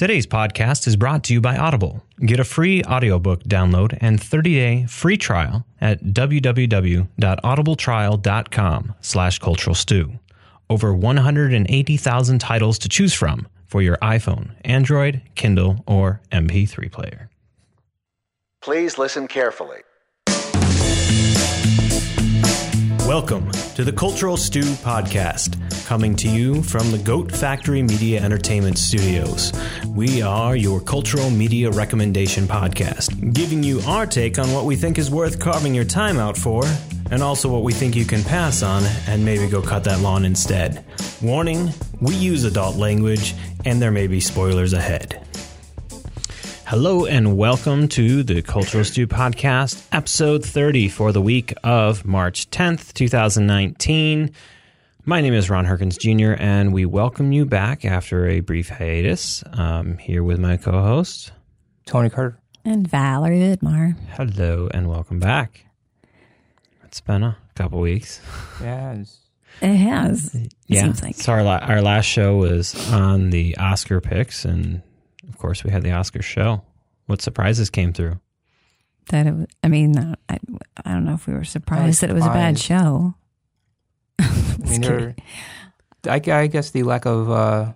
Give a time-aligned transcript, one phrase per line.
[0.00, 2.02] Today's podcast is brought to you by Audible.
[2.24, 10.18] Get a free audiobook download and 30-day free trial at www.audibletrial.com slash cultural stew.
[10.70, 17.28] Over 180,000 titles to choose from for your iPhone, Android, Kindle, or MP3 player.
[18.62, 19.80] Please listen carefully.
[23.06, 25.58] Welcome to the Cultural Stew Podcast,
[25.90, 29.52] coming to you from the Goat Factory Media Entertainment Studios.
[29.88, 34.98] We are your cultural media recommendation podcast, giving you our take on what we think
[34.98, 36.62] is worth carving your time out for,
[37.10, 40.24] and also what we think you can pass on and maybe go cut that lawn
[40.24, 40.84] instead.
[41.20, 41.70] Warning
[42.00, 43.34] we use adult language,
[43.64, 45.26] and there may be spoilers ahead.
[46.66, 52.48] Hello and welcome to the Cultural Stew Podcast, episode 30 for the week of March
[52.50, 54.32] 10th, 2019.
[55.06, 59.42] My name is Ron Herkins Jr., and we welcome you back after a brief hiatus.
[59.52, 61.32] I'm here with my co host.
[61.86, 62.38] Tony Carter.
[62.64, 63.96] And Valerie Vidmar.
[64.10, 65.64] Hello and welcome back.
[66.84, 68.20] It's been a couple weeks.
[68.60, 69.18] Yeah, it's,
[69.62, 70.34] It has.
[70.34, 70.82] It yeah.
[70.82, 71.16] seems like.
[71.16, 74.82] So our, la- our last show was on the Oscar picks, and
[75.28, 76.62] of course, we had the Oscar show.
[77.06, 78.20] What surprises came through?
[79.08, 80.38] That it was, I mean, uh, I,
[80.84, 83.14] I don't know if we were surprised that it was a bad show.
[84.20, 85.14] I mean, there,
[86.08, 87.72] I, I guess the lack of uh,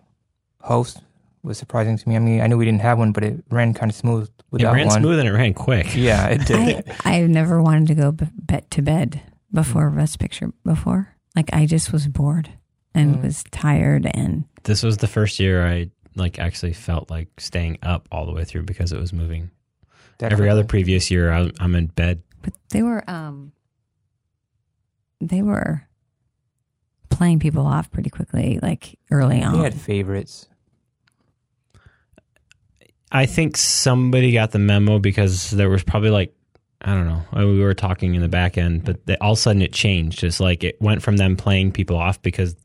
[0.60, 1.00] host
[1.42, 2.16] was surprising to me.
[2.16, 4.64] I mean, I knew we didn't have one, but it ran kind of smooth It
[4.64, 5.00] ran one.
[5.02, 5.86] smooth and it ran quick.
[5.94, 6.84] Yeah, it did.
[7.04, 9.20] I, I never wanted to go b- bet to bed
[9.52, 11.14] before Best Picture before.
[11.36, 12.50] Like I just was bored
[12.94, 13.22] and Mm.
[13.24, 18.06] was tired and This was the first year I like actually felt like staying up
[18.12, 19.50] all the way through because it was moving.
[20.20, 22.22] Every other previous year, I, I'm in bed.
[22.40, 23.52] but they were um
[25.20, 25.82] they were
[27.14, 29.56] playing people off pretty quickly like early on.
[29.56, 30.48] They had favorites.
[33.12, 36.34] I think somebody got the memo because there was probably like
[36.86, 37.22] I don't know.
[37.34, 39.72] uh, We were talking in the back end, but they, all of a sudden it
[39.72, 40.22] changed.
[40.22, 42.56] It's like it went from them playing people off because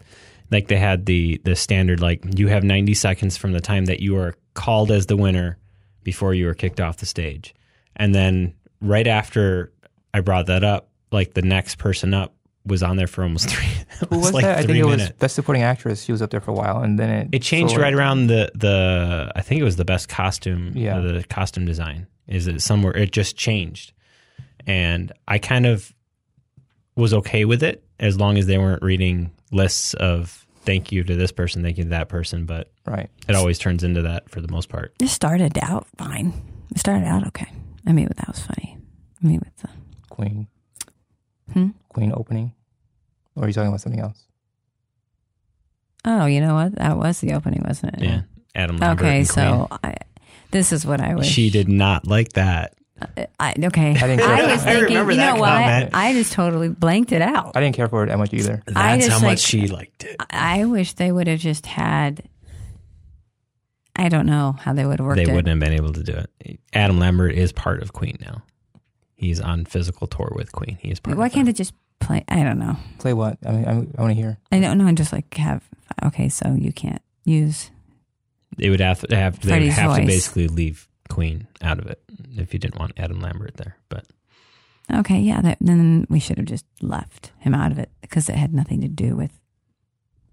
[0.52, 4.02] like they had the the standard like you have 90 seconds from the time that
[4.02, 5.58] you are called as the winner
[6.04, 7.54] before you are kicked off the stage.
[7.96, 9.72] And then right after
[10.14, 12.34] I brought that up, like the next person up
[12.66, 13.68] was on there for almost three.
[14.10, 14.54] Who was like that?
[14.54, 15.18] I think three it was minutes.
[15.18, 16.04] Best Supporting Actress.
[16.04, 17.82] She was up there for a while, and then it It changed soared.
[17.84, 19.32] right around the the.
[19.36, 20.74] I think it was the best costume.
[20.76, 21.00] Yeah.
[21.00, 22.96] the costume design is it somewhere.
[22.96, 23.94] It just changed,
[24.68, 25.94] and I kind of
[26.96, 31.16] was okay with it as long as they weren't reading lists of thank you to
[31.16, 32.46] this person, thank you to that person.
[32.46, 33.10] But Right.
[33.28, 34.94] it always turns into that for the most part.
[35.00, 36.34] It started out fine.
[36.72, 37.48] It started out okay.
[37.88, 38.78] I mean, that was funny.
[39.24, 39.70] I mean, with the
[40.10, 40.48] Queen.
[41.54, 41.70] Hmm?
[42.00, 42.54] Queen opening.
[43.36, 44.26] Or are you talking about something else?
[46.06, 46.76] oh, you know what?
[46.76, 48.02] That was the opening, wasn't it?
[48.04, 48.22] Yeah,
[48.56, 48.78] Adam.
[48.78, 49.96] Lambert Okay, and so I,
[50.52, 51.28] this is what I wish.
[51.28, 52.74] she did not like that.
[53.40, 54.70] I, okay, I didn't care I for was that.
[54.70, 54.84] I thinking.
[54.96, 55.50] remember you that know what?
[55.50, 55.90] comment.
[55.94, 57.52] I just totally blanked it out.
[57.56, 58.62] I didn't care for it that much either.
[58.68, 60.16] I That's just, how like- much she liked it.
[60.30, 62.24] I wish they would have just had.
[63.96, 65.34] I don't know how they would have worked They it.
[65.36, 66.60] wouldn't have been able to do it.
[66.74, 68.44] Adam Lambert is part of Queen now.
[69.16, 70.78] He's on physical tour with Queen.
[70.80, 71.18] He is part.
[71.18, 71.52] Why of can't them.
[71.52, 72.24] it just play?
[72.28, 72.76] I don't know.
[73.00, 73.38] Play what?
[73.46, 74.38] I mean, I, I want to hear.
[74.52, 74.88] I don't know.
[74.88, 75.64] And just like have.
[76.04, 77.72] Okay, so you can't use.
[78.58, 80.08] They would have to have they would Freddie's have to voice.
[80.08, 82.02] basically leave Queen out of it
[82.38, 83.78] if you didn't want Adam Lambert there.
[83.90, 84.06] But
[84.92, 85.42] Okay, yeah.
[85.42, 88.82] That, then we should have just left him out of it because it had nothing
[88.82, 89.32] to do with.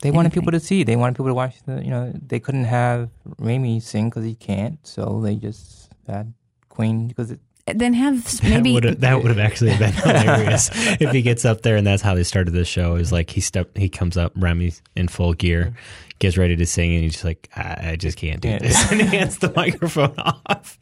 [0.03, 0.43] They wanted Anything.
[0.43, 0.83] people to see.
[0.83, 1.57] They wanted people to watch.
[1.65, 6.33] The, you know, they couldn't have Rami sing because he can't, so they just had
[6.69, 7.41] Queen because it,
[7.75, 11.85] Then have maybe that would have actually been hilarious if he gets up there and
[11.87, 12.95] that's how they started the show.
[12.95, 15.75] Is like he step he comes up Rami in full gear,
[16.21, 18.59] gets ready to sing, and he's just like I, I just can't do Yeah.
[18.61, 20.79] this, and he hands the microphone off.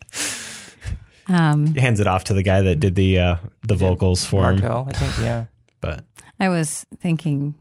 [1.29, 4.53] um, He hands it off to the guy that did the uh, the vocals for
[4.53, 4.63] him.
[4.63, 5.47] I think, yeah.
[5.81, 6.05] But
[6.39, 7.55] I was thinking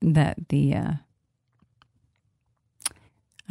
[0.00, 0.92] that the uh,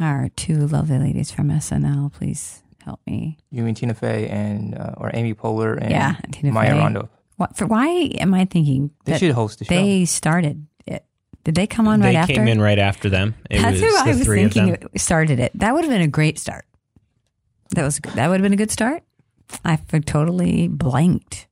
[0.00, 3.38] our two lovely ladies from SNL, please help me.
[3.50, 6.78] You mean Tina Fey and uh, or Amy Poehler and Yeah, Tina Maya Fey.
[6.78, 7.08] Rondo?
[7.36, 7.66] What for?
[7.66, 7.86] Why
[8.18, 9.74] am I thinking They should host the show.
[9.74, 11.04] they started it?
[11.44, 12.32] Did they come on they right after?
[12.32, 13.34] They came in right after them.
[13.48, 14.88] It That's was what the I was thinking.
[14.96, 15.52] started it.
[15.54, 16.64] That would have been a great start.
[17.74, 18.12] That was good.
[18.14, 19.02] that would have been a good start.
[19.64, 21.46] I totally blanked.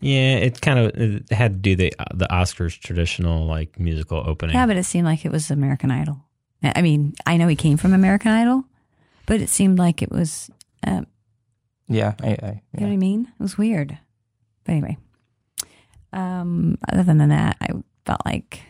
[0.00, 4.54] Yeah, it kind of it had to do the the Oscars traditional like musical opening.
[4.56, 6.24] Yeah, but it seemed like it was American Idol.
[6.62, 8.64] I mean, I know he came from American Idol,
[9.30, 10.50] but it seemed like it was.
[10.84, 11.06] Um,
[11.86, 13.32] yeah, I, I, You know what I mean?
[13.38, 13.96] It was weird.
[14.64, 14.98] But anyway,
[16.12, 17.68] um, other than that, I
[18.04, 18.60] felt like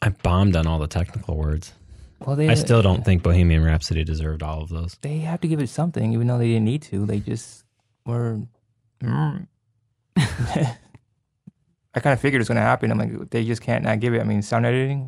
[0.00, 1.72] I bombed on all the technical words.
[2.20, 4.96] Well, they I still don't think Bohemian Rhapsody deserved all of those.
[5.00, 7.04] They have to give it something, even though they didn't need to.
[7.04, 7.64] They just
[8.04, 8.42] were.
[9.02, 9.48] Mm.
[10.16, 10.76] I
[11.94, 12.92] kind of figured it's going to happen.
[12.92, 14.20] I'm like, they just can't not give it.
[14.20, 15.06] I mean, sound editing,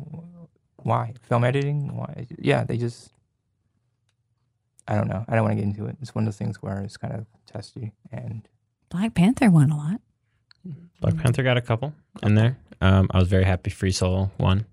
[0.75, 1.13] why?
[1.21, 2.27] Film editing, why?
[2.37, 3.13] Yeah, they just.
[4.89, 5.23] I don't know.
[5.27, 5.97] I don't want to get into it.
[6.01, 8.47] It's one of those things where it's kind of testy and.
[8.89, 10.01] Black Panther won a lot.
[10.99, 11.93] Black Panther got a couple
[12.23, 12.57] in there.
[12.81, 14.65] Um, I was very happy Free Solo won.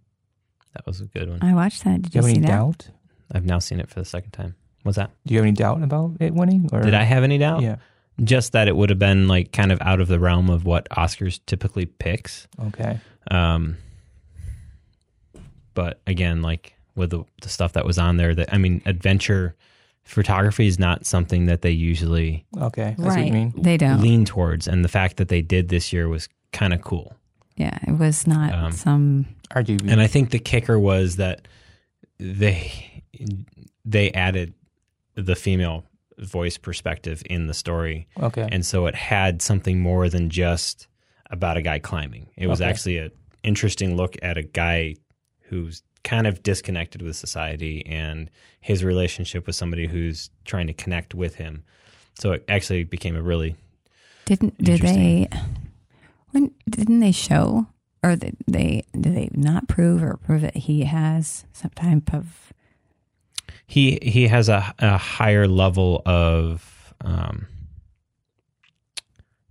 [0.73, 1.43] That was a good one.
[1.43, 2.01] I watched that.
[2.03, 2.53] Did Do you you, have see any that?
[2.53, 2.89] doubt?
[3.33, 4.55] I've now seen it for the second time.
[4.85, 5.11] What's that?
[5.27, 6.71] Do you have any doubt about it winning?
[6.73, 7.61] Or Did I have any doubt?
[7.61, 7.77] Yeah.
[8.25, 10.89] Just that it would have been like kind of out of the realm of what
[10.91, 12.49] Oscars typically picks.
[12.69, 12.99] Okay.
[13.31, 13.77] Um,
[15.75, 19.55] but again, like with the, the stuff that was on there, that I mean, adventure
[20.07, 22.95] photography is not something that they usually Okay.
[22.97, 23.27] That's what Right.
[23.27, 23.53] you mean.
[23.57, 24.01] They don't.
[24.01, 27.15] lean towards, and the fact that they did this year was kind of cool.
[27.57, 29.27] Yeah, it was not Um, some.
[29.51, 29.91] RGB.
[29.91, 31.47] And I think the kicker was that
[32.19, 33.03] they
[33.85, 34.55] they added
[35.15, 35.85] the female
[36.19, 38.49] voice perspective in the story, okay.
[38.51, 40.89] and so it had something more than just
[41.31, 42.29] about a guy climbing.
[42.37, 42.71] It was Okay.
[42.71, 43.11] actually an
[43.43, 44.95] interesting look at a guy
[45.49, 48.31] who's kind of disconnected with society and
[48.61, 51.65] his relationship with somebody who's trying to connect with him.
[52.15, 53.57] So it actually became a really
[54.25, 55.29] Didn't did they?
[56.31, 57.67] When didn't they show
[58.05, 62.53] or did they did they not prove or prove that he has some type of
[63.67, 67.49] he he has a, a higher level of um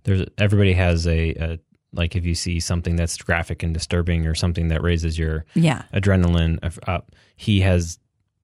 [0.04, 1.58] there's everybody has a, a
[1.96, 5.82] like if you see something that's graphic and disturbing or something that raises your yeah
[5.92, 6.58] adrenaline
[6.88, 7.98] up he has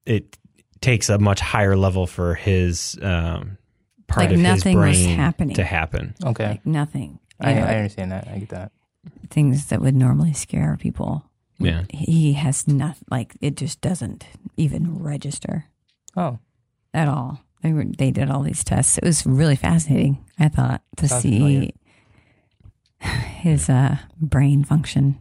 [0.06, 0.36] it
[0.80, 3.56] takes a much higher level for his um
[4.08, 5.54] part Like of his nothing was brain happening.
[5.56, 6.48] to happen okay.
[6.48, 7.18] like nothing.
[7.40, 8.28] I, know, I understand that.
[8.28, 8.72] I get that.
[9.30, 11.24] things that would normally scare people.
[11.58, 13.04] yeah He has nothing.
[13.10, 14.26] Like it just doesn't
[14.56, 15.66] even register
[16.16, 16.38] Oh,
[16.92, 17.40] at all.
[17.62, 18.98] They were they did all these tests.
[18.98, 20.24] It was really fascinating.
[20.38, 21.70] I thought to Sounds see familiar.
[23.40, 25.18] his uh, brain function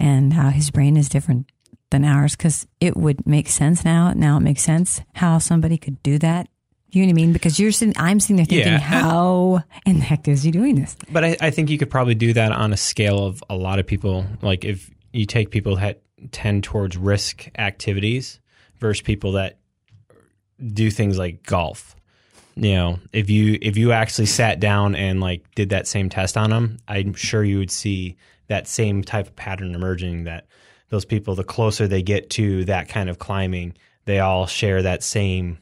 [0.00, 1.50] and how his brain is different
[1.90, 2.36] than ours.
[2.36, 4.12] Because it would make sense now.
[4.12, 6.48] Now it makes sense how somebody could do that.
[6.90, 7.32] You know what I mean?
[7.32, 8.78] Because you're sitting, I'm sitting there thinking, Yeah.
[8.78, 10.96] how in the heck is he doing this?
[11.10, 13.80] But I, I think you could probably do that on a scale of a lot
[13.80, 14.24] of people.
[14.42, 18.38] Like if you take people that tend towards risk activities
[18.78, 19.58] versus people that
[20.72, 21.96] do things like golf.
[22.56, 26.36] You know, if you if you actually sat down and like did that same test
[26.36, 28.16] on them, I'm sure you would see
[28.46, 30.24] that same type of pattern emerging.
[30.24, 30.46] That
[30.88, 33.74] those people, the closer they get to that kind of climbing,
[34.04, 35.58] they all share that same.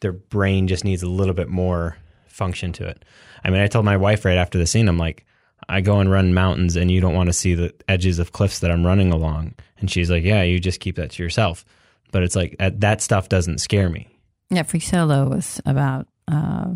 [0.00, 3.04] Their brain just needs a little bit more function to it.
[3.44, 5.24] I mean, I told my wife right after the scene, I'm like,
[5.68, 8.60] I go and run mountains and you don't want to see the edges of cliffs
[8.60, 9.54] that I'm running along.
[9.78, 11.64] And she's like, Yeah, you just keep that to yourself.
[12.12, 14.08] But it's like that, that stuff doesn't scare me.
[14.50, 16.74] Yeah, Free Solo was about, uh,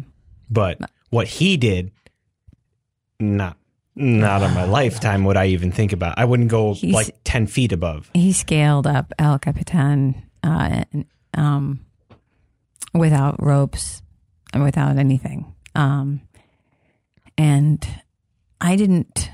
[0.50, 0.78] But
[1.10, 1.90] what he did,
[3.20, 3.56] not
[3.94, 6.18] not on my lifetime would I even think about.
[6.18, 8.10] I wouldn't go like ten feet above.
[8.14, 10.84] he scaled up El Capitan uh,
[11.34, 11.80] um,
[12.94, 14.02] without ropes,
[14.52, 15.52] and without anything.
[15.74, 16.20] Um,
[17.36, 17.86] and
[18.60, 19.30] I didn't,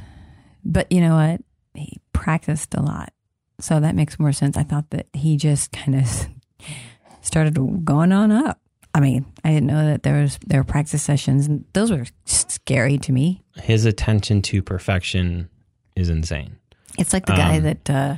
[0.65, 1.41] but you know what?
[1.75, 3.13] He practiced a lot.
[3.61, 4.57] So that makes more sense.
[4.57, 6.27] I thought that he just kind of
[7.23, 8.61] started going on up.
[8.95, 12.05] I mean, I didn't know that there was there were practice sessions, and those were
[12.27, 13.43] scary to me.
[13.57, 15.49] His attention to perfection
[15.97, 16.57] is insane.
[16.97, 18.17] It's like the guy Um, that uh,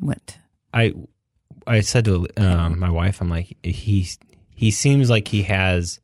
[0.00, 0.38] went.
[0.74, 0.92] I
[1.66, 4.08] I said to um, my wife, I'm like, he
[4.50, 6.00] he seems like he has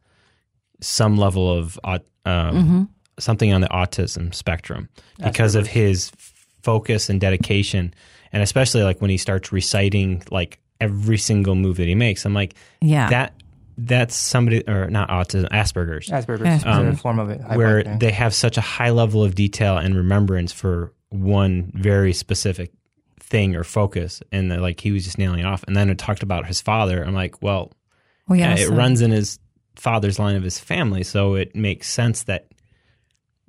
[0.80, 2.88] some level of um, Mhm.
[3.18, 4.88] something on the autism spectrum
[5.22, 6.12] because of his
[6.62, 7.92] focus and dedication,
[8.32, 12.24] and especially like when he starts reciting like every single move that he makes.
[12.24, 13.32] I'm like, Yeah, that
[13.78, 16.58] that's somebody or not autism, Asperger's, Asperger's.
[16.60, 17.40] Is Um, a form of it.
[17.56, 22.72] where they have such a high level of detail and remembrance for one very specific
[23.20, 25.62] thing or focus and they're like he was just nailing it off.
[25.66, 27.02] And then it talked about his father.
[27.02, 27.72] I'm like well
[28.28, 29.38] well, yeah, yeah, it so- runs in his
[29.76, 32.46] father's line of his family so it makes sense that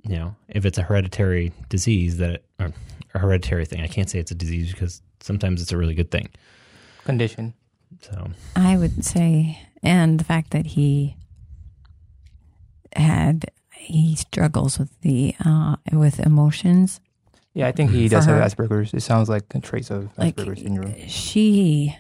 [0.03, 2.71] you know if it's a hereditary disease that it, or
[3.13, 6.11] a hereditary thing i can't say it's a disease because sometimes it's a really good
[6.11, 6.29] thing.
[7.03, 7.53] Condition.
[8.01, 11.15] so I would say, and the fact that he
[12.95, 16.99] had he struggles with the uh, with emotions.
[17.53, 18.35] Yeah, I think he does her.
[18.39, 18.93] have Asperger's.
[18.93, 20.95] It sounds like a trace of Like Asperger's syndrome.
[21.07, 21.95] she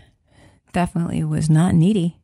[0.71, 2.17] definitely was not needy.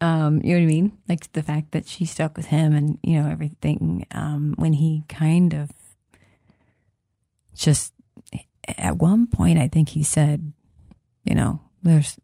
[0.00, 0.98] Um, you know what I mean?
[1.08, 4.06] Like the fact that she stuck with him and you know everything.
[4.12, 5.70] Um, when he kind of
[7.54, 7.92] just
[8.78, 10.52] at one point, I think he said,
[11.24, 12.18] you know, there's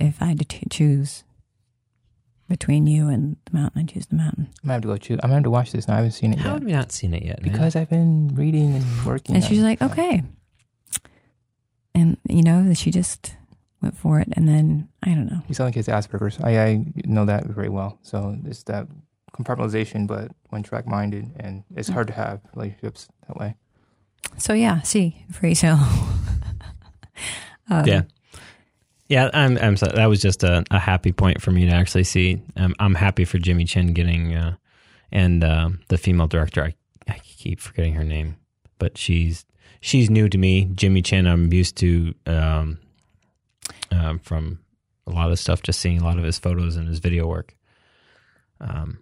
[0.00, 1.22] if I had to t- choose
[2.52, 4.48] between you and the mountain, I choose the mountain.
[4.62, 5.18] I'm gonna have to go choose.
[5.22, 5.94] I'm gonna have to watch this now.
[5.94, 7.42] I haven't seen it How yet have we not seen it yet?
[7.42, 7.50] man?
[7.50, 9.34] because I've been reading and working.
[9.34, 9.64] And on she's it.
[9.64, 10.22] like, okay.
[11.94, 13.34] And you know, that she just
[13.80, 15.40] went for it, and then I don't know.
[15.48, 16.38] You sound like it's Asperger's.
[16.42, 17.98] I, I know that very well.
[18.02, 18.86] So it's that
[19.32, 23.56] compartmentalization, but one track minded, and it's hard to have relationships that way.
[24.36, 25.78] So yeah, see, free Hill.
[27.70, 28.02] um, yeah.
[29.12, 29.58] Yeah, I'm.
[29.58, 29.76] I'm.
[29.76, 32.40] So, that was just a, a happy point for me to actually see.
[32.56, 34.56] Um, I'm happy for Jimmy Chin getting, uh,
[35.12, 36.64] and uh, the female director.
[36.64, 36.74] I,
[37.06, 38.36] I keep forgetting her name,
[38.78, 39.44] but she's
[39.82, 40.64] she's new to me.
[40.74, 41.26] Jimmy Chin.
[41.26, 42.78] I'm used to um,
[43.90, 44.60] um, from
[45.06, 45.62] a lot of stuff.
[45.62, 47.54] Just seeing a lot of his photos and his video work.
[48.62, 49.00] Um,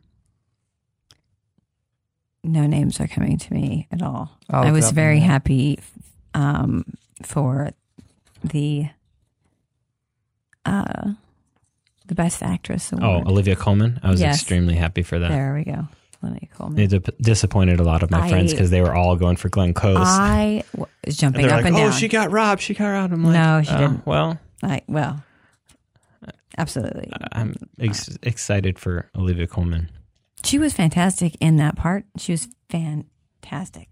[2.43, 4.37] no names are coming to me at all.
[4.49, 5.79] I'll I was very happy
[6.35, 6.85] um,
[7.23, 7.71] for
[8.43, 8.89] the
[10.65, 11.13] uh,
[12.07, 13.23] the best actress oh.
[13.27, 14.01] Olivia Colman.
[14.03, 14.37] I was Yes.
[14.37, 15.29] extremely happy for that.
[15.31, 15.87] there we go.
[16.23, 16.79] Olivia Colman.
[16.79, 19.49] It dip- disappointed a lot of my I- friends because they were all going for
[19.49, 19.97] Glenn Close.
[20.01, 20.65] I
[21.07, 21.93] was jumping they're up like, and "Oh, down.
[21.93, 22.61] she got robbed.
[22.61, 25.23] She got robbed." I'm like, No, she "Oh, didn't." Well, I, well,
[26.59, 27.11] absolutely.
[27.33, 29.91] I'm ex- excited for Olivia Colman.
[30.45, 32.05] She was fantastic in that part.
[32.19, 33.89] She was fantastic.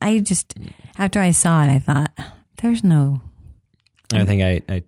[0.00, 0.54] I just
[0.98, 2.12] after I saw it, I thought,
[2.60, 3.22] "There's no."
[4.12, 4.82] I think I, I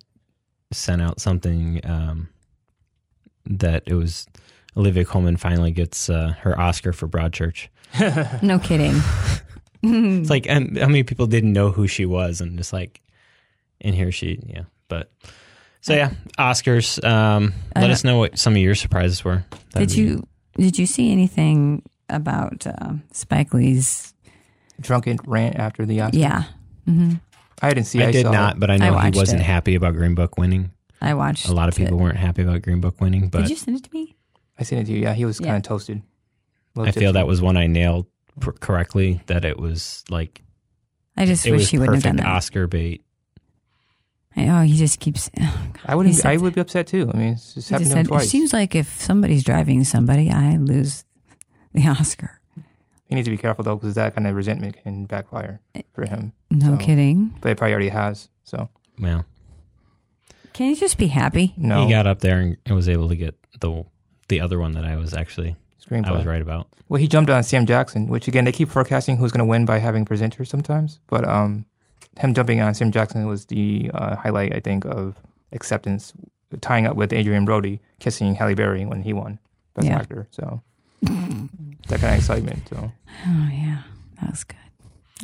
[0.73, 2.29] sent out something um,
[3.47, 4.27] that it was
[4.77, 7.69] Olivia Colman finally gets uh, her Oscar for Broadchurch.
[8.43, 8.95] No kidding.
[9.81, 13.01] It's like, and how many people didn't know who she was, and just like,
[13.81, 14.63] and here she, yeah.
[14.89, 15.13] But
[15.83, 17.03] so yeah, Oscars.
[17.05, 19.45] Um, let us know what some of your surprises were.
[19.73, 24.13] That'd Did be- you did you see anything about uh, Spike Lee's?
[24.81, 26.19] Drunken rant after the Oscar.
[26.19, 26.43] Yeah,
[26.85, 27.15] hmm
[27.63, 28.01] I didn't see.
[28.01, 28.09] It.
[28.09, 29.45] I did saw not, but I know he wasn't it.
[29.45, 30.71] happy about Green Book winning.
[31.01, 31.49] I watched.
[31.49, 31.83] A lot of it.
[31.85, 34.17] people weren't happy about Green Book winning, but Did you send it to me?
[34.59, 35.03] I sent it to you.
[35.03, 35.47] Yeah, he was Yeah.
[35.49, 35.99] kind of toasted.
[36.77, 38.07] A I little feel that was one I nailed
[38.41, 39.21] pr- correctly.
[39.27, 40.43] That it was like
[41.17, 42.27] I just it wish was he wouldn't have done that.
[42.27, 43.03] Oscar bait.
[44.37, 45.29] Oh, he just keeps.
[45.41, 45.81] oh, God.
[45.85, 46.25] I wouldn't.
[46.25, 47.11] I would be upset too.
[47.13, 49.83] I mean, it's just happened just to him said, it seems like if somebody's driving
[49.85, 51.05] somebody, I lose
[51.75, 52.38] the Oscar.
[53.09, 55.61] He needs to be careful though, because that kind of resentment can backfire
[55.95, 56.33] for him.
[56.51, 57.35] No So- kidding.
[57.41, 58.29] But it probably already has.
[58.45, 58.69] So
[59.01, 59.25] Well,
[60.53, 61.55] Can you just be happy?
[61.57, 63.85] no he got up there and was able to get the
[64.29, 66.07] the other one that I was actually screenplay.
[66.09, 66.69] I was right about.
[66.91, 69.65] Well, he jumped on Sam Jackson, which again they keep forecasting who's going to win
[69.65, 71.01] by having presenters sometimes.
[71.07, 71.65] But um,
[72.19, 75.17] him jumping on Sam Jackson was the uh, highlight, I think, of
[75.53, 76.13] acceptance,
[76.61, 79.39] tying up with Adrien Brody kissing Halle Berry when he won
[79.75, 79.97] Best Yeah.
[79.99, 80.27] Actor.
[80.31, 80.63] So
[81.89, 82.69] that kind of excitement.
[82.69, 82.93] So
[83.27, 83.83] Oh yeah,
[84.21, 84.57] that was good.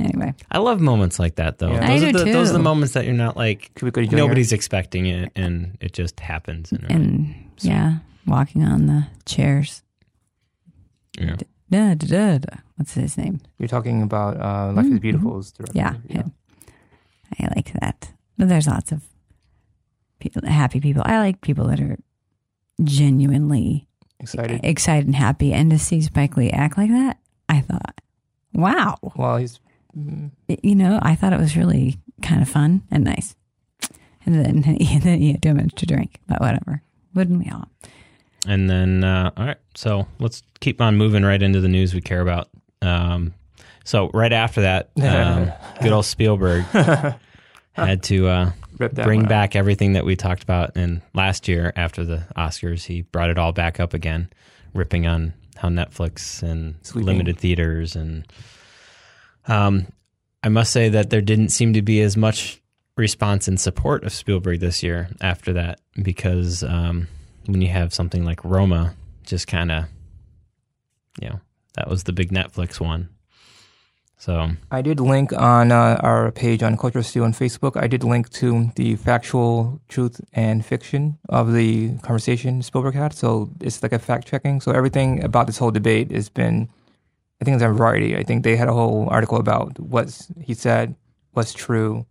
[0.00, 1.70] Anyway, I love moments like that though.
[1.72, 1.84] Yeah.
[1.84, 4.10] I Those do are the, Those are the moments that you're not like Cuba Gooding
[4.10, 4.16] Jr.
[4.16, 6.72] nobody's expecting it and it just happens.
[6.72, 9.82] And, and yeah, walking on the chairs.
[11.18, 11.36] yeah.
[11.70, 12.56] Da, da, da, da.
[12.76, 13.40] What's his name?
[13.58, 15.00] You're talking about uh, Life is Mhm.
[15.00, 15.72] Beautiful's director.
[15.78, 16.32] Yeah, him.
[17.40, 18.10] I like that.
[18.36, 19.02] But there's lots of
[20.20, 21.02] people, happy people.
[21.06, 21.96] I like people that are
[22.82, 23.86] genuinely
[24.20, 24.60] Excited.
[24.64, 25.52] excited and happy.
[25.52, 27.18] And to see Spike Lee act like that,
[27.48, 28.00] I thought,
[28.52, 28.96] wow.
[29.16, 29.60] Well, he's
[29.96, 33.34] mm, It- you know, I thought it was really kind of fun and nice.
[34.26, 36.82] And then, and then he had too much to drink, but whatever.
[37.14, 37.68] Wouldn't we all?
[38.46, 42.00] And then, uh, all right, so let's keep on moving right into the news we
[42.00, 42.48] care about.
[42.82, 43.32] Um,
[43.84, 45.52] so right after that, um,
[45.82, 46.64] good old Spielberg
[47.72, 50.76] had to uh, rip that bring back everything that we talked about.
[50.76, 54.28] in last year, after the Oscars, he brought it all back up again,
[54.72, 57.06] ripping on how Netflix and Sweeping.
[57.06, 57.96] limited theaters.
[57.96, 58.26] And
[59.46, 59.86] um,
[60.42, 62.60] I must say that there didn't seem to be as much
[62.96, 67.08] response and support of Spielberg this year after that, because um,
[67.46, 69.84] when you have something like Roma, just kind of,
[71.20, 71.40] you know,
[71.74, 73.08] that was the big Netflix one.
[74.24, 77.76] So I did link on uh, our page on Culture Stew on Facebook.
[77.76, 83.12] I did link to the factual truth and fiction of the conversation Spielberg had.
[83.12, 84.62] So it's like a fact checking.
[84.62, 86.70] So everything about this whole debate has been,
[87.42, 88.16] I think it's on Variety.
[88.16, 90.96] I think they had a whole article about what he said
[91.34, 92.06] was true,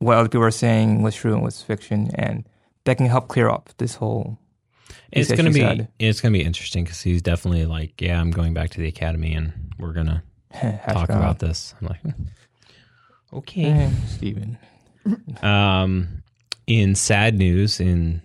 [0.00, 2.48] what other people are saying was true and was fiction, and
[2.82, 4.40] that can help clear up this whole.
[5.12, 8.70] It's gonna be it's gonna be interesting because he's definitely like, yeah, I'm going back
[8.70, 10.24] to the academy and we're gonna
[10.60, 11.10] talk it out.
[11.10, 11.74] about this.
[11.80, 12.00] I'm like,
[13.32, 13.90] okay.
[14.06, 14.58] Steven.
[15.42, 16.22] Um,
[16.66, 18.22] in sad news, in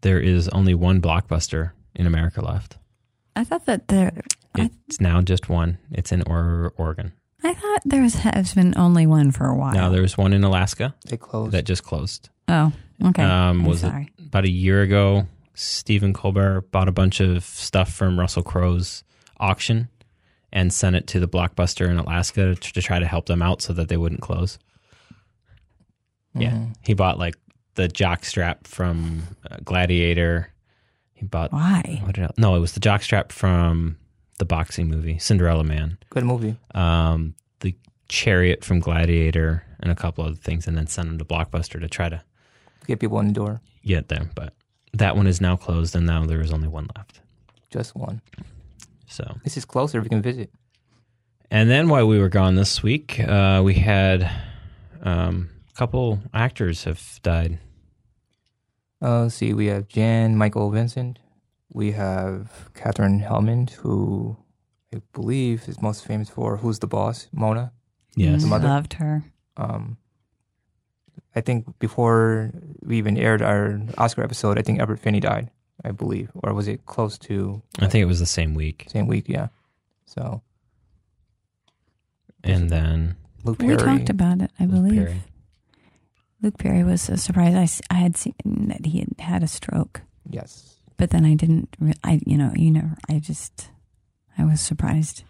[0.00, 2.76] there is only one blockbuster in America left.
[3.36, 4.12] I thought that there,
[4.56, 5.78] I, It's now just one.
[5.90, 7.12] It's in or- Oregon.
[7.42, 9.74] I thought there was, has been only one for a while.
[9.74, 11.52] Now there's one in Alaska They closed.
[11.52, 12.30] that just closed.
[12.48, 12.72] Oh,
[13.04, 13.22] okay.
[13.22, 14.10] Um, I'm was sorry.
[14.18, 15.26] it about a year ago?
[15.54, 19.04] Stephen Colbert bought a bunch of stuff from Russell Crowe's
[19.38, 19.88] auction
[20.54, 23.60] and sent it to the Blockbuster in Alaska to, to try to help them out
[23.60, 24.58] so that they wouldn't close.
[26.34, 26.74] Yeah, Mhm.
[26.82, 27.34] he bought like
[27.74, 30.50] the jock strap from uh, Gladiator.
[31.12, 32.00] He bought Why?
[32.04, 33.96] what did I, no, it was the jock strap from
[34.38, 35.98] the boxing movie Cinderella Man.
[36.10, 36.56] Good movie.
[36.74, 37.76] Um, the
[38.08, 41.88] chariot from Gladiator and a couple other things, and then sent them to Blockbuster to
[41.88, 42.22] try to
[42.86, 43.60] Get people in the door.
[43.84, 44.28] get there.
[44.34, 44.54] But
[44.92, 47.20] that one is now closed, and now there is only one left.
[47.70, 48.20] Just one.
[49.14, 50.00] So, This is closer.
[50.02, 50.50] We can visit.
[51.50, 54.28] and then while we were gone this week, uh, we had
[55.02, 57.58] um, a couple actors have died.
[59.00, 59.52] Uh, let's see.
[59.54, 61.18] We have Jan Michael Vincent.
[61.72, 64.36] We have Katherine Helmond, who
[64.94, 67.28] I believe is most famous for Who's the Boss?
[67.32, 67.72] Mona.
[68.16, 68.68] Yes, Mm, mother?
[68.68, 69.22] Loved her.
[69.56, 69.96] Um,
[71.36, 72.50] I think before
[72.82, 75.50] we even aired our Oscar episode, I think Albert Finney died.
[75.84, 78.86] I believe, or was it close to I think it was the same week.
[78.88, 79.26] same week?
[79.28, 79.48] Yeah.
[80.06, 80.42] So
[82.42, 83.78] And then Luke We Perry.
[83.98, 85.06] talked about it, I Luke believe.
[85.06, 85.22] Perry.
[86.42, 87.54] Luke Perry was a surprise.
[87.54, 88.34] I, s- I had seen
[88.68, 90.76] that he had had a stroke, yes.
[90.98, 91.74] but then I didn't.
[91.80, 93.70] Re- I you know you know I just
[94.36, 95.24] I was surprised.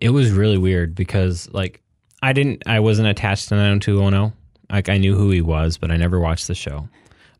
[0.00, 1.82] It was really weird because like
[2.22, 4.32] I didn't I wasn't attached to 90210.
[4.70, 6.88] Like I knew who he was, but I never watched the show.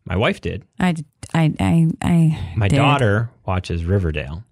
[0.07, 0.65] My wife did.
[0.79, 0.95] I,
[1.33, 2.77] I, I, I My did.
[2.77, 4.45] daughter watches Riverdale.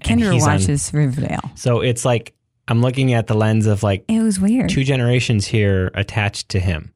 [0.00, 1.50] Kendra he's on- watches Riverdale.
[1.56, 2.34] So it's like
[2.68, 4.70] I'm looking at the lens of like It was weird.
[4.70, 6.92] two generations here attached to him.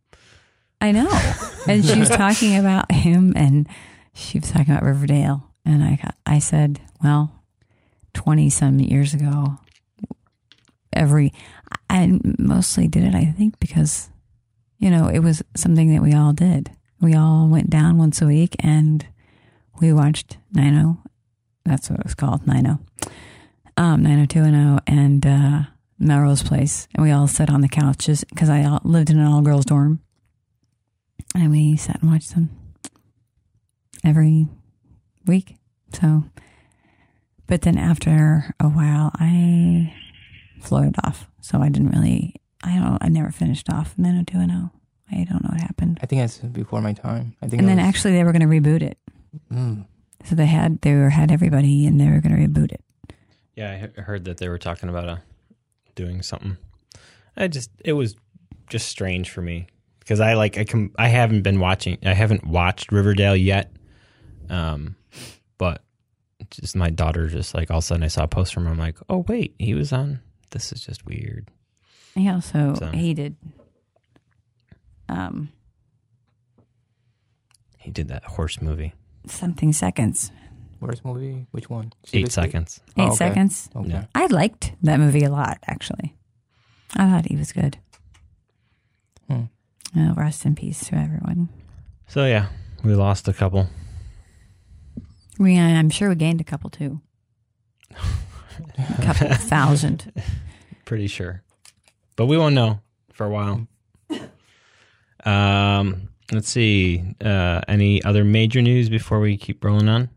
[0.81, 1.09] I know.
[1.67, 3.69] and she was talking about him and
[4.15, 5.43] she was talking about Riverdale.
[5.65, 7.43] And I got, I said, well,
[8.15, 9.59] 20 some years ago,
[10.93, 11.33] every,
[11.91, 14.09] I mostly did it, I think, because,
[14.79, 16.71] you know, it was something that we all did.
[17.07, 19.07] We all went down once a week and
[19.81, 20.99] we watched 90.
[21.65, 22.79] That's what it was called, 90.
[23.77, 26.89] Um, 90210 and, uh, Melrose Place.
[26.97, 30.01] And we all sat on the couches because I lived in an all girls dorm
[31.33, 32.51] and we sat and watched them
[34.03, 34.49] every
[35.27, 35.59] week.
[35.93, 36.25] So,
[37.47, 39.95] but then after a while, I
[40.61, 41.29] floated off.
[41.41, 42.35] So I didn't really.
[42.65, 42.99] I don't.
[43.01, 44.76] I never finished off 90210.
[45.11, 45.99] I don't know what happened.
[46.03, 47.37] I think that's before my time.
[47.43, 47.61] I think.
[47.61, 48.99] And then was- actually, they were going to reboot it.
[49.53, 49.87] Mm.
[50.25, 52.83] So they had they were had everybody, and they were going to reboot it.
[53.55, 55.17] Yeah, I heard that they were talking about uh,
[55.95, 56.57] doing something.
[57.37, 58.17] I just it was
[58.69, 59.69] just strange for me
[60.01, 63.71] because I like I com- I haven't been watching I haven't watched Riverdale yet.
[64.51, 64.97] Um,
[65.59, 65.83] but
[66.51, 68.73] just my daughter just like all of a sudden I saw a post from him.
[68.73, 70.21] I'm like, oh wait, he was on.
[70.51, 71.49] This is just weird.
[72.15, 73.37] He also So- hated.
[75.09, 75.51] Um,
[77.79, 78.93] He did that horse movie,
[79.27, 80.33] something seconds,
[80.81, 81.47] Worst movie?
[81.53, 81.93] Which one?
[82.05, 82.31] eight Seriously?
[82.43, 82.81] seconds.
[82.97, 83.17] eight Oh, okay.
[83.17, 83.71] seconds.
[83.75, 83.89] Okay.
[83.89, 84.05] Yeah.
[84.15, 86.15] I liked that movie a lot, actually.
[86.95, 87.79] I thought he was good.
[89.29, 89.45] Hmm.
[89.97, 91.49] Oh, rest in peace to everyone.
[92.09, 92.49] So yeah,
[92.85, 93.69] we lost a couple.
[95.39, 97.01] We, I'm sure we gained a couple too.
[98.79, 100.13] A couple thousand.
[100.85, 101.43] Pretty sure,
[102.17, 102.81] but we won't know
[103.13, 103.67] for a while.
[105.27, 107.03] Um, let's see.
[107.23, 110.09] Uh, any other major news before we keep rolling on?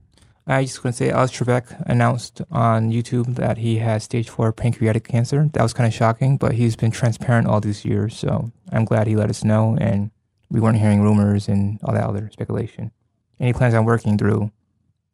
[0.47, 4.51] I just want to say Oz Trebek announced on YouTube that he has stage four
[4.51, 5.47] pancreatic cancer.
[5.53, 8.17] That was kind of shocking, but he's been transparent all these years.
[8.17, 10.09] So I'm glad he let us know, and
[10.49, 12.91] we weren't hearing rumors and all that other speculation.
[13.39, 14.51] And he plans on working through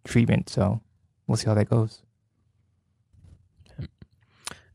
[0.06, 0.48] treatment.
[0.48, 0.82] So
[1.28, 2.02] we'll see how that goes.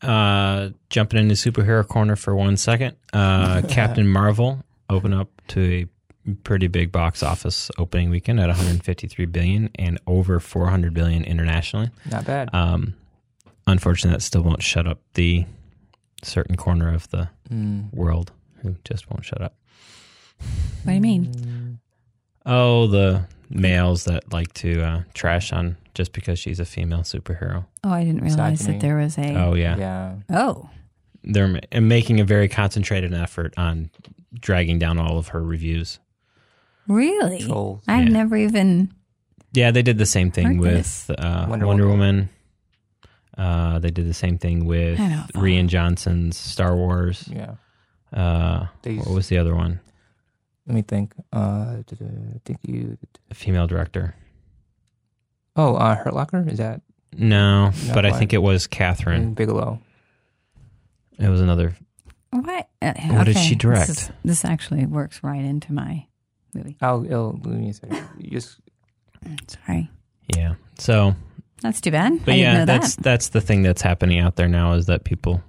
[0.02, 2.96] Uh, jumping into superhero corner for one second.
[3.14, 5.86] Uh, Captain Marvel opened up to
[6.26, 11.90] a pretty big box office opening weekend at 153 billion and over 400 billion internationally.
[12.10, 12.50] Not bad.
[12.52, 12.94] Um,
[13.66, 15.46] unfortunately, that still won't shut up the
[16.22, 17.92] certain corner of the Mm.
[17.92, 19.54] world who just won't shut up.
[20.38, 21.78] What do you mean?
[22.46, 27.64] Oh, the males that like to uh, trash on just because she's a female superhero.
[27.82, 28.78] Oh, I didn't realize Misogyny.
[28.78, 29.34] that there was a.
[29.36, 30.14] Oh yeah, Yeah.
[30.30, 30.68] Oh,
[31.24, 33.90] they're ma- making a very concentrated effort on
[34.34, 35.98] dragging down all of her reviews.
[36.88, 37.40] really?
[37.40, 37.82] Trolls.
[37.88, 38.10] I've Yeah.
[38.12, 38.92] never even.
[39.52, 41.98] Yeah, they did the same thing with uh, Wonder Wonder, Woman.
[42.16, 42.28] Woman.
[43.38, 45.44] Uh, they did the same thing with I don't follow.
[45.46, 47.28] Rian Johnson's Star Wars.
[47.32, 47.54] Yeah.
[48.12, 49.80] Uh, They- what was the other one?
[50.66, 51.14] Let me think.
[51.32, 52.04] Uh, d- d-
[52.44, 52.96] think you.
[53.30, 54.14] A female director.
[55.56, 56.44] Oh, uh, Hurt Locker?
[56.48, 56.80] Is that
[57.16, 59.16] No, Not but I think it was Kathryn.
[59.16, 59.80] in Bigelow?
[61.18, 61.74] It was another.
[62.30, 62.68] What?
[62.80, 63.88] Uh, What did okay, she direct?
[63.88, 66.06] This, is- this actually works right into my
[66.54, 66.76] movie.
[66.80, 68.08] I'll, it'll, give me a second.
[68.22, 68.58] Just
[69.48, 69.90] Sorry,
[70.36, 70.54] Yeah.
[70.78, 71.14] So,
[71.60, 72.24] that's too bad.
[72.24, 74.86] but I yeah, didn't know that's that's the thing that's happening out there now is
[74.86, 75.42] that people.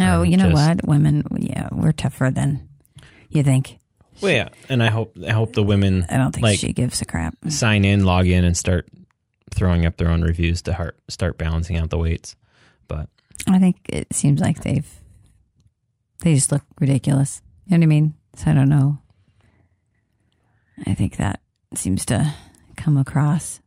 [0.00, 0.86] Oh, you know just- what?
[0.88, 2.68] Women, yeah, we're tougher than
[3.30, 3.78] you think.
[4.20, 7.00] Well, yeah, and I hope I hope the women I don't think Like- she gives
[7.00, 7.34] a crap.
[7.48, 8.88] sign in, log in, and start
[9.50, 12.36] throwing up their own reviews to heart, start balancing out the weights.
[12.88, 13.08] But
[13.48, 14.86] I think it seems like they've
[16.22, 17.42] they just look ridiculous.
[17.66, 18.14] You know what I mean?
[18.36, 18.98] So I don't know.
[20.86, 21.40] I think that
[21.74, 22.34] seems to
[22.76, 23.60] come across.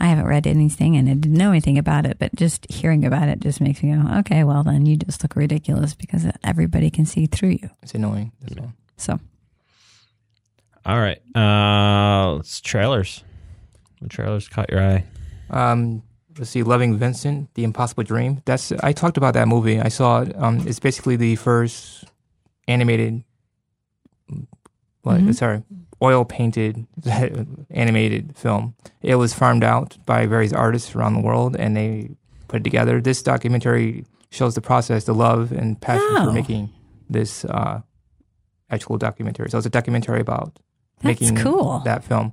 [0.00, 3.28] I haven't read anything and I didn't know anything about it, but just hearing about
[3.28, 7.06] it just makes me go, okay, well then you just look ridiculous because everybody can
[7.06, 7.70] see through you.
[7.82, 8.32] it's annoying.
[8.40, 8.72] That's all.
[8.96, 9.20] So
[10.86, 13.24] all right, uh, let's trailers.
[14.02, 15.04] The trailers caught your eye.
[15.48, 16.02] Um,
[16.38, 18.42] let's see, Loving Vincent, The Impossible Dream.
[18.44, 19.80] That's I talked about that movie.
[19.80, 20.34] I saw it.
[20.36, 22.04] Um, it's basically the first
[22.68, 23.22] animated,
[25.02, 25.20] what?
[25.20, 25.34] Mhm.
[25.34, 25.62] Sorry,
[26.02, 26.86] oil painted
[27.70, 28.74] animated film.
[29.02, 32.10] It was farmed out by various artists around the world, and they
[32.48, 33.00] put it together.
[33.00, 36.26] This documentary shows the process, the love and passion Oh.
[36.26, 36.70] for making
[37.08, 37.80] this uh,
[38.70, 39.50] actual documentary.
[39.50, 40.58] So it's a documentary about
[41.02, 41.80] That's making cool.
[41.84, 42.32] that film.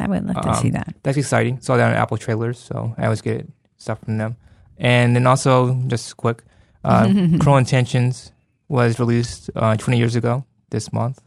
[0.00, 0.94] I would love to Um, see that.
[1.02, 1.60] That's exciting.
[1.60, 4.36] Saw that on Apple trailers, so I always get stuff from them.
[4.78, 6.42] And then also, just quick,
[6.84, 8.32] uh, Cruel Intentions
[8.68, 11.20] was released uh, 20 years ago this month.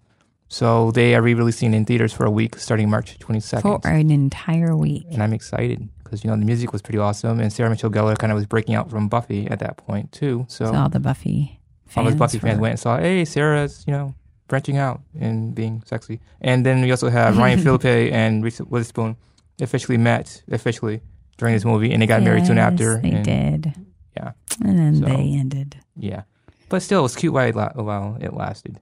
[0.47, 3.81] So they are re-releasing in theaters for a week starting March 22nd.
[3.81, 5.05] For an entire week.
[5.12, 7.39] And I'm excited because, you know, the music was pretty awesome.
[7.39, 10.45] And Sarah Michelle Gellar kind of was breaking out from Buffy at that point, too.
[10.49, 11.60] So So all the Buffy
[11.95, 12.10] all fans.
[12.10, 14.13] those Buffy fans went and saw, hey, Sarah's, you know,
[14.51, 16.19] branching out and being sexy.
[16.41, 19.15] And then we also have Ryan Phillippe and Reese Witherspoon
[19.61, 20.99] officially met officially
[21.37, 22.99] during this movie, and they got married soon after.
[23.01, 23.73] They and, did.
[24.17, 25.77] Yeah, And then So- they ended.
[25.95, 26.23] yeah.
[26.67, 28.79] But still, it was cute while it, while it lasted.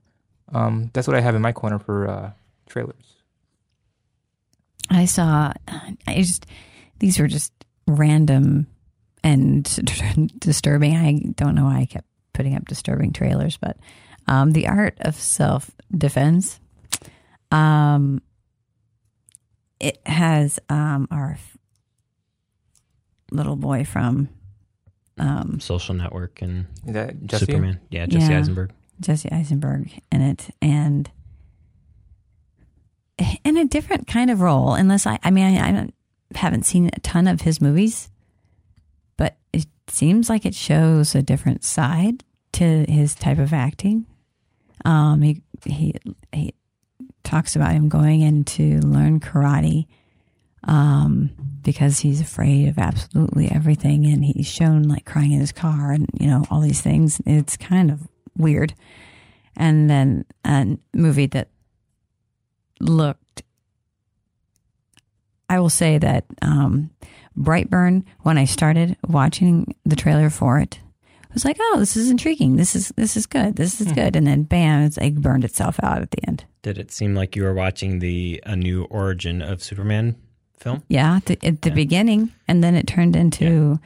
[0.52, 2.30] Um, that's what I have in my corner for uh,
[2.68, 3.14] trailers.
[4.90, 5.52] I saw,
[6.06, 6.46] I just,
[6.98, 7.52] these were just
[7.86, 8.66] random
[9.22, 9.62] and
[10.40, 10.96] disturbing.
[10.96, 13.76] I don't know why I kept putting up disturbing trailers, but
[14.30, 16.60] um, The Art of Self Defense.
[17.50, 18.22] Um,
[19.80, 21.36] it has um, our
[23.32, 24.28] little boy from
[25.18, 27.46] um, Social Network and Is that Jesse?
[27.46, 27.80] Superman.
[27.90, 28.38] Yeah, Jesse Yeah.
[28.38, 28.72] Eisenberg.
[29.00, 31.10] Jesse Eisenberg in it, and
[33.44, 34.74] in a different kind of role.
[34.74, 35.88] Unless I, I mean, I, I
[36.34, 38.10] haven't seen a ton of his movies,
[39.16, 44.04] but it seems like it shows a different side to his type of acting.
[44.84, 45.94] Um, he he
[46.32, 46.54] he
[47.22, 49.86] talks about him going in to learn karate,
[50.64, 51.30] um,
[51.62, 56.08] because he's afraid of absolutely everything, and he's shown like crying in his car, and
[56.18, 57.20] you know all these things.
[57.26, 58.74] It's kind of weird.
[59.56, 61.48] And then a movie that
[62.80, 63.42] looked,
[65.50, 66.90] I will say that um,
[67.38, 68.04] Brightburn.
[68.20, 70.80] When I started watching the trailer for it,
[71.30, 72.56] I was like, "Oh, this is intriguing.
[72.56, 73.54] This is this is good.
[73.56, 74.82] This is good." And then, bam!
[74.82, 76.44] It's like burned itself out at the end.
[76.62, 80.16] Did it seem like you were watching the a new origin of Superman
[80.58, 80.82] film?
[80.88, 81.74] Yeah, at the, at the Yeah.
[81.76, 83.78] beginning, and then it turned into,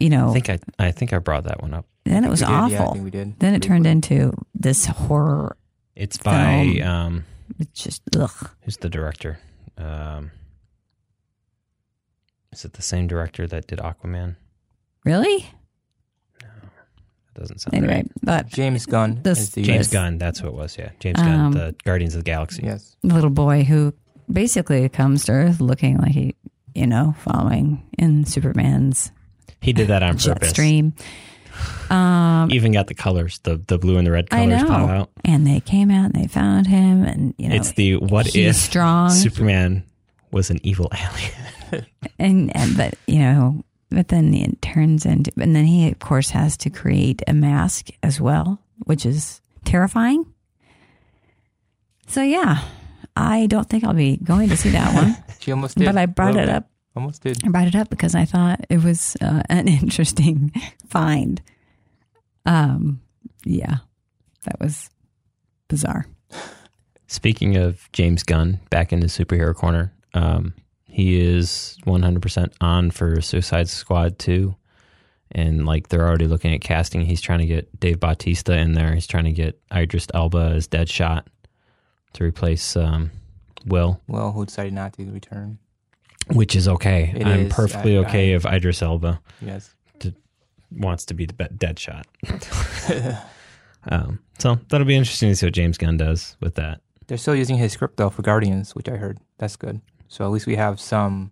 [0.00, 1.86] you know, I think I I think I brought that one up.
[2.04, 2.70] then it was We did, awful.
[2.72, 3.38] Yeah, I think we did.
[3.38, 4.16] then it turned Briefly.
[4.16, 5.56] into this horror.
[5.94, 6.88] It's by Film.
[6.88, 7.24] um
[7.60, 8.50] It's just ugh.
[8.62, 9.38] who's the director?
[9.78, 10.32] Um
[12.52, 14.36] Is it the same director that did Aquaman?
[15.04, 15.46] Really?
[17.36, 18.10] That doesn't sound Anyway, right.
[18.22, 19.20] but James Gunn.
[19.22, 19.92] This- is the James Yes.
[19.92, 20.88] Gunn, that's who it was, yeah.
[21.00, 22.62] James Um, Gunn, the Guardians of the Galaxy.
[22.64, 22.96] Yes.
[23.02, 23.92] little boy who
[24.32, 26.34] basically comes to Earth looking like he,
[26.74, 29.10] you know, following in Superman's
[29.60, 30.50] He did that on jet purpose.
[30.50, 30.94] stream.
[31.90, 34.68] Um, Even got the colors, the the blue and the red I colors know.
[34.68, 35.10] pop out.
[35.24, 38.48] and they came out and they found him, and you know, it's the what he's
[38.48, 39.84] if strong, Superman
[40.32, 41.86] was an evil alien.
[42.18, 46.30] and and but you know, but then it turns into, and then he of course
[46.30, 50.26] has to create a mask as well, which is terrifying.
[52.08, 52.62] So yeah,
[53.16, 55.86] I don't think I'll be going to see that one, She almost did.
[55.86, 56.54] but I a brought little it bit.
[56.56, 57.44] up Almost did.
[57.46, 60.50] I brought it up because I thought it was uh, an interesting
[60.88, 61.42] find.
[62.46, 63.02] Um,
[63.44, 63.78] yeah,
[64.44, 64.88] that was
[65.68, 66.06] bizarre.
[67.06, 70.54] Speaking of James Gunn, back in the superhero corner, um,
[70.96, 74.56] he is 100% on for Suicide Squad 2.
[75.32, 77.02] And like they're already looking at casting.
[77.02, 78.94] He's trying to get Dave Bautista in there.
[78.94, 81.24] He's trying to get Idris Elba as Deadshot
[82.14, 83.10] to replace um,
[83.66, 85.58] Will, Well, who decided not to return?
[86.32, 87.12] which is okay.
[87.14, 87.52] It I'm is.
[87.52, 89.74] perfectly I- okay I- if Idris Elba Yes.
[90.72, 92.04] wants to be the Deadshot.
[93.90, 96.80] um, so that'll be interesting to see what James Gunn does with that.
[97.06, 99.18] They're still using his script though for Guardians, which I heard.
[99.36, 99.82] That's good.
[100.08, 101.30] So at least we have some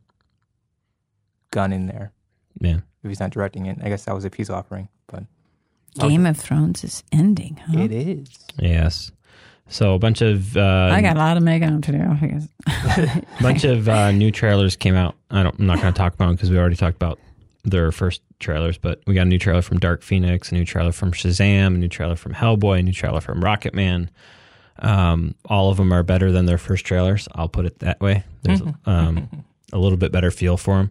[1.50, 2.12] gun in there.
[2.60, 2.80] Yeah.
[3.02, 4.88] If he's not directing it, I guess that was a peace offering.
[5.06, 5.24] But
[5.98, 7.80] Game of Thrones is ending, huh?
[7.80, 8.28] it is.
[8.58, 9.12] Yes.
[9.68, 11.98] So a bunch of uh, I got a lot of makeup to do.
[11.98, 13.24] I guess.
[13.40, 15.14] bunch of uh, new trailers came out.
[15.30, 15.58] I don't.
[15.58, 17.18] I'm not going to talk about them because we already talked about
[17.64, 18.76] their first trailers.
[18.76, 21.78] But we got a new trailer from Dark Phoenix, a new trailer from Shazam, a
[21.78, 24.10] new trailer from Hellboy, a new trailer from Rocket Man.
[24.78, 27.28] Um, all of them are better than their first trailers.
[27.34, 28.24] I'll put it that way.
[28.42, 30.90] There's um, a little bit better feel for them.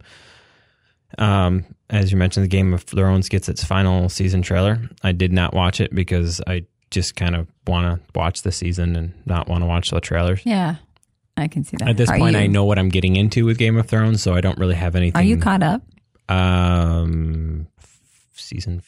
[1.18, 4.80] Um, as you mentioned, the Game of Thrones gets its final season trailer.
[5.04, 8.96] I did not watch it because I just kind of want to watch the season
[8.96, 10.42] and not want to watch the trailers.
[10.46, 10.76] yeah,
[11.38, 11.90] I can see that.
[11.90, 14.22] At this Are point, you, I know what I'm getting into with Game of Thrones,
[14.22, 15.20] so I don't really have anything.
[15.20, 15.82] Are you caught up?
[16.30, 17.68] Um,
[18.34, 18.82] season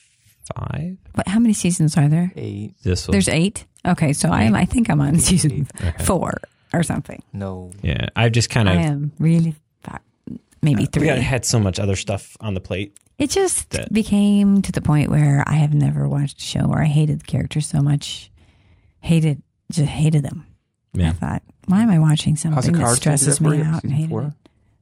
[0.56, 0.98] five.
[1.14, 2.32] What, how many seasons are there?
[2.36, 2.74] Eight.
[2.84, 3.66] This was There's eight.
[3.88, 4.56] Okay, so I am.
[4.56, 6.04] I think I'm on season Okay.
[6.04, 6.34] four
[6.74, 7.22] or something.
[7.34, 7.72] No.
[7.82, 8.08] yeah.
[8.16, 8.76] I've just kind of.
[8.78, 10.02] I of am really far,
[10.62, 11.08] maybe we three.
[11.08, 12.98] got- had so much other stuff on the plate.
[13.18, 16.82] It just that- became to the point where I have never watched a show where
[16.82, 18.30] I hated the characters so much,
[19.00, 20.46] hated just hated them.
[20.96, 23.62] I Yeah, thought, why am I watching House of something that Cards stresses ended me
[23.62, 24.34] up out and season hated four?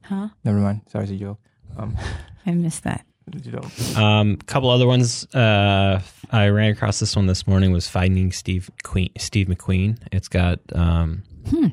[0.02, 0.28] Huh?
[0.44, 0.82] Never mind.
[0.88, 1.38] Sorry, it's a joke.
[1.76, 1.96] Um,
[2.46, 3.04] I missed that.
[3.42, 5.24] You know, um, couple other ones.
[5.34, 7.72] Uh, I ran across this one this morning.
[7.72, 9.98] Was Finding Steve Queen, Steve McQueen.
[10.12, 11.66] It's got um, Hmm.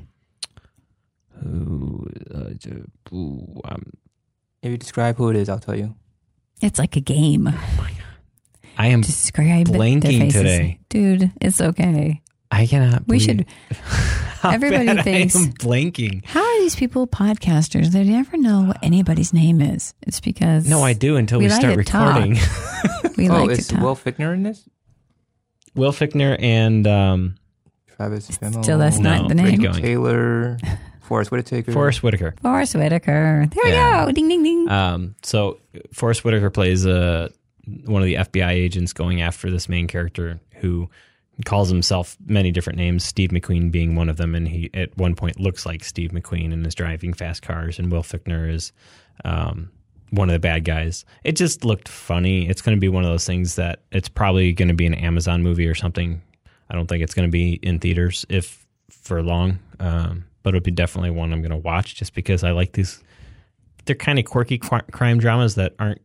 [1.42, 3.84] who, uh, ooh, um,
[4.62, 5.96] if you describe who it is, I'll tell you.
[6.62, 7.50] It's like a game.
[8.78, 9.02] I am.
[9.02, 10.80] Describe their blanking today.
[10.90, 11.32] dude.
[11.42, 12.22] It's okay.
[12.52, 13.08] I cannot.
[13.08, 13.46] We should.
[13.72, 16.24] how everybody bad thinks- I am blanking.
[16.26, 17.88] How are these people podcasters?
[17.88, 19.93] They never know what anybody's name is.
[20.04, 22.15] It's because No, I do until we, We like start to talk.
[22.15, 22.34] recording.
[23.17, 23.84] we oh, like is to talk.
[23.84, 24.67] Will Fichtner in this?
[25.76, 27.36] Will Fichtner and um,
[27.95, 28.63] Travis Fimmel.
[28.63, 29.62] Still, that's No, not the keep name.
[29.62, 29.82] going.
[29.82, 30.58] Taylor.
[31.02, 31.71] Forest Whitaker.
[31.71, 32.36] Forest Whitaker.
[32.41, 33.47] Forest Whitaker.
[33.52, 34.06] There we Yeah.
[34.06, 34.12] go.
[34.12, 34.69] Ding ding ding.
[34.69, 35.60] Um, so
[35.93, 37.30] Forest Whitaker plays uh,
[37.86, 40.89] one of the FBI agents going after this main character who
[41.46, 45.15] calls himself many different names, Steve McQueen being one of them, and he at one
[45.15, 48.72] point looks like Steve McQueen and is driving fast cars, and Will Fichtner is
[49.26, 49.72] um,
[50.12, 51.06] one of the bad guys.
[51.24, 52.48] It just looked funny.
[52.48, 54.94] It's going to be one of those things that it's probably going to be an
[54.94, 56.22] Amazon movie or something.
[56.70, 60.63] I don't think it's going to be in theaters if for long, um, but it'll
[60.63, 63.02] be definitely one I'm going to watch just because I like these.
[63.86, 66.02] They're kind of quirky qu- crime dramas that aren't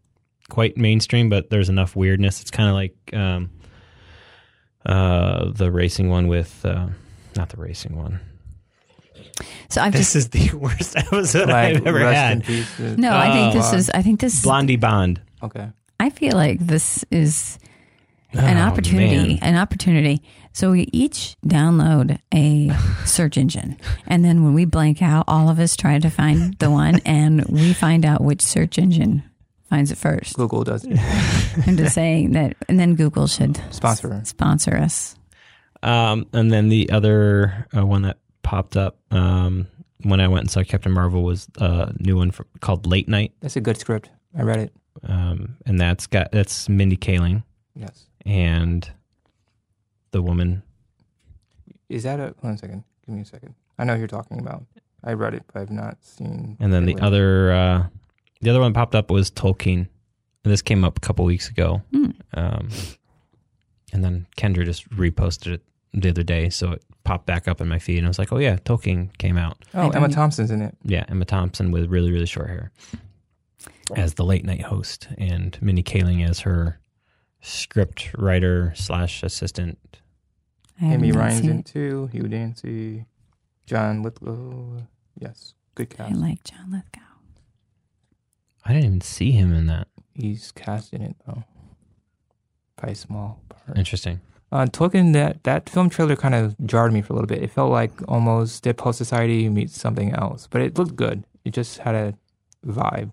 [0.48, 2.40] quite mainstream, but there's enough weirdness.
[2.40, 3.50] It's kind of like um,
[4.86, 6.86] uh, the racing one with uh,
[7.36, 8.20] not the racing one.
[9.68, 12.32] So I've This just is the worst episode Like, I've ever had.
[12.38, 12.80] in peace.
[12.80, 13.14] uh, no.
[13.14, 13.90] I think this Oh, is.
[13.90, 14.42] I think this.
[14.42, 15.20] Blondie Bond.
[15.42, 15.68] Okay.
[16.00, 17.58] I feel like this is
[18.32, 19.34] an Oh, opportunity.
[19.34, 19.38] man.
[19.42, 20.22] An opportunity.
[20.52, 22.70] So we each download a
[23.04, 26.70] search engine, and then when we blank out, all of us try to find the
[26.70, 29.22] one, and we find out which search engine
[29.68, 30.36] finds it first.
[30.36, 30.98] Google does it.
[31.66, 34.20] I'm just saying that, and then Google should Sponsor.
[34.24, 35.16] sponsor us.
[35.82, 39.66] Um, and then the other uh, one that popped up um,
[40.02, 43.32] when I went and saw Captain Marvel was a new one from, called Late Night,
[43.40, 44.10] That's a good script.
[44.36, 44.72] I read it.
[45.04, 47.42] um, and that's got that's Mindy Kaling
[47.74, 48.06] Yes.
[48.24, 48.88] and
[50.12, 50.62] the woman.
[51.88, 52.34] Is that a?
[52.40, 52.84] One second.
[53.06, 53.54] Give me a second.
[53.78, 54.64] I know who you're talking about.
[55.04, 56.56] I read it, but I've not seen.
[56.58, 57.02] And then the it.
[57.02, 57.86] other uh,
[58.46, 59.88] the other one popped up was Tolkien.
[60.44, 61.82] And this came up a couple weeks ago.
[61.90, 62.10] Hmm.
[62.32, 62.68] Um,
[63.92, 67.66] and then Kendra just reposted it the other day, so it popped back up in
[67.66, 70.62] my feed, and I was like, "Oh yeah, Tolkien came out." Oh, Emma Thompson's in
[70.62, 70.76] it.
[70.84, 72.70] Yeah, Emma Thompson with really really short hair
[73.96, 76.78] as the late night host, and Mindy Kaling as her
[77.40, 79.98] script writer slash assistant.
[80.80, 82.08] I have Amy not Ryan's in too.
[82.12, 83.06] Hugh Dancy,
[83.66, 84.82] John Lithgow.
[85.18, 86.12] Yes, good cast.
[86.12, 87.05] I like John Lithgow.
[88.66, 89.88] I didn't even see him in that.
[90.14, 91.44] He's cast in it though.
[92.80, 93.76] By a small part.
[93.78, 94.20] Interesting.
[94.52, 97.42] Uh, Tolkien, that that film trailer kind of jarred me for a little bit.
[97.42, 101.24] It felt like almost Dead Poets Society meets something else, but it looked good.
[101.44, 102.14] It just had a
[102.66, 103.10] vibe,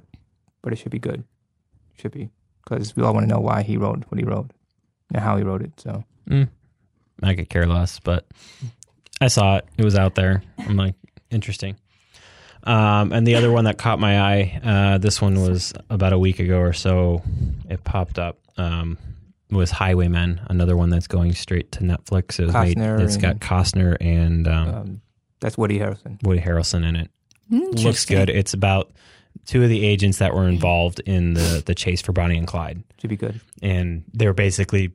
[0.62, 1.24] but it should be good.
[2.00, 2.30] Should be
[2.64, 4.52] because we all want to know why he wrote what he wrote
[5.14, 5.80] and how he wrote it.
[5.80, 6.48] So Mm,
[7.22, 8.26] I could care less, but
[9.20, 9.66] I saw it.
[9.78, 10.42] It was out there.
[10.60, 10.96] I'm like,
[11.30, 11.76] interesting.
[12.64, 16.20] Um, and the other one that caught my eye, uh, this one was about a
[16.20, 17.22] week ago or so.
[17.70, 18.40] It popped up.
[18.58, 18.98] Um,
[19.52, 22.40] was Highwaymen, another one that's going straight to Netflix.
[22.40, 25.02] It was made, it's got Costner and um, um,
[25.42, 26.22] that's Woody Harrelson.
[26.24, 27.12] Woody Harrelson in it.
[27.52, 28.30] Looks good.
[28.32, 28.92] It's about
[29.46, 32.84] two of the agents that were involved in the the chase for Bonnie and Clyde
[33.00, 33.42] Should be good.
[33.62, 34.94] and they're basically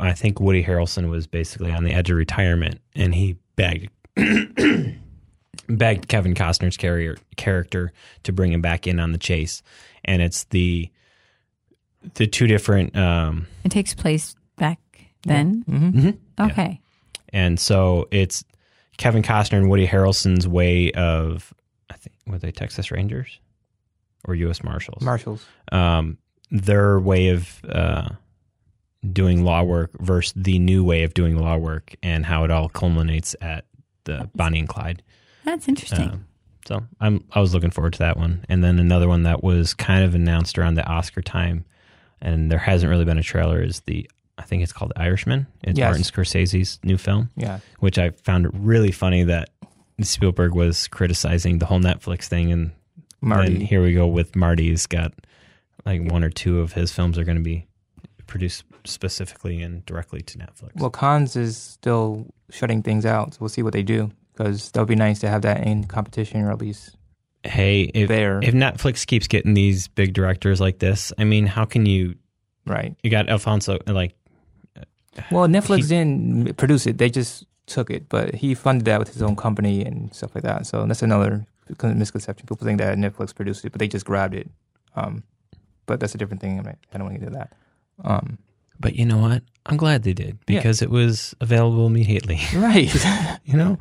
[0.00, 3.90] i think woody harrelson was basically on the edge of retirement and he begged
[5.68, 7.92] begged Kevin Costner's carrier, character
[8.24, 9.62] to bring him back in on the chase,
[10.04, 10.90] and it's the
[12.14, 12.96] the two different.
[12.96, 14.78] Um, It takes place back
[15.24, 15.64] then.
[15.68, 16.10] Mm-hmm.
[16.50, 16.80] Okay.
[17.32, 18.44] and so it's
[18.96, 21.52] Kevin Costner and Woody Harrelson's way of
[21.90, 23.40] I think were they Texas Rangers
[24.24, 24.62] or U.S.
[24.62, 25.02] Marshals?
[25.02, 25.44] Marshals.
[25.72, 26.18] um,
[26.50, 28.08] their way of uh,
[29.12, 32.68] doing law work versus the new way of doing law work, and how it all
[32.68, 33.64] culminates at
[34.04, 35.02] the Bonnie and Clyde.
[35.52, 36.08] That's interesting.
[36.10, 36.24] Um,
[36.66, 39.72] so I'm I was looking forward to that one, and then another one that was
[39.74, 41.64] kind of announced around the Oscar time,
[42.20, 43.62] and there hasn't really been a trailer.
[43.62, 45.46] Is the I think it's called Irishman.
[45.64, 45.86] It's Yes.
[45.86, 47.60] Martin Scorsese's new film, Yeah.
[47.80, 49.48] which I found it really funny that
[50.02, 52.70] Spielberg was criticizing the whole Netflix thing, and
[53.20, 53.52] Marty.
[53.54, 55.12] then here we go with Marty's got
[55.86, 57.66] like one or two of his films are going to be
[58.26, 60.72] produced specifically and directly to Netflix.
[60.76, 64.80] Well, Cannes is still shutting things out, so we'll see what they do because that
[64.80, 66.96] would be nice to have that in competition or at least
[67.44, 68.40] hey, if there.
[68.42, 72.14] if Netflix keeps getting these big directors like this, I mean, how can you?
[72.66, 72.94] right.
[73.02, 74.14] You got Alfonso like
[75.30, 79.12] Well, Netflix He- didn't produce it; they just took it, but he funded that with
[79.12, 80.66] his own company and stuff like that.
[80.66, 81.44] So that's another
[81.82, 82.46] misconception.
[82.46, 84.48] People think that Netflix produced it, but they just grabbed it.
[84.96, 85.22] Um,
[85.86, 86.58] but that's a different thing.
[86.60, 87.52] I don't want to get into that.
[88.04, 88.38] Um,
[88.80, 89.42] But you know what?
[89.66, 90.58] I'm glad they did Yeah.
[90.60, 92.40] because it was available immediately.
[92.54, 92.88] right.
[93.44, 93.78] you know.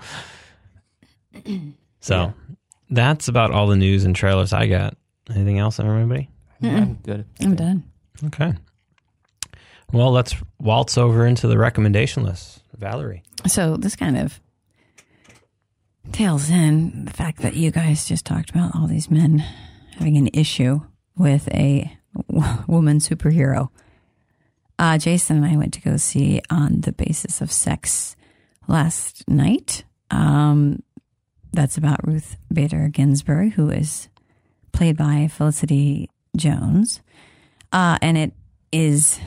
[1.99, 2.31] So Yeah.
[2.89, 4.95] that's about all the news and trailers I got.
[5.29, 6.29] Anything else, everybody?
[6.61, 7.25] I'm good.
[7.41, 7.83] I'm done.
[8.25, 8.53] Okay.
[9.91, 12.61] Well, let's waltz over into the recommendation list.
[12.77, 13.23] Valerie.
[13.47, 14.39] So this kind of
[16.11, 19.39] tails in the fact that you guys just talked about all these men
[19.97, 20.81] having an issue
[21.17, 21.91] with a
[22.29, 23.69] w- woman superhero.
[24.79, 28.15] Uh, Jason and I went to go see on the basis of sex
[28.67, 29.83] last night.
[30.11, 30.83] Um,
[31.53, 34.09] that's about Ruth Bader Ginsburg, who is
[34.71, 37.01] played by Felicity Jones.
[37.71, 38.33] Uh, and it
[38.71, 39.19] is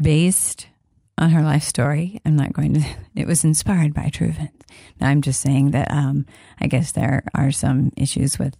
[0.00, 0.68] based
[1.18, 2.20] on her life story.
[2.24, 2.84] I'm not going to,
[3.14, 4.52] it was inspired by true events.
[5.00, 6.26] Now, I'm just saying that um,
[6.60, 8.56] I guess there are some issues with,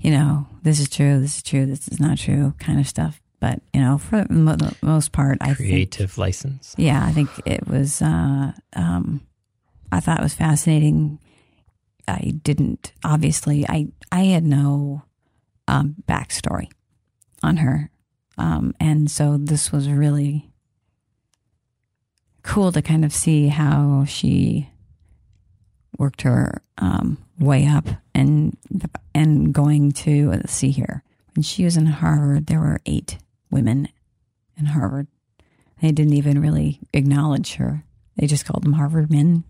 [0.00, 3.20] you know, this is true, this is true, this is not true kind of stuff.
[3.40, 6.74] But, you know, for the mo- most part, I think Creative license.
[6.78, 8.00] yeah, I think it was.
[8.00, 9.20] Uh, um,
[9.92, 11.18] I thought it was fascinating.
[12.06, 13.66] I didn't obviously.
[13.68, 15.02] I I had no
[15.68, 16.70] um, backstory
[17.42, 17.90] on her,
[18.38, 20.50] um, and so this was really
[22.42, 24.68] cool to kind of see how she
[25.98, 28.56] worked her um, way up and
[29.14, 31.02] and going to let's see here
[31.34, 33.18] when she was in Harvard, there were eight
[33.50, 33.88] women
[34.56, 35.08] in Harvard.
[35.82, 37.84] They didn't even really acknowledge her.
[38.16, 39.44] They just called them Harvard men.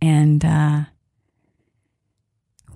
[0.00, 0.82] And uh,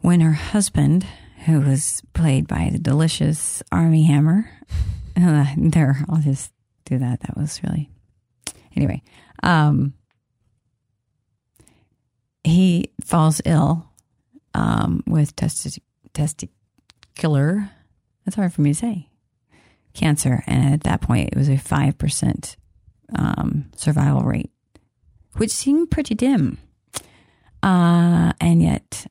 [0.03, 1.07] when her husband,
[1.47, 4.51] who was played by the delicious Armie Hammer,
[5.17, 6.53] uh, there, I'll just
[6.85, 7.21] do that.
[7.21, 7.91] That was really
[8.77, 9.03] anyway.
[9.43, 9.95] Um,
[12.45, 13.89] he falls ill
[14.55, 15.79] um, with testi-
[16.13, 17.71] testicular.
[18.25, 19.09] That's hard for me to say
[19.95, 22.57] cancer, and at that point, it was a five percent
[23.17, 24.51] um, survival rate,
[25.37, 26.59] which seemed pretty dim.
[27.63, 29.07] Uh, and yet,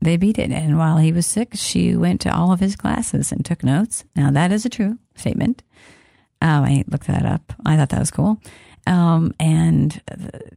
[0.00, 0.50] they beat it.
[0.50, 4.04] And while he was sick, she went to all of his classes and took notes.
[4.14, 5.62] Now, that is a true statement.
[6.42, 7.52] Um, I looked that up.
[7.64, 8.40] I thought that was cool.
[8.86, 10.52] Um, and th-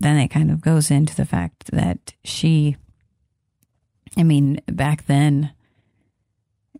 [0.00, 2.76] then it kind of goes into the fact that she,
[4.16, 5.52] I mean, back then,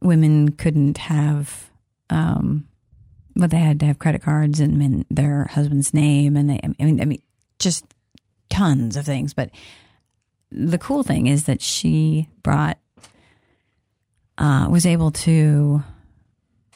[0.01, 1.71] women couldn't have
[2.11, 2.67] um,
[3.35, 7.01] but they had to have credit cards and their husband's name, and they, I mean,
[7.01, 7.23] I mean,
[7.59, 7.85] just
[8.51, 9.33] tons of things.
[9.33, 9.51] But
[10.53, 12.79] the cool thing is that she brought,
[14.39, 15.83] uh, was able to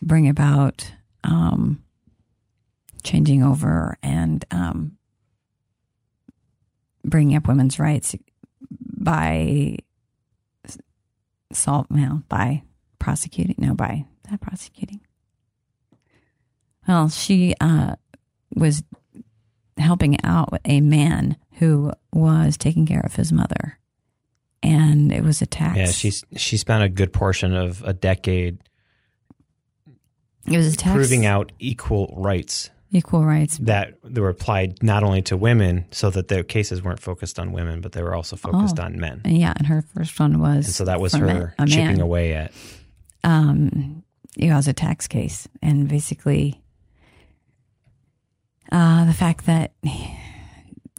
[0.03, 0.91] bring about
[1.25, 1.83] um,
[3.03, 4.97] changing over and um,
[7.05, 8.15] bringing up women's rights
[8.71, 9.77] by
[11.53, 12.63] salt, well, by
[12.99, 15.01] prosecuting, no, by that prosecuting.
[16.89, 17.97] Well, she uh,
[18.55, 18.83] was
[19.77, 23.79] helping out a man who was taking care of his mother,
[24.63, 25.77] and it was a tax.
[25.79, 28.59] Yeah, she's she spent a good portion of a decade
[30.47, 33.59] it was a tax proving out equal rights equal rights.
[33.59, 37.51] that they were applied not only to women, so that their cases weren't focused on
[37.53, 38.85] women, but they were also focused Oh.
[38.85, 39.21] on men.
[39.25, 42.53] Yeah, and her first one was And so that was her chipping away at.
[43.25, 44.05] um,
[44.39, 46.63] it was a tax case, and basically,
[48.73, 49.73] uh, the fact that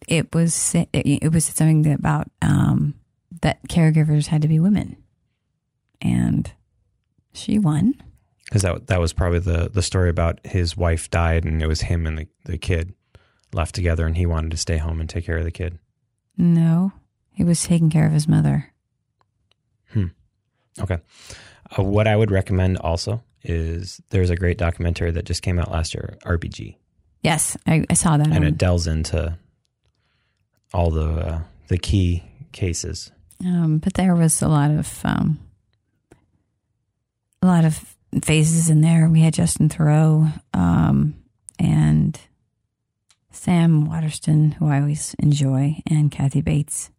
[0.07, 2.95] it was it, it was something that about um,
[3.41, 4.97] that caregivers had to be women,
[6.01, 6.51] and
[7.34, 7.95] she won.
[8.45, 11.82] Because that that was probably the the story about his wife died and it was
[11.82, 12.93] him and the, the kid
[13.53, 15.80] left together and he wanted to stay home and take care of the kid.
[16.38, 16.93] No,
[17.32, 18.72] he was taking care of his mother.
[19.91, 20.07] Hmm.
[20.80, 20.99] Okay.
[21.78, 25.72] Uh, what I would recommend also is there's a great documentary that just came out
[25.72, 26.76] last year, RBG,
[27.28, 28.28] Yes, I, I saw that.
[28.28, 29.38] and on- it delves into
[30.73, 32.23] all the uh, the key
[32.53, 33.11] cases.
[33.45, 35.38] Um, but there was a lot of um,
[37.41, 39.09] a lot of faces in there.
[39.09, 41.15] We had Justin Theroux um,
[41.59, 42.19] and
[43.32, 46.89] Sam Waterston, who I always enjoy, and Kathy Bates.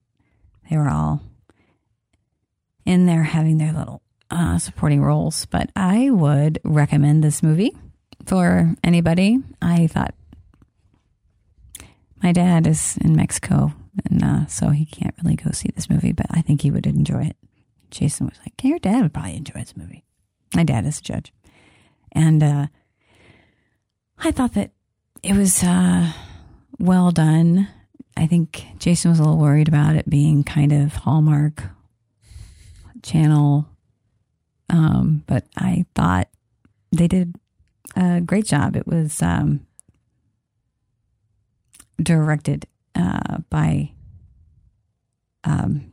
[0.69, 1.23] They were all
[2.85, 5.47] in there having their little uh, supporting roles.
[5.47, 7.73] But I would recommend this movie
[8.27, 9.39] for anybody.
[9.63, 10.15] I thought
[12.23, 13.73] my dad is in Mexico,
[14.09, 16.87] and uh, so he can't really go see this movie, but I think he would
[16.87, 17.37] enjoy it.
[17.91, 20.05] Jason was like, Your dad would probably enjoy this movie.
[20.55, 21.33] My dad is a judge.
[22.13, 22.67] And uh,
[24.19, 24.73] I thought that
[25.23, 26.13] it was uh,
[26.79, 27.69] well done.
[28.17, 31.63] I think Jason was a little worried about it being kind of Hallmark
[33.03, 33.69] channel.
[34.71, 36.29] Um, but I thought
[36.93, 37.37] they did
[37.97, 38.77] a great job.
[38.77, 39.67] It was um,
[42.03, 43.93] directed uh, by
[45.45, 45.93] um,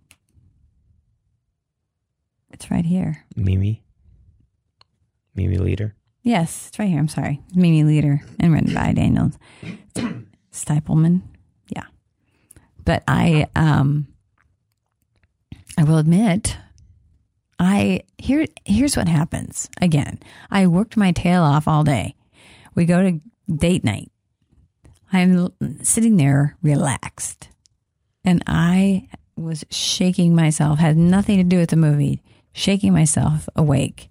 [2.51, 3.23] it's right here.
[3.35, 3.83] Mimi,
[5.35, 5.91] Mimi Leder.
[6.23, 6.99] Yes, it's right here.
[6.99, 7.41] I'm sorry.
[7.53, 9.31] Mimi Leder and written by Daniel
[10.51, 11.21] Stiepleman.
[11.67, 11.83] Yeah.
[12.83, 14.07] But I um
[15.77, 16.57] I will admit
[17.59, 19.69] I here here's what happens.
[19.81, 22.15] Again, I worked my tail off all day.
[22.73, 23.19] We go to
[23.53, 24.11] date night.
[25.15, 27.49] I'm sitting there relaxed.
[28.23, 32.21] And I was shaking myself, had nothing to do with the movie,
[32.53, 34.09] shaking myself awake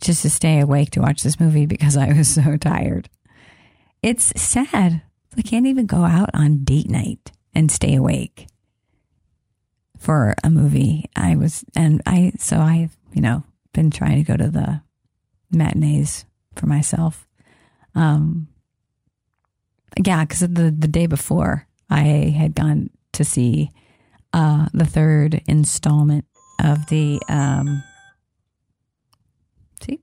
[0.00, 3.08] just to stay awake to watch this movie because I was so tired.
[4.02, 5.02] It's sad.
[5.36, 8.48] I can't even go out on date night and stay awake
[9.98, 11.08] for a movie.
[11.16, 14.82] I was, and I, so I've, you know, been trying to go to the
[15.50, 16.24] matinees
[16.56, 17.26] for myself.
[17.94, 18.48] Um,
[20.02, 23.70] yeah, because the the day before I had gone to see
[24.32, 26.24] uh, the third installment
[26.62, 27.82] of the um,
[29.82, 30.00] see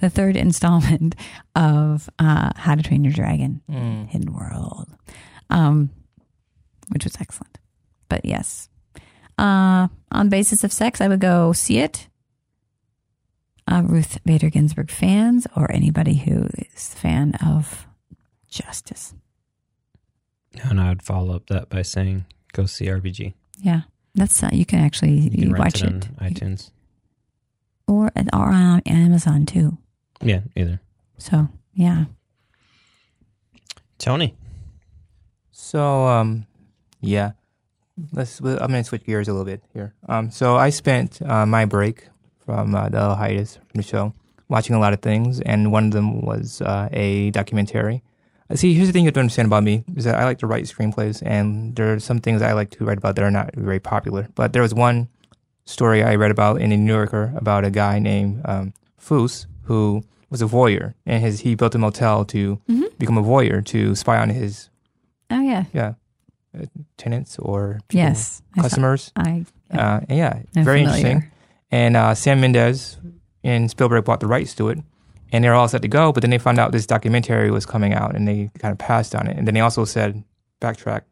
[0.00, 1.14] the third installment
[1.54, 4.08] of uh, How to Train Your Dragon Mm.
[4.08, 4.88] Hidden World,
[5.50, 5.90] um,
[6.88, 7.58] which was excellent.
[8.08, 8.68] But yes,
[9.38, 12.08] uh, on basis of sex, I would go see it.
[13.68, 17.84] Uh, Ruth Bader Ginsburg fans or anybody who is a fan of
[18.48, 19.14] justice.
[20.62, 23.34] And I would follow up that by saying, go see RBG.
[23.58, 23.82] Yeah,
[24.14, 26.70] that's uh, you can actually You can you rent watch it it, on iTunes.
[27.86, 29.76] or or on Amazon too.
[30.22, 30.80] Yeah, either.
[31.18, 32.06] So yeah,
[33.98, 34.34] Tony.
[35.52, 36.46] So, um,
[37.00, 37.32] yeah,
[38.12, 38.40] let's.
[38.40, 39.94] I'm going to switch gears a little bit here.
[40.08, 42.08] Um, so I spent uh, my break
[42.44, 44.12] from uh, the hiatus from the show
[44.48, 48.02] watching a lot of things, and one of them was uh, a documentary.
[48.50, 50.38] Uh, See, here's the thing you have to understand about me is that I like
[50.38, 53.30] to write screenplays, and there are some things I like to write about that are
[53.30, 54.28] not very popular.
[54.34, 55.08] But there was one
[55.64, 60.04] story I read about in the New Yorker about a guy named um, Foos who
[60.30, 62.60] was a voyeur, and his he built a motel to
[62.98, 64.70] become a voyeur to spy on his
[65.30, 65.94] oh yeah, yeah,
[66.56, 66.66] uh,
[66.96, 69.12] tenants or people- yes, I customers.
[69.16, 71.06] I Uh, yeah, I'm very familiar.
[71.08, 71.32] interesting.
[71.72, 72.98] And uh, Sam Mendes
[73.42, 74.78] and Spielberg bought the rights to it,
[75.32, 76.12] and they're all set to go.
[76.12, 79.14] But then they found out this documentary was coming out, and they kind of passed
[79.14, 79.36] on it.
[79.36, 80.22] And then they also said,
[80.60, 81.02] backtrack.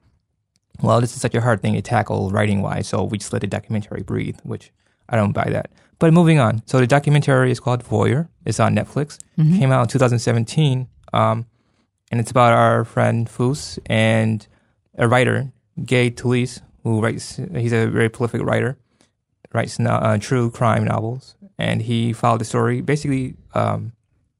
[0.82, 3.42] Well, this is such a hard thing to tackle writing wise, so we just let
[3.42, 4.72] the documentary breathe, which
[5.08, 5.70] I don't buy that.
[5.98, 6.62] But moving on.
[6.66, 8.28] So the documentary is called Voyeur.
[8.44, 9.18] It's on Netflix.
[9.38, 9.58] Mm-hmm.
[9.58, 10.88] Came out in 2017.
[11.12, 11.46] Um,
[12.10, 14.46] and it's about our friend Foos and
[14.98, 15.52] a writer,
[15.84, 17.40] Gay Talese, who writes.
[17.56, 18.76] He's a very prolific writer,
[19.52, 22.80] writes no, uh, true crime novels, and he followed the story.
[22.80, 23.92] Basically, um,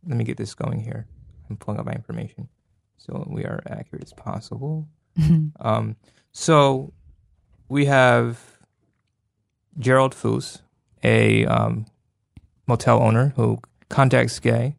[0.07, 1.07] let me get this going here.
[1.49, 2.49] I'm pulling up my information,
[2.97, 4.89] so we are accurate as possible.
[5.61, 5.95] Um,
[6.33, 6.93] so
[7.69, 8.41] we have
[9.79, 10.61] Gerald Foos,
[11.03, 11.87] a um,
[12.67, 14.77] motel owner who contacts Gay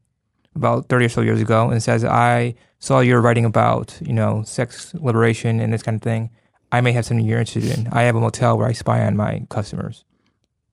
[0.56, 4.44] about 30 or so years ago and says, I saw you're writing about, you know,
[4.44, 6.30] sex liberation and this kind of thing.
[6.72, 7.88] I may have something you're interested in.
[7.92, 10.05] I have a motel where I spy on my customers.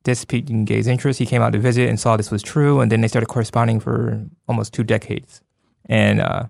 [0.05, 1.19] This piqued Gay's interest.
[1.19, 3.81] He came out to visit and saw this was true, and then they started corresponding
[3.81, 5.41] for almost two decades.
[5.87, 6.45] And uh,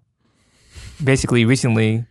[1.02, 2.06] basically, recently,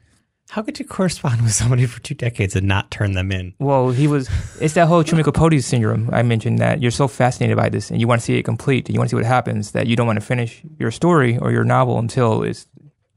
[0.51, 3.53] How could you correspond with somebody for two decades and not turn them in?
[3.57, 4.29] Well, he was.
[4.59, 6.09] It's that whole Truman Capote syndrome.
[6.11, 8.89] I mentioned that you're so fascinated by this, and you want to see it complete,
[8.89, 11.37] and you want to see what happens, that you don't want to finish your story
[11.37, 12.67] or your novel until it's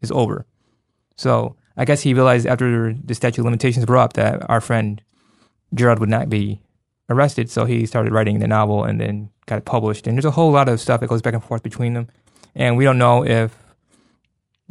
[0.00, 0.46] is over.
[1.16, 5.02] So I guess he realized after the statute of limitations were up that our friend
[5.74, 6.60] Gerald would not be
[7.08, 10.06] arrested, so he started writing the novel and then got it published.
[10.06, 12.08] And there's a whole lot of stuff that goes back and forth between them,
[12.54, 13.56] and we don't know if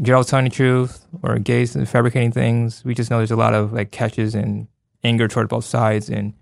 [0.01, 2.83] Gerald's telling the truth or Gay's fabricating things.
[2.83, 4.67] We just know there's a lot of like catches and
[5.03, 6.33] anger toward both sides, and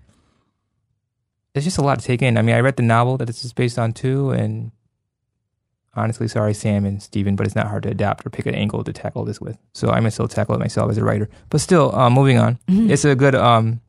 [1.53, 2.37] it's just a lot to take in.
[2.37, 4.71] I mean, I read the novel that this is based on too, and
[5.93, 8.83] honestly, sorry, Sam and Steven, but it's not hard to adapt or pick an angle
[8.83, 9.57] to tackle this with.
[9.73, 11.29] So I might still tackle it myself as a writer.
[11.49, 13.81] But still, um, moving on, it's a good um,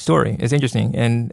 [0.00, 0.36] story.
[0.40, 0.94] It's interesting.
[0.96, 1.32] And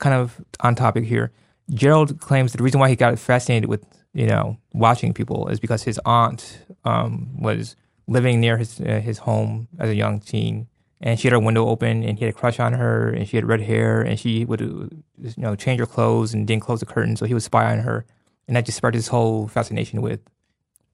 [0.00, 1.30] kind of on topic here.
[1.72, 5.60] Gerald claims that the reason why he got fascinated with you know watching people is
[5.60, 7.76] because his aunt um, was
[8.08, 10.66] living near his uh, his home as a young teen,
[11.00, 13.36] and she had her window open, and he had a crush on her, and she
[13.36, 16.86] had red hair, and she would you know change her clothes and didn't close the
[16.86, 18.04] curtain, so he would spy on her,
[18.48, 20.20] and that just sparked his whole fascination with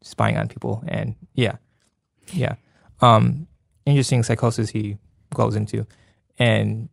[0.03, 1.57] spying on people, and yeah,
[2.33, 2.57] yeah,
[3.01, 3.47] um,
[3.87, 4.99] interesting psychosis he
[5.33, 5.87] goes into,
[6.39, 6.91] and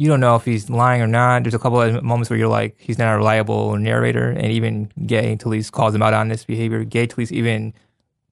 [0.00, 1.44] you don't know if he's lying or not.
[1.44, 4.90] There's a couple of moments where you're like, he's not a reliable narrator, and even
[5.04, 6.84] Gay Talese calls him out on this behavior.
[6.84, 7.74] Gay Talese even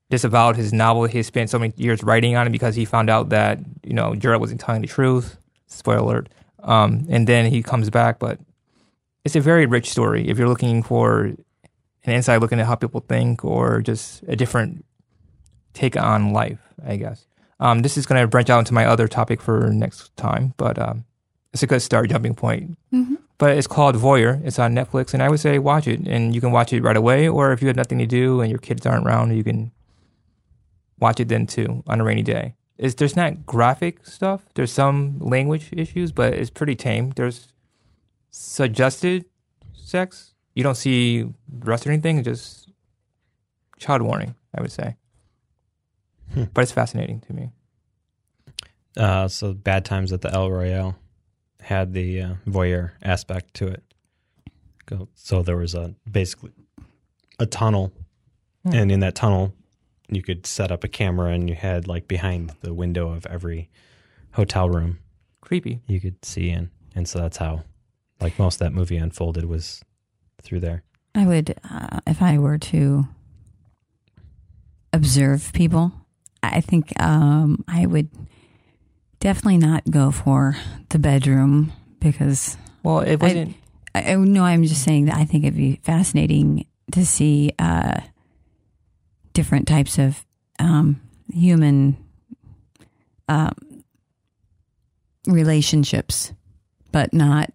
[0.09, 1.05] disavowed his novel.
[1.05, 4.15] He spent so many years writing on it because he found out that you know
[4.15, 5.37] Gerald wasn't telling the truth.
[5.67, 6.29] Spoiler alert.
[6.63, 8.41] Um, and then he comes back, but
[9.27, 10.27] it's a very rich story.
[10.27, 11.37] If you're looking for an
[12.15, 14.87] inside look into how people think, or just a different
[15.75, 17.27] take on life, I guess.
[17.61, 20.79] Um, this is going to branch out into my other topic for next time, but
[20.79, 21.05] um,
[21.53, 22.77] it's a good start jumping point.
[23.39, 24.45] But it's called Voyeur.
[24.45, 26.01] It's on Netflix, and I would say watch it.
[26.09, 28.51] And you can watch it right away, or if you have nothing to do and
[28.51, 29.71] your kids aren't around, you can
[30.99, 32.55] watch it then too on a rainy day.
[32.77, 34.45] It's, there's not graphic stuff.
[34.55, 37.13] There's some language issues, but it's pretty tame.
[37.17, 37.49] There's
[38.31, 39.25] suggested
[39.73, 40.35] sex.
[40.55, 42.23] You don't see breast or anything.
[42.23, 42.71] Just
[43.79, 44.97] child warning, I would say.
[46.53, 47.51] But it's fascinating to me.
[48.97, 50.97] Uh, so Bad Times at the El Royale
[51.69, 53.83] had the uh, voyeur aspect to it.
[55.15, 56.53] So there was a basically
[57.39, 57.93] a tunnel,
[58.65, 59.53] and in that tunnel,
[60.09, 63.69] you could set up a camera, and you had like behind the window of every
[64.33, 64.99] hotel room,
[65.43, 65.81] Creepy.
[65.87, 67.65] you could see in, and so that's how,
[68.19, 69.85] like most of that movie unfolded was
[70.41, 70.85] through there.
[71.15, 73.09] I would, uh, if I were to
[74.95, 75.93] observe people,
[76.43, 78.09] I think um, I would
[79.21, 80.57] definitely not go for
[80.91, 83.57] the bedroom because Well, it wasn't.
[83.95, 88.01] I, I no, I'm just saying that I think it'd be fascinating to see uh,
[89.33, 90.25] different types of
[90.59, 91.01] um,
[91.33, 91.97] human
[93.29, 93.55] um,
[95.27, 96.33] relationships,
[96.93, 97.53] but not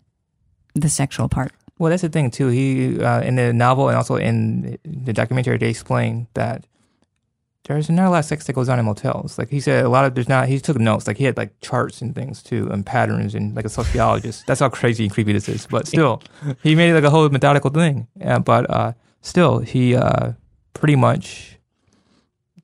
[0.76, 1.52] the sexual part.
[1.80, 2.48] Well, that's the thing too.
[2.48, 6.66] He uh, in the novel and also in the documentary, they explain that
[7.66, 9.38] there's not a lot of sex that goes on in motels.
[9.38, 10.50] Like he said, a lot of there's not.
[10.50, 11.08] He took notes.
[11.08, 14.46] Like he had like charts and things too, and patterns, and like a sociologist.
[14.48, 15.66] That's how crazy and creepy this is.
[15.68, 16.22] But still,
[16.64, 18.08] he made it like a whole methodical thing.
[18.16, 20.34] Yeah, but uh, still, he uh,
[20.74, 21.58] pretty much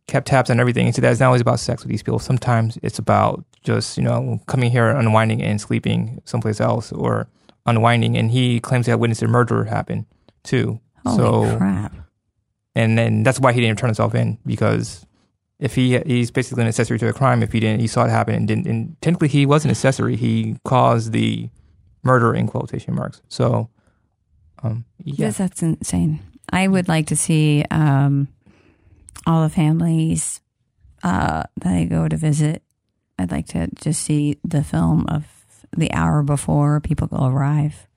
[0.07, 0.85] kept tabs on everything.
[0.85, 2.19] He said that it's not always about sex with these people.
[2.19, 7.29] Sometimes it's about just you know coming here, unwinding, and sleeping someplace else, or
[7.65, 8.17] unwinding.
[8.17, 10.05] And he claims to have witnessed a murder happen
[10.43, 10.81] too.
[11.05, 11.93] Holy so crap!
[12.79, 15.05] And then that's why he didn't turn himself in because
[15.59, 18.09] if he he's basically an accessory to a crime if he didn't he saw it
[18.09, 21.49] happen and didn't and technically he was an accessory he caused the
[22.03, 23.69] murder in quotation marks so
[24.63, 26.19] um yeah Yes, that's insane.
[26.51, 28.27] I would like to see um,
[29.27, 30.41] all the families
[31.03, 32.63] uh, that I go to visit.
[33.19, 35.25] I'd like to just see the film of
[35.75, 37.87] the hour before people go arrive.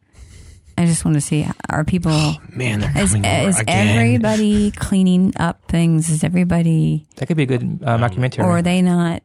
[0.82, 6.10] I just want to see are people Man, they're is, is everybody cleaning up things?
[6.10, 9.22] Is everybody that could be a good uh, documentary or are they not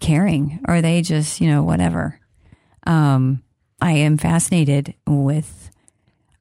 [0.00, 0.60] caring?
[0.66, 2.18] Or are they just, you know, whatever?
[2.86, 3.42] Um,
[3.80, 5.70] I am fascinated with,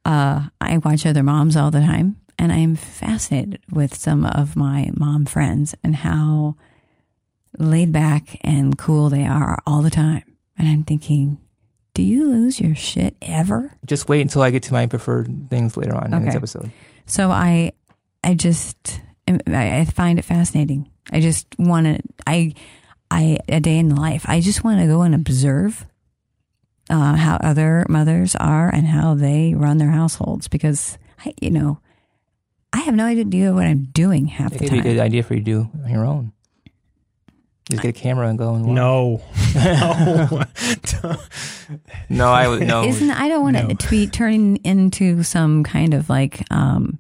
[0.06, 4.56] uh, I watch other moms all the time, and I am fascinated with some of
[4.56, 6.56] my mom friends and how
[7.58, 10.24] laid back and cool they are all the time.
[10.58, 11.40] And I'm thinking,
[11.94, 13.74] do you lose your shit ever?
[13.86, 16.38] just wait until i get to my preferred things later on in this Okay.
[16.38, 16.72] episode
[17.06, 17.74] So I,
[18.24, 20.90] I just, I I find it fascinating.
[21.12, 22.54] I just want to, I,
[23.10, 24.24] I, a day in the life.
[24.30, 25.86] I just want to go and observe
[26.90, 31.80] uh, how other mothers are and how they run their households because, I, you know,
[32.72, 34.92] I have no idea what I'm doing half it the could be a time.
[34.94, 36.32] good idea for you to do on your own
[37.70, 38.76] Just get a camera and go and watch.
[38.76, 39.22] No,
[39.56, 40.44] no.
[42.10, 42.84] no, I would no.
[42.84, 43.68] Isn't I don't want No.
[43.70, 47.00] it to be turning into some kind of like um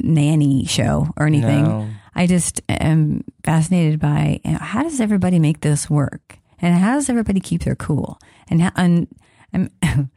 [0.00, 1.64] nanny show or anything.
[1.64, 1.88] No.
[2.14, 7.38] I just am fascinated by how does everybody make this work, and how does everybody
[7.40, 9.06] keep their cool, and how, and
[9.52, 9.70] I'm,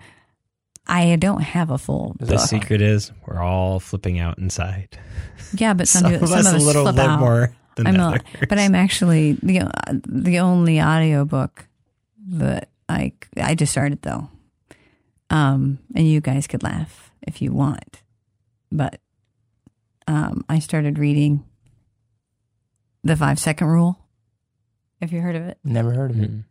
[0.87, 2.39] I don't have a full the book.
[2.39, 4.97] secret is we're all flipping out inside.
[5.53, 7.19] Yeah, but some, Some, people, of some us of a little flip bit out.
[7.19, 7.97] more than I'm others.
[7.97, 9.69] not, but I'm actually the
[10.07, 11.67] the only audiobook
[12.29, 14.29] that I I just started though.
[15.29, 18.01] Um, and you guys could laugh if you want,
[18.71, 18.99] but
[20.07, 21.45] um, I started reading
[23.03, 23.97] the five second rule.
[25.01, 25.57] Have you heard of it?
[25.63, 26.31] Never heard of it.
[26.31, 26.43] Mm.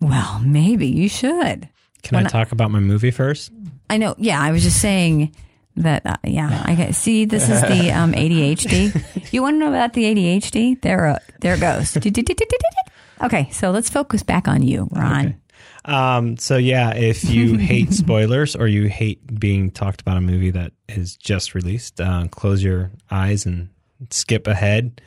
[0.00, 1.68] Well, maybe you should.
[2.02, 3.50] Can When I I- talk about my movie first?
[3.88, 4.14] I know.
[4.18, 5.34] Yeah, I was just saying
[5.76, 6.04] that.
[6.04, 7.24] Uh, yeah, I get, see.
[7.24, 9.32] This is the um, ADHD.
[9.32, 10.80] You want to know about the ADHD?
[10.80, 11.96] There, uh, there it goes.
[13.22, 15.40] okay, so let's focus back on you, Ron.
[15.84, 20.50] Um, so yeah, if you hate spoilers or you hate being talked about a movie
[20.50, 23.68] that is just released, uh, close your eyes and
[24.10, 25.00] skip ahead.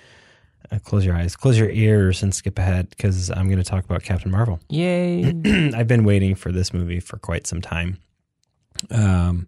[0.71, 3.85] Uh, close your eyes, close your ears, and skip ahead because I'm going to talk
[3.85, 4.59] about Captain Marvel.
[4.69, 5.23] Yay!
[5.75, 7.99] I've been waiting for this movie for quite some time.
[8.89, 9.47] Um,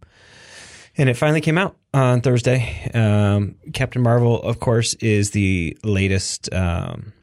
[0.98, 2.90] and it finally came out on Thursday.
[2.94, 7.14] Um, Captain Marvel, of course, is the latest um,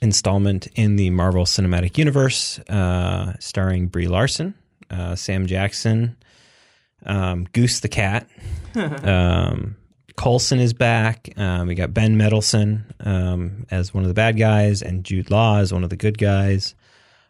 [0.00, 4.54] installment in the Marvel Cinematic Universe, uh, starring Brie Larson,
[4.90, 6.16] uh, Sam Jackson,
[7.04, 8.28] um, Goose the Cat.
[8.74, 9.76] um,
[10.16, 11.28] Coulson is back.
[11.36, 15.58] Um, we got Ben Mendelsohn um, as one of the bad guys, and Jude Law
[15.58, 16.74] as one of the good guys.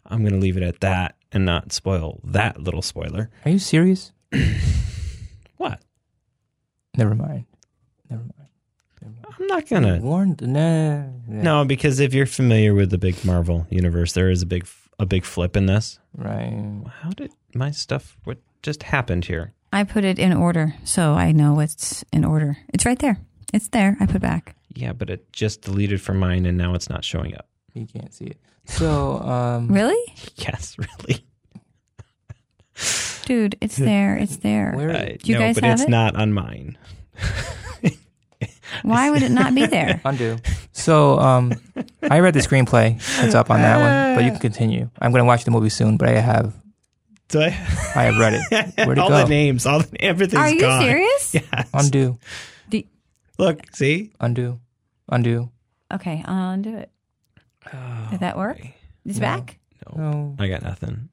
[0.05, 3.29] I'm going to leave it at that and not spoil that little spoiler.
[3.45, 4.11] Are you serious?
[5.59, 5.81] What?
[6.99, 7.45] Never mind.
[8.09, 9.15] Never mind.
[9.39, 9.99] I'm not going to.
[9.99, 10.41] Warned?
[10.41, 11.03] Nah.
[11.27, 14.67] No, because if you're familiar with the big Marvel universe, there is a big
[14.99, 15.97] a big flip in this.
[16.13, 16.83] Right.
[17.01, 18.17] How did my stuff?
[18.25, 19.53] What just happened here?
[19.71, 22.57] I put it in order, so I know it's in order.
[22.73, 23.17] It's right there.
[23.53, 23.95] It's there.
[24.01, 24.55] I put back.
[24.75, 27.47] Yeah, but it just deleted from mine, and now it's not showing up.
[27.73, 28.37] You can't see it.
[28.65, 29.95] So, um, Really,
[30.35, 31.23] Yes, really.
[33.25, 33.55] Dude?
[33.61, 34.17] It's there.
[34.17, 34.73] It's there.
[34.75, 35.89] Where- Uh, Do you no, guys but have it's it?
[35.89, 36.77] not on mine.
[38.83, 39.99] Why would it not be there?
[40.05, 40.37] undo.
[40.71, 41.53] So, um,
[42.03, 42.95] I read the screenplay.
[43.25, 44.89] It's up on that one, but you can continue.
[45.01, 46.53] I'm going to watch the movie soon, but I have
[47.29, 47.45] Do I?
[47.47, 48.73] I have read it.
[48.85, 49.23] Where'd it all go?
[49.23, 50.81] the names, all the, everything's Are you gone.
[50.83, 51.33] serious?
[51.33, 51.69] Yes.
[51.73, 52.19] Undo,
[52.69, 52.83] Do-
[53.39, 54.11] Look, see.
[54.19, 54.59] undo,
[55.09, 55.49] undo.
[55.93, 56.91] okay, I'll undo it.
[58.11, 58.59] Did that work?
[59.05, 59.21] It's No.
[59.21, 59.57] back.
[59.95, 60.35] No.
[60.37, 61.09] I got nothing.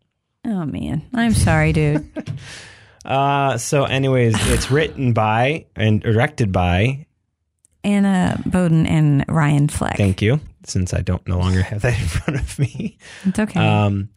[0.46, 2.08] Oh man, I'm sorry, dude.
[3.04, 7.06] Uh, so, anyways, it's written by and directed by.
[7.84, 9.96] Anna Boden and Ryan Fleck.
[9.96, 12.98] Thank you, since I don't no longer have that in front of me.
[13.24, 13.60] It's okay.
[13.60, 14.08] um,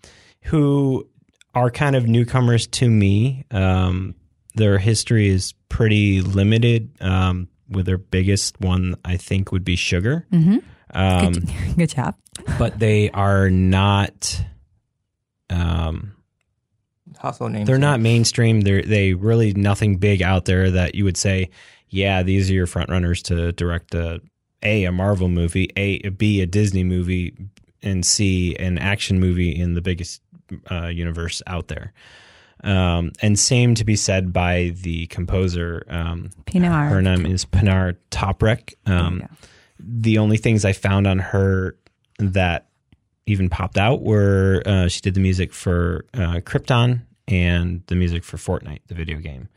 [0.45, 1.07] who
[1.53, 3.45] are kind of newcomers to me.
[3.51, 4.15] Um,
[4.55, 6.89] their history is pretty limited.
[6.99, 10.25] Um, with their biggest one, I think, would be Sugar.
[10.31, 10.57] hmm
[10.95, 12.15] Um, good, good job.
[12.57, 14.43] but they are not.
[15.51, 16.13] Um,
[17.19, 17.67] Household names.
[17.67, 18.61] they're not mainstream.
[18.61, 21.49] They're they really nothing big out there that you would say,
[21.89, 24.21] yeah, these are your front runners to direct a
[24.63, 27.35] a a Marvel movie, a b a Disney movie,
[27.83, 30.21] and c an action movie in the biggest
[30.71, 31.93] uh, universe out there.
[32.63, 35.85] Um, and same to be said by the composer.
[35.89, 36.89] Um, Pinar.
[36.89, 38.73] her name is Pinar Toprak.
[38.85, 39.29] Um, There
[39.79, 41.77] the only things I found on her
[42.17, 42.67] that
[43.25, 48.23] even popped out were uh, she did the music for uh, Krypton and the music
[48.23, 49.47] for Fortnite, the video game.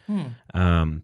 [0.55, 1.03] Um,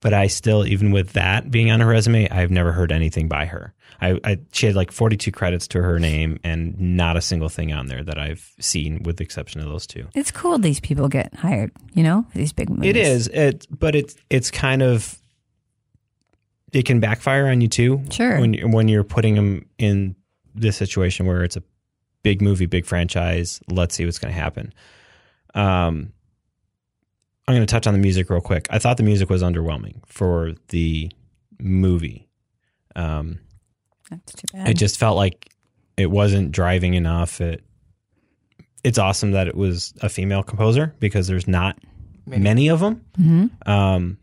[0.00, 3.44] but I still, even with that being on her resume, I've never heard anything by
[3.46, 3.72] her.
[4.00, 7.72] I, I she had like 42 credits to her name and not a single thing
[7.72, 10.08] on there that I've seen, with the exception of those two.
[10.16, 12.90] It's cool these people get hired, you know, for these big movies.
[12.90, 15.16] It is, it, but it's it's kind of
[16.72, 18.02] it can backfire on you too.
[18.10, 18.40] Sure.
[18.40, 20.16] when you- when you're putting them in
[20.54, 21.62] this situation where it's a
[22.22, 23.60] big movie, big franchise.
[23.68, 24.72] Let's see what's going to happen.
[25.54, 26.12] Um,
[27.48, 28.66] I'm going to touch on the music real quick.
[28.70, 31.10] I thought the music was underwhelming for the
[31.60, 32.28] movie.
[32.96, 33.38] Um,
[34.10, 34.68] That's too bad.
[34.68, 35.50] it just felt like
[35.96, 37.40] it wasn't driving enough.
[37.40, 37.64] It
[38.84, 41.78] it's awesome that it was a female composer because there's not
[42.26, 42.42] Many.
[42.42, 44.18] many of them hmm um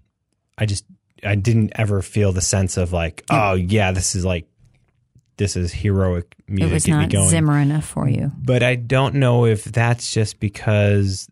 [0.58, 0.86] i just
[1.24, 4.48] i didn't ever feel the sense of like oh yeah this is like
[5.40, 6.70] this is heroic music.
[6.70, 8.32] It was not Zimmer enough for you.
[8.38, 11.28] but i don't know if that's just because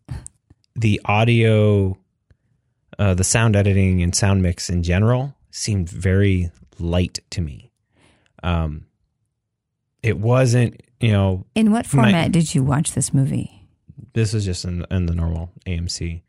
[0.75, 1.95] the audio
[2.99, 6.49] uh the sound editing and sound mix in general seemed very
[6.79, 7.71] light to me
[8.43, 8.85] um
[10.03, 13.51] it wasn't, you know, In what My- format did you watch this movie?
[14.13, 16.21] this was just in, in the normal AMC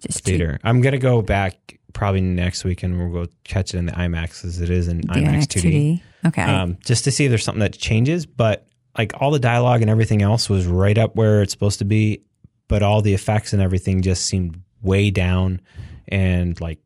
[0.00, 0.58] Just theater.
[0.64, 4.44] I'm gonna go back probably next week and we'll go catch it in the IMAX
[4.44, 6.02] as it is in The IMAX 2D.
[6.26, 6.42] Okay.
[6.42, 8.26] um, just to see if there's something that changes.
[8.26, 8.66] But
[8.96, 12.22] like all the dialogue and everything else was right up where it's supposed to be,
[12.68, 15.60] but all the effects and everything just seemed way down,
[16.08, 16.78] and like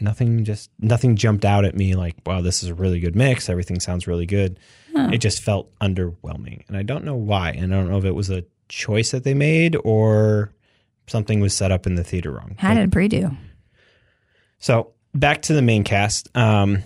[0.00, 3.50] nothing just nothing jumped out at me like wow this is a really good mix
[3.50, 4.58] everything sounds really good
[5.12, 8.14] it just felt underwhelming and i don't know why and i don't know if it
[8.14, 10.52] was a choice that they made or
[11.06, 13.30] something was set up in the theater wrong How did Brie do?
[14.60, 16.34] So back to the main cast.
[16.36, 16.82] Um,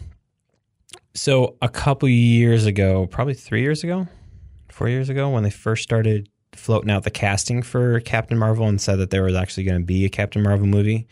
[1.13, 4.09] so a couple years ago, probably three years ago,
[4.71, 8.81] four years ago, when they first started floating out the casting for Captain Marvel and
[8.81, 11.07] said that there was actually going to be a Captain Marvel movie,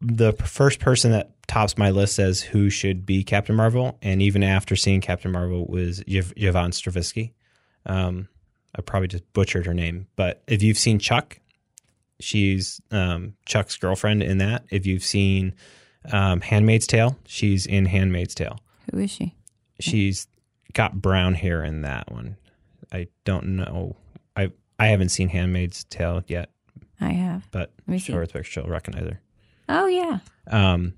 [0.00, 4.42] the first person that tops my list as who should be Captain Marvel, and even
[4.42, 7.32] after seeing Captain Marvel, was Yv- Yvonne Stravisky.
[7.86, 8.28] Um,
[8.76, 11.38] I probably just butchered her name, but if you've seen Chuck,
[12.22, 14.64] she's um, Chuck's girlfriend in that.
[14.70, 15.54] If you've seen
[16.10, 18.58] um, Handmaid's Tale, she's in Handmaid's Tale.
[18.90, 19.34] Who is she?
[19.80, 20.26] She's
[20.72, 22.36] got brown hair in that one.
[22.92, 23.96] I don't know.
[24.36, 26.50] I I haven't seen Handmaid's Tale yet,
[27.00, 27.48] I have.
[27.50, 29.20] but sure with picture she'll recognize her.
[29.68, 30.18] Oh yeah.
[30.48, 30.94] Um,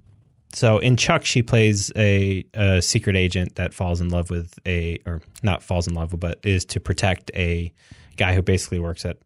[0.52, 4.98] so in Chuck, she plays a, a secret agent that falls in love with a,
[5.04, 7.72] or not falls in love with, but is to protect a
[8.16, 9.18] guy who basically works at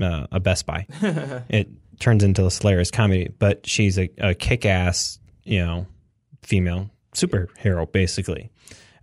[0.00, 0.86] uh, a Best Buy.
[1.48, 1.68] it
[2.00, 5.86] turns into a hilarious comedy, but she's a, a kick-ass, you know,
[6.42, 8.50] female superhero basically.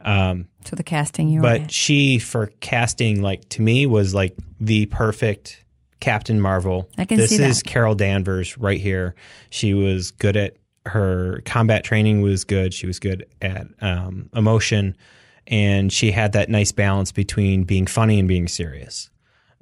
[0.02, 1.72] Um, So the casting you but at.
[1.72, 5.64] she, for casting, like to me, was like the perfect
[6.00, 6.90] Captain Marvel.
[6.98, 7.70] I can this see is that.
[7.70, 9.16] Carol Danvers right here.
[9.52, 12.22] She was good at her combat training.
[12.22, 12.74] Was good.
[12.74, 14.98] She was good at um, emotion,
[15.46, 19.11] and she had that nice balance between being funny and being serious.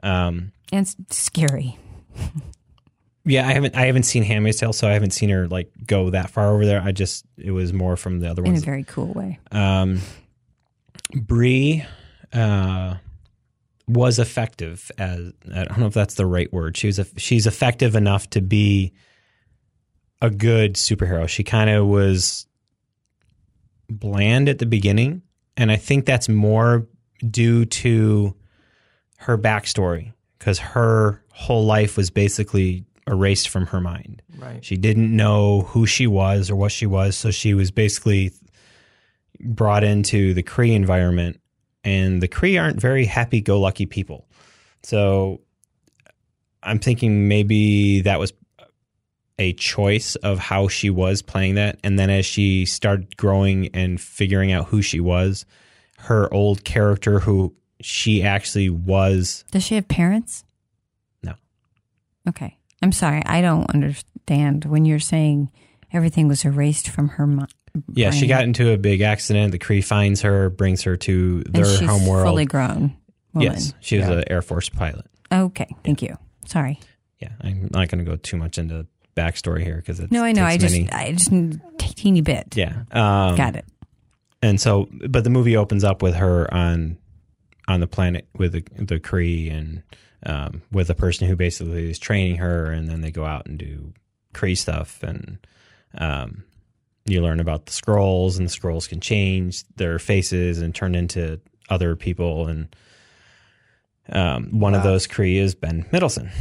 [0.04, 1.78] Um, and scary.
[3.26, 6.10] yeah, I haven't I haven't seen Handmaid's Tale, so I haven't seen her like go
[6.10, 6.82] that far over there.
[6.82, 9.40] I just it was more from the other ones In a very cool way.
[9.52, 10.00] Um,
[11.14, 11.86] Brie
[12.34, 12.96] uh,
[13.88, 16.78] was effective as I don't know if that's the right word.
[16.78, 18.94] She was a, she's effective enough to be
[20.22, 21.28] a good superhero.
[21.28, 22.46] She kind of was
[23.90, 25.24] bland at the beginning,
[25.58, 26.88] and I think that's more
[27.28, 28.36] due to
[29.20, 34.22] her backstory because her whole life was basically erased from her mind.
[34.38, 34.64] Right.
[34.64, 38.32] She didn't know who she was or what she was, so she was basically
[39.42, 41.40] brought into the Kree environment,
[41.84, 44.28] and the Kree aren't very happy-go-lucky people.
[44.84, 45.42] So
[46.62, 48.32] I'm thinking maybe that was
[49.38, 54.00] a choice of how she was playing that, and then as she started growing and
[54.00, 55.46] figuring out who she was,
[55.98, 60.44] her old character, who she actually was, Does she have parents?
[61.24, 61.34] No.
[62.28, 62.58] Okay.
[62.82, 63.22] I'm sorry.
[63.26, 65.52] I don't understand when you're saying
[65.92, 67.54] everything was erased from her mind.
[67.94, 69.52] yeah, she got into a big accident.
[69.52, 72.26] The Kree finds her, brings her to and their she's home world.
[72.26, 72.96] fully grown
[73.34, 73.52] woman.
[73.54, 74.14] Yes, she was Yeah.
[74.20, 75.06] an Air Force pilot.
[75.32, 75.68] Okay.
[75.84, 76.18] Thank you.
[76.46, 76.80] Sorry.
[77.20, 80.32] Yeah, I'm not going to go too much into backstory here because it No, I
[80.32, 80.46] know.
[80.46, 81.32] I just, many- I just
[81.96, 82.56] teeny bit.
[82.56, 82.84] yeah.
[82.92, 83.66] Um, Got it.
[84.42, 86.98] And so, but the movie opens up with her on
[87.70, 89.84] on the planet with the the Kree and
[90.26, 93.58] um, with the person who basically is training her, and then they go out and
[93.58, 93.94] do
[94.34, 95.38] Kree stuff, and
[95.98, 96.44] um,
[97.06, 101.40] you learn about the Skrulls, and the Skrulls can change their faces and turn into
[101.70, 102.76] other people, and
[104.12, 106.32] um, one of those Kree is Ben Middleton.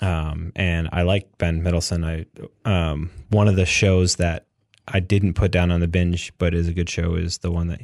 [0.00, 2.04] Um, and I like Ben Middleton.
[2.04, 2.26] I
[2.64, 4.46] um, one of the shows that
[4.86, 7.68] I didn't put down on the binge, but is a good show is the one
[7.68, 7.80] that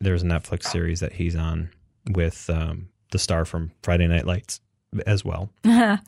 [0.00, 1.70] there's a Netflix series that he's on
[2.10, 4.60] with um, the star from Friday Night Lights
[5.06, 6.00] as well, Sorry.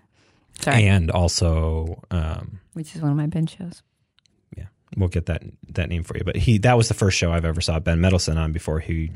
[0.67, 3.83] and also um, Which is one of my bench shows.
[4.57, 4.67] Yeah,
[4.97, 6.25] we'll get that that name for you.
[6.25, 9.11] But he that was the first show I've ever saw Ben Mendelsohn on before he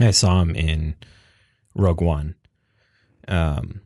[0.00, 0.94] I saw him in
[1.74, 2.34] Rogue One.
[3.28, 3.80] Um,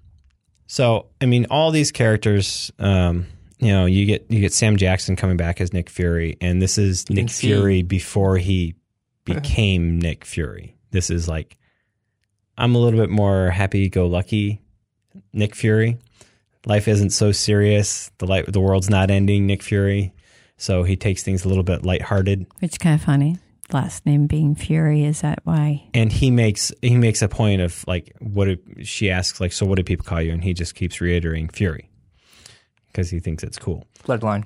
[0.66, 3.26] so I mean, all these characters, um,
[3.58, 6.78] you know, you get you get Sam Jackson coming back as Nick Fury, and this
[6.78, 8.74] is Nick Fury before he
[9.24, 10.76] became Nick Fury.
[10.90, 11.56] This is like
[12.58, 14.60] I'm a little bit more happy-go-lucky
[15.32, 15.98] Nick Fury.
[16.64, 18.10] Life isn't so serious.
[18.18, 19.46] The light, the world's not ending.
[19.46, 20.12] Nick Fury,
[20.56, 23.38] so he takes things a little bit lighthearted, Which is kind of funny.
[23.72, 25.04] Last name being Fury.
[25.04, 25.84] Is that why?
[25.92, 29.66] and he makes he makes a point of like, what do, she asks like, so
[29.66, 30.32] what do people call you?
[30.32, 31.88] And he just keeps reiterating Fury
[32.88, 33.86] because he thinks it's cool.
[34.04, 34.44] Bloodline.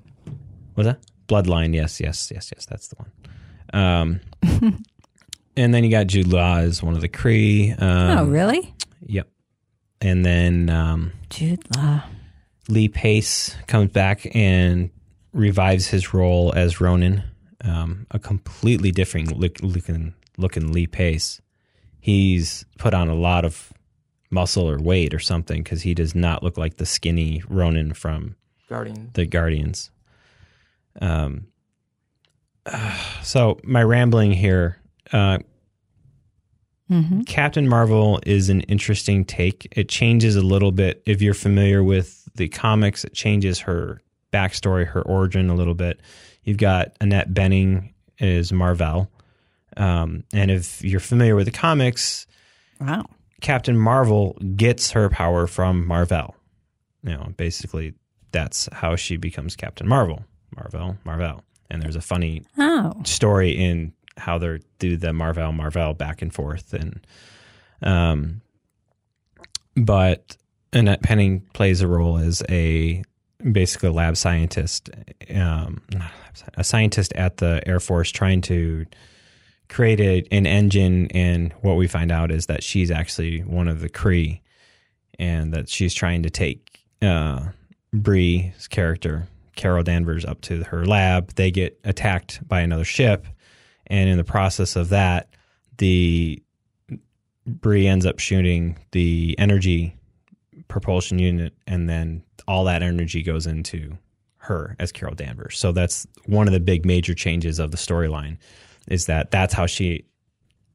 [0.76, 1.74] Was that Bloodline?
[1.74, 2.66] Yes, yes, yes, yes.
[2.66, 3.10] That's the one.
[3.72, 4.20] Um,
[5.60, 7.80] and then you got Jude Law as one of the Kree.
[7.80, 8.74] Um, oh, really?
[9.06, 9.28] Yep.
[10.00, 12.02] And then um, Jude Law.
[12.68, 14.88] Lee Pace comes back and
[15.34, 17.22] revives his role as Ronan,
[17.62, 21.42] um, a completely different look, looking looking Lee Pace.
[22.00, 23.70] He's put on a lot of
[24.30, 28.36] muscle or weight or something because he does not look like the skinny Ronan from
[28.68, 29.10] Guardian.
[29.12, 29.90] the Guardians.
[31.00, 31.48] Um.
[33.22, 34.78] So my rambling here.
[35.12, 35.38] Uh,
[36.90, 39.68] hmm Captain Marvel is an interesting take.
[39.76, 41.02] It changes a little bit.
[41.06, 44.00] If you're familiar with the comics, it changes her
[44.32, 46.00] backstory, her origin a little bit.
[46.42, 49.08] You've got Annette Bening is Mar-Vell.
[49.76, 52.26] Um, and if you're familiar with the comics,
[52.80, 53.06] Wow.
[53.40, 56.34] Captain Marvel gets her power from Mar-Vell.
[57.04, 57.94] You know, basically
[58.32, 60.24] that's how she becomes Captain Marvel.
[60.56, 61.42] Marvel, Marvel.
[61.70, 63.00] And there's a funny Oh.
[63.04, 67.06] story in how they do the Marvel Marvel back and forth and
[67.82, 68.40] um
[69.76, 70.36] but
[70.72, 73.02] Annette Bening plays a role as a
[73.52, 74.90] basically a lab scientist
[75.34, 75.80] um
[76.56, 78.86] a scientist at the Air Force trying to
[79.68, 81.06] create a, an engine.
[81.12, 84.40] And what we find out is that she's actually one of the Kree
[85.18, 87.48] and that she's trying to take uh
[87.94, 91.34] Brie's character Carol Danvers up to her lab.
[91.34, 93.26] They get attacked by another ship
[93.90, 95.28] and in the process of that,
[95.76, 96.42] the
[97.46, 99.96] Brie ends up shooting the energy
[100.68, 103.98] propulsion unit, and then all that energy goes into
[104.38, 105.58] her as Carol Danvers.
[105.58, 108.38] So that's one of the big major changes of the storyline.
[108.88, 110.04] Is that that's how she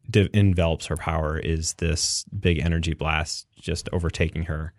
[0.09, 1.39] de- envelops her power?
[1.39, 4.74] Is this big energy blast just overtaking her?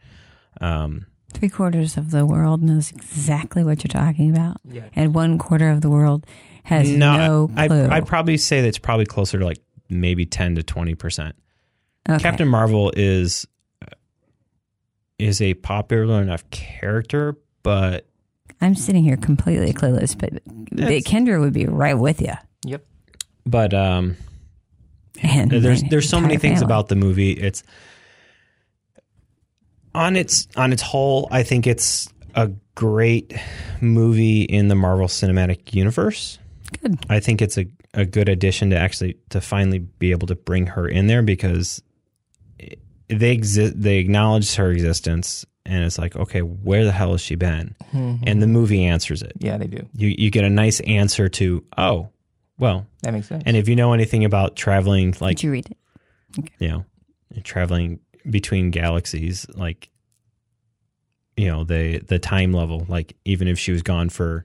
[0.61, 1.07] Um,
[1.39, 4.85] Three quarters of the world knows exactly what you're talking about, Yeah.
[4.95, 6.27] and one quarter of the world
[6.65, 7.89] has no, I, clue.
[7.91, 9.59] I'd probably say that's probably closer to like
[9.91, 11.37] maybe ten to twenty percent.
[12.09, 12.23] okay.
[12.23, 13.47] Captain Marvel is
[15.19, 18.07] is a popular enough character, but
[18.61, 22.33] I'm sitting here completely clueless, but That's- Kendra would be right with you.
[22.65, 22.85] Yep.
[23.45, 24.17] but um,
[25.23, 26.65] And there's there's so many things family.
[26.67, 27.33] about the movie.
[27.33, 27.63] It's
[29.97, 33.35] on its on its whole, I think it's a great
[33.81, 36.39] movie in the Marvel Cinematic Universe.
[36.83, 36.99] Good.
[37.09, 40.67] I think it's a, a good addition to actually to finally be able to bring
[40.67, 41.83] her in there because
[43.09, 47.37] they exist they acknowledge her existence and it's like okay where the hell has she
[47.37, 48.17] been mm-hmm.
[48.27, 49.87] and the movie answers it Yeah, they do.
[49.95, 52.09] you you get a nice answer to oh
[52.59, 53.45] well That makes sense.
[53.47, 56.51] and if you know anything about traveling like Did you read it?
[56.59, 56.85] you know
[57.45, 59.89] traveling between galaxies like
[61.37, 64.45] you know the the time level like even if she was gone for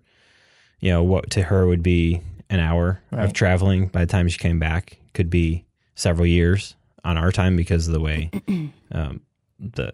[0.80, 4.38] you know what to her would be an hour of traveling by the time she
[4.38, 5.66] came back could be
[5.96, 8.30] several years on our time because of the way
[8.92, 9.22] um
[9.60, 9.92] the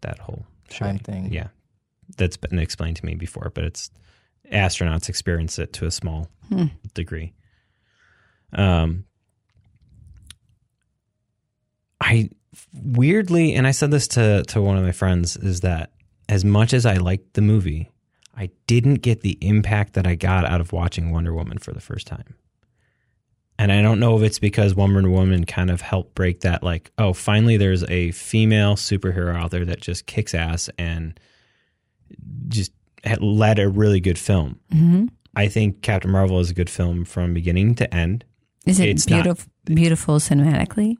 [0.00, 1.32] that whole Time thing.
[1.32, 1.48] yeah
[2.16, 3.90] that's been explained to me before but it's
[4.52, 6.66] astronauts experience it to a small Hmm.
[6.94, 7.32] degree
[8.52, 9.04] um
[12.00, 12.28] I
[12.74, 15.92] weirdly, and I said this to to one of my friends, is that
[16.28, 17.90] as much as I liked the movie,
[18.36, 21.80] I didn't get the impact that I got out of watching Wonder Woman for the
[21.80, 22.34] first time.
[23.58, 26.90] And I don't know if it's because Wonder Woman kind of helped break that, like,
[26.98, 31.18] oh, finally there's a female superhero out there that just kicks ass and
[32.48, 32.72] just
[33.04, 34.58] had led a really good film.
[34.70, 38.24] hmm I think Captain Marvel is a good film from beginning to end.
[38.66, 39.50] Is it It's not- beautiful?
[39.64, 40.96] Beautiful cinematically?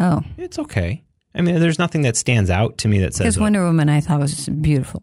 [0.00, 1.02] Oh, It's okay.
[1.34, 3.24] I mean, there's nothing that stands out to me that says.
[3.24, 5.02] because Wonder Woman I thought was beautiful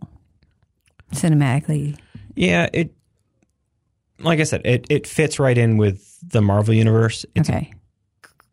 [1.13, 1.97] cinematically.
[2.35, 2.93] yeah, it.
[4.19, 7.25] Like I said, it it fits right in with the Marvel universe.
[7.35, 7.73] It's a okay.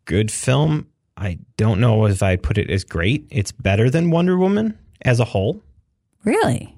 [0.05, 0.87] good film.
[1.15, 3.27] I don't know if I'd put it as great.
[3.29, 5.61] It's better than Wonder Woman as a whole.
[6.23, 6.73] Really?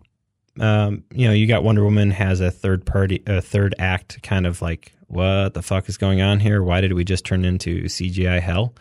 [0.60, 4.46] Um, you know, you got Wonder Woman has a third party, a third act, kind
[4.46, 6.62] of like what the fuck is going on here?
[6.62, 8.74] Why did we just turn into CGI hell?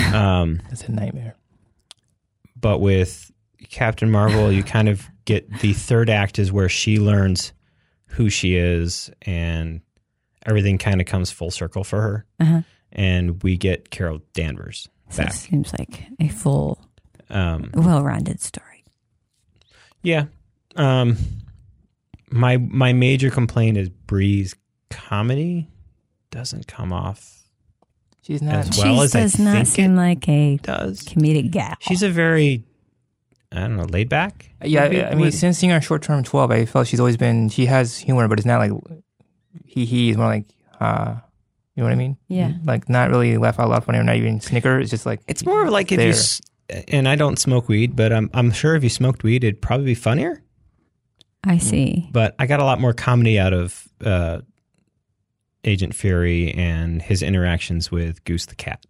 [0.14, 1.34] Um, That's a nightmare.
[2.60, 3.30] but with
[3.70, 7.52] Captain Marvel, you kind of get the third act is where she learns
[8.06, 9.80] who she is and
[10.46, 12.26] everything kind of comes full circle for her.
[12.40, 12.62] Uh-huh.
[12.92, 15.34] And we get Carol Danvers So it back.
[15.34, 16.78] seems like a full,
[17.28, 18.84] Um, well-rounded story.
[20.02, 20.26] yeah.
[20.76, 21.16] Um,
[22.30, 24.54] my my major complaint is Brie's
[24.90, 25.68] comedy
[26.30, 27.35] doesn't come off
[28.26, 28.54] She's not.
[28.56, 31.00] As well she as I does not think seem it like a does.
[31.02, 31.74] comedic gal.
[31.80, 32.64] She's a very
[33.52, 34.50] I don't know, laid back.
[34.64, 35.04] Yeah, maybe?
[35.04, 37.48] I mean, Would- since seeing her short term twelve, I felt she's always been.
[37.48, 38.72] She has humor, but it's not like
[39.64, 40.46] he he is more like
[40.80, 41.14] uh
[41.76, 42.16] You know what I mean?
[42.28, 42.52] Yeah.
[42.64, 44.80] Like not really laugh out loud funny or not even snicker.
[44.80, 46.08] It's just like It's more of like if you, there.
[46.10, 46.40] s-
[46.88, 49.86] and I don't smoke weed, but I'm I'm sure if you smoked weed, it'd probably
[49.86, 50.42] be funnier.
[51.44, 52.08] I see.
[52.10, 54.40] But I got a lot more comedy out of uh,
[55.66, 58.84] Agent Fury and his interactions with Goose the cat.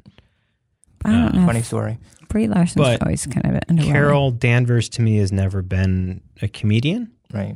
[1.05, 1.47] I don't know.
[1.47, 1.99] funny story.
[2.29, 3.85] Brie Larson's But always kind of underwhelming.
[3.93, 7.55] Carol Danvers to me has never been a comedian, Right.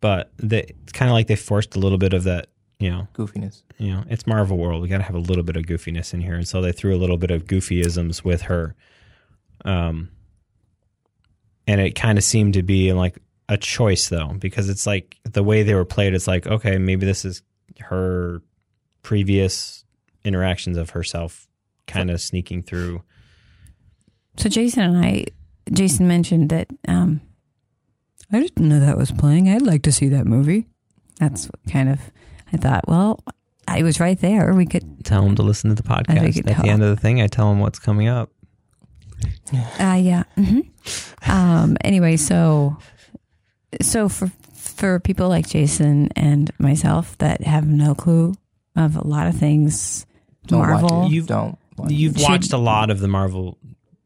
[0.00, 2.48] but they, it's kind of like they forced a little bit of that.
[2.80, 3.62] You know, Goofiness.
[3.78, 4.82] you know, it's Marvel World.
[4.82, 6.94] We got to have a little bit of goofiness in here, and so they threw
[6.94, 8.76] a little bit of goofyisms with her.
[9.64, 10.10] Um,
[11.66, 13.18] and it kind of seemed to be like
[13.48, 16.14] a choice though, because it's like the way they were played.
[16.14, 17.42] It's like okay, maybe this is
[17.80, 18.42] her
[19.02, 19.84] previous
[20.24, 21.48] interactions of herself,
[21.86, 23.02] kind of sneaking through.
[24.36, 25.24] So Jason and I,
[25.72, 27.20] Jason mentioned that um,
[28.32, 29.48] I didn't know that was playing.
[29.48, 30.66] I'd like to see that movie.
[31.18, 32.00] That's kind of.
[32.52, 33.22] I thought, well,
[33.66, 34.54] I was right there.
[34.54, 35.04] We could.
[35.04, 36.38] Tell him to listen to the podcast.
[36.38, 36.62] At tell.
[36.62, 38.30] the end of the thing, I tell him what's coming up.
[39.52, 40.24] Uh, yeah.
[40.36, 41.30] Mm-hmm.
[41.30, 42.76] um, anyway, so
[43.80, 44.30] so for
[44.78, 48.34] for people like Jason and myself that have no clue
[48.76, 50.06] of a lot of things,
[50.46, 50.88] Don't Marvel.
[51.00, 51.14] Watch it.
[51.14, 51.58] You've- don't.
[51.76, 53.58] Watch You've Should- watched a lot of the Marvel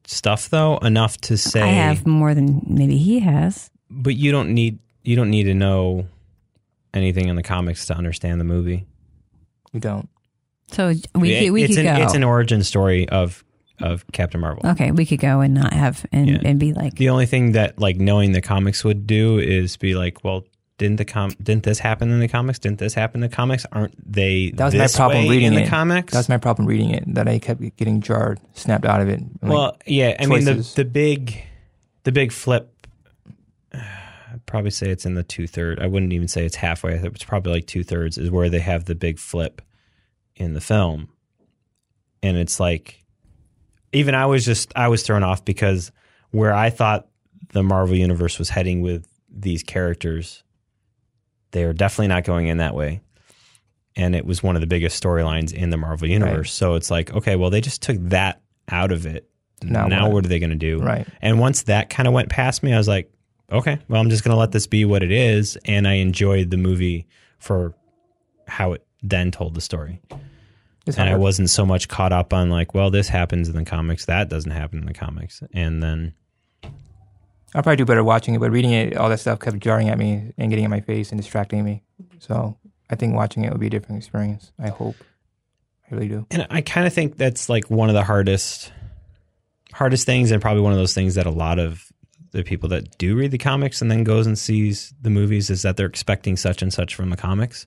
[0.07, 3.71] stuff though, enough to say I have more than maybe he has.
[3.91, 6.07] But you don't need you don't need to know
[6.95, 8.75] anything in the comics to understand the movie.
[8.75, 8.87] it.
[9.73, 10.09] You don't.
[10.71, 12.03] So we It- we it's could an go.
[12.03, 13.45] it's an origin story of
[13.81, 14.65] of Captain Marvel.
[14.71, 16.39] okay, we could go and not have and, Yeah.
[16.45, 19.95] and be like, The only thing that like knowing the comics would do is be
[19.95, 20.45] like, well,
[20.79, 22.59] didn't the com didn't this happen in the comics?
[22.59, 23.67] Didn't this happen in the comics?
[23.73, 25.69] Aren't they That was my problem reading the it.
[25.69, 26.13] comics?
[26.13, 27.05] That's my problem reading it.
[27.15, 29.21] That I kept getting jarred, snapped out of it.
[29.41, 31.43] Like, well, yeah, I mean the the big
[32.05, 32.87] the big flip.
[33.75, 35.79] I'd probably say it's in the two third.
[35.79, 36.95] I wouldn't even say it's halfway.
[36.95, 39.61] It's probably like two thirds is where they have the big flip
[40.37, 41.11] in the film,
[42.23, 43.05] and it's like
[43.93, 45.93] even I was just I was thrown off because
[46.31, 47.09] where I thought
[47.53, 50.43] the Marvel universe was heading with these characters,
[51.53, 53.01] they are definitely not going in that way.
[53.95, 56.49] And it was one of the biggest storylines in the Marvel universe.
[56.49, 56.49] Right.
[56.49, 59.29] So it's like, okay, well, they just took that out of it.
[59.63, 60.15] Now Now, what?
[60.15, 60.79] what are they going to do?
[60.79, 61.07] Right.
[61.21, 63.13] And once that kind of went past me, I was like,
[63.51, 65.57] okay, well, I'm just going to let this be what it is.
[65.67, 67.07] And I enjoyed the movie
[67.39, 67.75] for
[68.49, 70.01] how it then told the story.
[70.87, 73.65] it's And I wasn't so much caught up on like, well, this happens in the
[73.65, 75.43] comics, that doesn't happen in the comics.
[75.53, 76.15] And then,
[77.55, 79.99] I'll probably do better watching it, but reading it, all that stuff kept jarring at
[79.99, 81.83] me and getting in my face and distracting me.
[82.19, 82.57] So
[82.89, 84.53] I think watching it would be a different experience.
[84.59, 84.97] I hope.
[85.91, 86.27] I really do.
[86.31, 88.73] and I kind of think that's like one of the hardest,
[89.73, 91.93] hardest things, and probably one of those things that a lot of
[92.31, 95.63] the people that do read the comics and then goes and sees the movies is
[95.63, 97.67] that they're expecting such and such from the comics,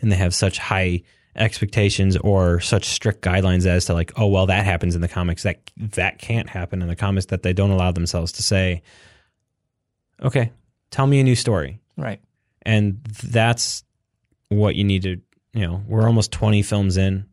[0.00, 1.02] and they have such high
[1.36, 5.42] expectations or such strict guidelines as to like, oh well, that happens in the comics.
[5.42, 7.26] That that can't happen in the comics.
[7.26, 8.82] That they don't allow themselves to say,
[10.22, 10.52] okay,
[10.90, 11.80] tell me a new story.
[11.96, 12.20] Right.
[12.62, 13.84] and that's
[14.48, 15.20] what you need to
[15.52, 17.24] you know we're almost 20 films in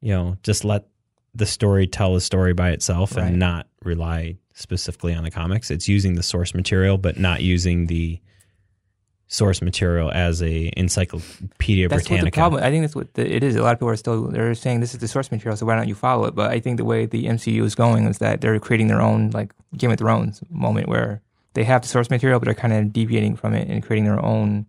[0.00, 0.86] you know just let
[1.34, 3.26] the story tell the story by itself Right.
[3.26, 7.86] and not rely specifically on the comics it's using the source material but not using
[7.86, 8.18] the
[9.28, 12.62] source material as a encyclopedia That's what the problem.
[12.62, 13.56] I think that's what the, it is.
[13.56, 15.74] A lot of people are still they're saying this is the source material, so why
[15.74, 16.34] don't you follow it?
[16.36, 19.30] But I think the way the MCU is going is that they're creating their own
[19.30, 21.22] like Game of Thrones moment where
[21.56, 24.24] they have the source material, but they're kind of deviating from it and creating their
[24.24, 24.66] own.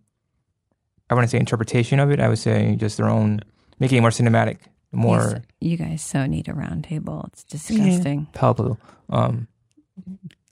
[1.10, 2.18] I want to say interpretation of it.
[2.18, 3.40] I would say just their own,
[3.78, 4.58] making it more cinematic,
[4.92, 7.24] more Yes, you guys so need a round table.
[7.32, 8.26] It's disgusting.
[8.34, 8.78] palpable.
[9.08, 9.46] Um,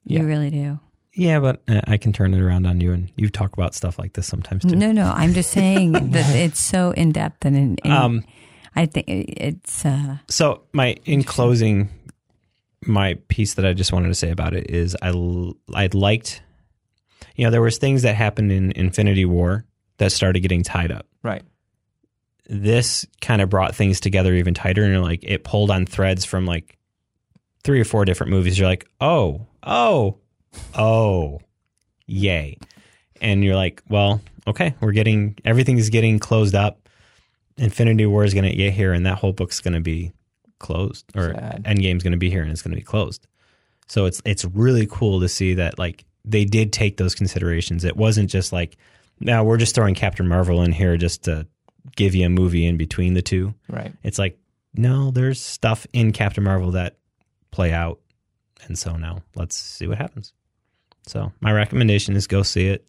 [0.05, 0.21] yeah.
[0.21, 0.79] You really do.
[1.15, 3.99] yeah but uh, i can turn it around on you and you talk about stuff
[3.99, 5.11] like this sometimes too No, no.
[5.17, 8.25] I'm just saying that it's so in depth and in, in um
[8.77, 11.89] I think it's uh So my in closing,
[12.87, 15.09] my piece that I just wanted to say about it is I
[15.75, 16.43] I liked,
[17.35, 19.65] you know, there was things that happened in Infinity War
[19.99, 21.07] that started getting tied up.
[21.23, 21.43] right.
[22.49, 26.25] This kind of brought things together even tighter, and you're like it pulled on threads
[26.25, 26.79] from like
[27.65, 28.57] three or four different movies.
[28.57, 30.19] You're like, oh, oh,
[30.73, 31.41] oh,
[32.07, 32.59] yay,
[33.21, 36.89] and you're like, well, okay, we're getting everything's getting closed up.
[37.57, 40.13] Infinity War is going to get here, and that whole book's going to be
[40.59, 41.65] closed, or Sad.
[41.65, 43.27] Endgame's going to be here, and it's going to be closed.
[43.89, 47.85] So it's it's really cool to see that like they did take those considerations.
[47.85, 48.77] It wasn't just like,
[49.21, 51.47] now we're just throwing Captain Marvel in here just to
[51.95, 53.55] give you a movie in between the two.
[53.69, 53.93] Right.
[54.03, 54.39] It's like,
[54.75, 56.97] no, there's stuff in Captain Marvel that
[57.53, 58.01] play out,
[58.65, 60.33] and so now let's see what happens.
[61.07, 62.85] So my recommendation is go see it.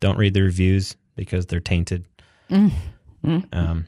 [0.00, 2.04] Don't read the reviews because they're tainted.
[2.50, 2.70] mm,
[3.24, 3.44] mm.
[3.52, 3.86] Um,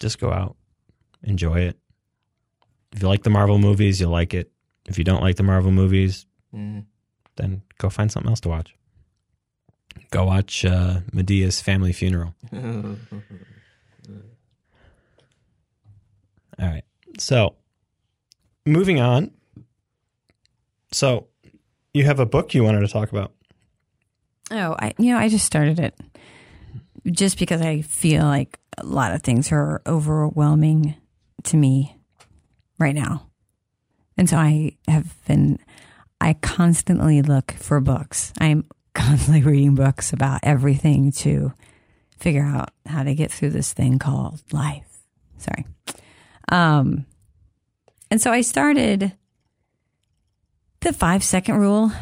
[0.00, 0.56] just go out,
[1.24, 1.76] enjoy it.
[2.92, 4.50] If you like the Marvel movies, you'll like it.
[4.86, 6.84] If you don't like the Marvel movies, Mm.
[7.36, 8.74] then go find something else to watch.
[10.10, 12.34] Go watch uh, Madea's Family Funeral.
[12.52, 12.96] All
[16.60, 16.84] right.
[17.18, 17.54] So,
[18.66, 19.30] moving on.
[20.92, 21.28] So,
[21.94, 23.32] you have a book you wanted to talk about.
[24.50, 25.94] Oh, I you know, I just started it
[27.10, 30.94] just because I feel like a lot of things are overwhelming
[31.44, 31.96] to me
[32.82, 33.30] right now.
[34.16, 35.58] And so I have been
[36.20, 38.32] I constantly look for books.
[38.38, 38.64] I'm
[38.94, 41.52] constantly reading books about everything to
[42.18, 45.02] figure out how to get through this thing called life.
[45.38, 45.66] Sorry.
[46.50, 47.06] Um
[48.10, 49.12] and so I started
[50.80, 51.92] the 5 second rule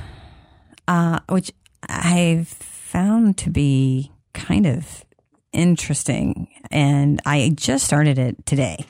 [0.88, 1.52] uh which
[1.88, 5.04] I've found to be kind of
[5.52, 6.48] interesting.
[6.70, 8.84] And I just started it today.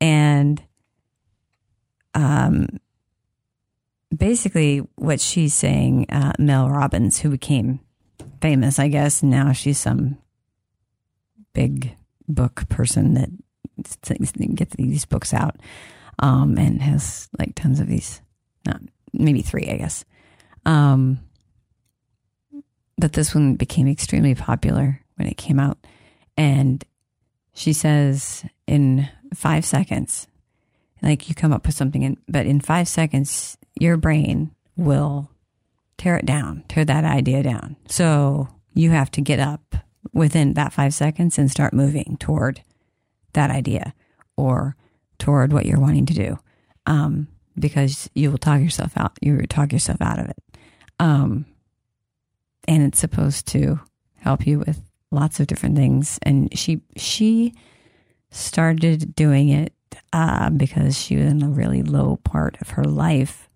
[0.00, 0.62] And
[2.14, 2.68] um,
[4.16, 7.80] basically, what she's saying, uh, Mel Robbins, who became
[8.40, 10.18] famous, I guess, now she's some
[11.52, 11.96] big
[12.28, 13.30] book person that
[14.54, 15.56] gets these books out
[16.18, 18.20] um, and has like tons of these,
[18.66, 18.80] not
[19.12, 20.04] maybe three, I guess.
[20.66, 21.20] Um,
[22.98, 25.78] that this one became extremely popular when it came out.
[26.36, 26.84] And
[27.54, 30.26] she says in five seconds,
[31.02, 35.30] like you come up with something, in, but in five seconds, your brain will
[35.96, 37.76] tear it down, tear that idea down.
[37.86, 39.76] So you have to get up
[40.12, 42.62] within that five seconds and start moving toward
[43.32, 43.94] that idea
[44.36, 44.76] or
[45.18, 46.38] toward what you're wanting to do.
[46.86, 47.28] Um,
[47.58, 50.36] because you will talk yourself out, you talk yourself out of it.
[51.00, 51.44] Um,
[52.66, 53.80] and it's supposed to
[54.16, 54.80] help you with
[55.10, 56.18] lots of different things.
[56.22, 57.54] And she she
[58.30, 59.72] started doing it
[60.12, 63.48] uh, because she was in a really low part of her life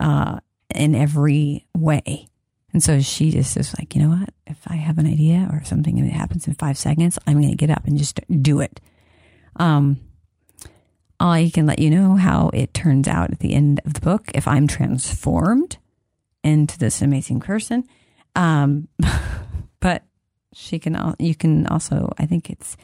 [0.00, 0.40] uh,
[0.74, 2.28] in every way.
[2.72, 4.30] And so she just is like, you know what?
[4.46, 7.50] If I have an idea or something and it happens in five seconds, I'm going
[7.50, 8.80] to get up and just do it.
[9.56, 10.00] Um,
[11.20, 14.30] I can let you know how it turns out at the end of the book
[14.34, 15.78] if I'm transformed
[16.42, 17.84] into this amazing person.
[18.34, 18.88] Um,
[19.80, 20.02] but
[20.52, 22.76] she can, you can also, I think it's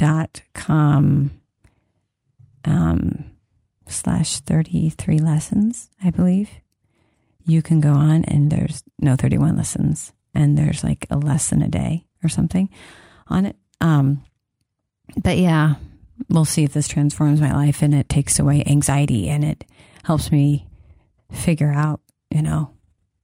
[0.00, 1.30] melrobbins.com
[2.64, 3.24] um,
[3.86, 6.50] slash 33 lessons, I believe.
[7.44, 11.68] You can go on and there's no 31 lessons and there's like a lesson a
[11.68, 12.68] day or something
[13.28, 13.56] on it.
[13.80, 14.22] Um,
[15.22, 15.74] but yeah,
[16.28, 19.64] we'll see if this transforms my life and it takes away anxiety and it
[20.04, 20.68] helps me
[21.32, 22.00] figure out,
[22.30, 22.70] you know,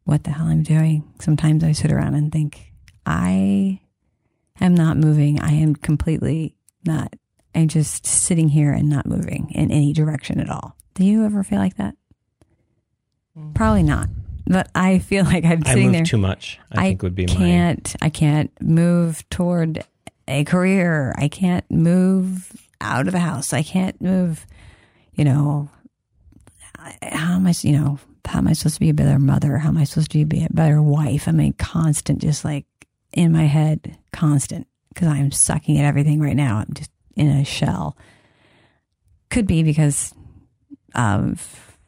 [0.04, 1.04] what the hell I'm doing.
[1.20, 2.72] Sometimes I sit around and think,
[3.04, 3.80] I
[4.61, 5.40] am not moving.
[5.40, 6.54] I am completely
[6.84, 7.14] not.
[7.54, 10.76] I'm just sitting here and not moving in any direction at all.
[10.94, 11.94] Do you ever feel like that?
[13.36, 13.54] Mm.
[13.54, 14.09] Probably not.
[14.46, 16.04] But I feel like I'm I sitting move there.
[16.04, 16.61] too much.
[16.70, 19.84] I, think would be can't, I can't move toward
[20.28, 21.14] a career.
[21.18, 23.52] I can't move out of the house.
[23.52, 24.46] I can't move,
[25.14, 25.68] you know,
[27.02, 29.59] how am I, you know, how am I supposed to be a better mother?
[29.59, 31.26] How am I supposed to be a better wife?
[31.26, 32.66] I'm mean, constant, just like
[33.17, 36.59] in my head, constant, because I'm sucking at everything right now.
[36.59, 37.97] I'm just in a shell.
[39.30, 40.14] Could be because
[40.95, 41.79] of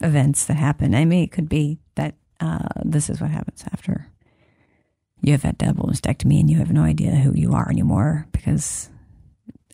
[0.00, 0.94] events that happen.
[0.94, 4.10] I mean, it could be that uh, this is what happens after
[5.22, 8.90] you have had double mastectomy and you have no idea who you are anymore because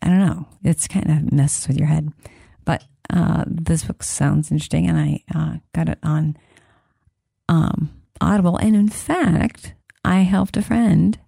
[0.03, 0.47] I don't know.
[0.63, 2.13] It's kind of messes with your head.
[2.65, 6.37] But uh, this book sounds interesting, and I uh, got it on
[7.49, 7.91] um,
[8.21, 8.57] Audible.
[8.57, 11.19] And in fact, I helped a friend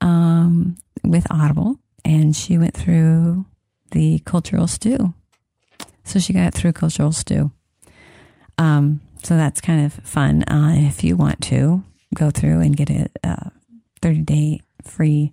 [0.00, 3.46] um, with Audible, and she went through
[3.90, 5.14] the cultural stew.
[6.04, 7.50] So she got through cultural stew.
[8.58, 10.44] Um, so that's kind of fun.
[10.44, 11.82] Uh, if you want to
[12.14, 13.50] go through and get a, uh
[14.02, 15.32] 30 day free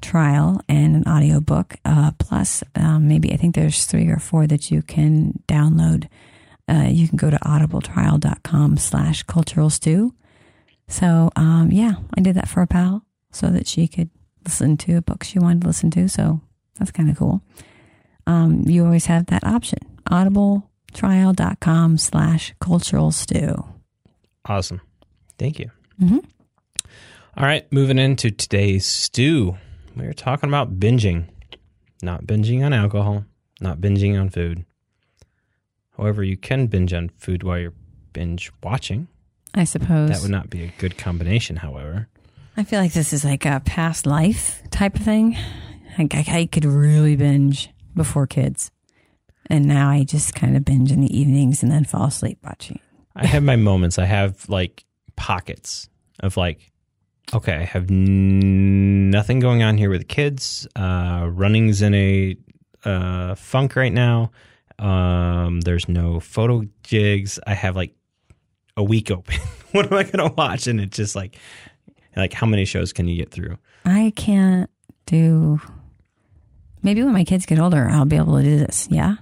[0.00, 4.70] trial and an audiobook, uh, plus um, maybe I think there's three or four that
[4.70, 6.08] you can download.
[6.68, 10.14] Uh, you can go to audibletrial.com slash cultural stew.
[10.88, 14.10] So, um, yeah, I did that for a pal so that she could
[14.44, 16.08] listen to a book she wanted to listen to.
[16.08, 16.40] So
[16.78, 17.42] that's kind of cool.
[18.26, 19.78] Um, you always have that option.
[20.10, 23.64] audibletrial.com slash cultural stew.
[24.46, 24.80] Awesome.
[25.38, 25.70] Thank you.
[26.00, 26.24] Mhm.
[27.36, 29.56] All right, moving into today's stew.
[29.94, 31.26] We are talking about binging.
[32.02, 33.24] Not binging on alcohol,
[33.60, 34.64] not binging on food.
[35.96, 37.74] However, you can binge on food while you're
[38.12, 39.08] binge watching.
[39.54, 40.10] I suppose.
[40.10, 42.08] That would not be a good combination, however.
[42.56, 45.36] I feel like this is like a past life type of thing.
[45.98, 48.70] Like I, I could really binge before kids,
[49.46, 52.80] and now I just kind of binge in the evenings and then fall asleep watching.
[53.16, 53.98] I have my moments.
[53.98, 54.84] I have like
[55.16, 55.88] pockets
[56.20, 56.70] of like,
[57.34, 60.68] okay, I have n- nothing going on here with kids.
[60.76, 62.36] Uh, running's in a
[62.84, 64.30] uh, funk right now.
[64.78, 67.40] Um, there's no photo jigs.
[67.46, 67.94] I have like
[68.78, 69.34] a week open.
[69.72, 70.66] what am I going to watch?
[70.66, 71.36] And it's just like,
[72.16, 73.58] like how many shows can you get through?
[73.84, 74.70] I can't
[75.06, 75.60] do.
[76.82, 78.86] Maybe when my kids get older, I'll be able to do this.
[78.90, 79.16] Yeah,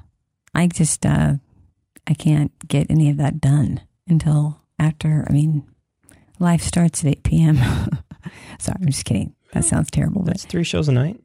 [0.55, 1.35] I just uh,
[2.07, 5.25] I can't get any of that done until after.
[5.29, 5.67] I mean,
[6.39, 7.57] life starts at eight p.m.
[8.59, 9.35] Sorry, I'm just kidding.
[9.53, 11.19] That sounds terrible, but That's three shows a night.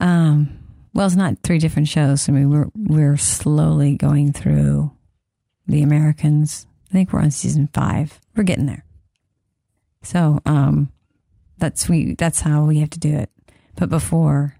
[0.00, 0.58] um,
[0.94, 2.26] well, it's not three different shows.
[2.28, 4.92] I mean, we're we're slowly going through
[5.66, 6.66] the Americans.
[6.88, 8.20] I think we're on season five.
[8.36, 8.84] We're getting there.
[10.02, 10.90] So, um,
[11.58, 12.14] that's we.
[12.14, 13.30] That's how we have to do it.
[13.76, 14.56] But before,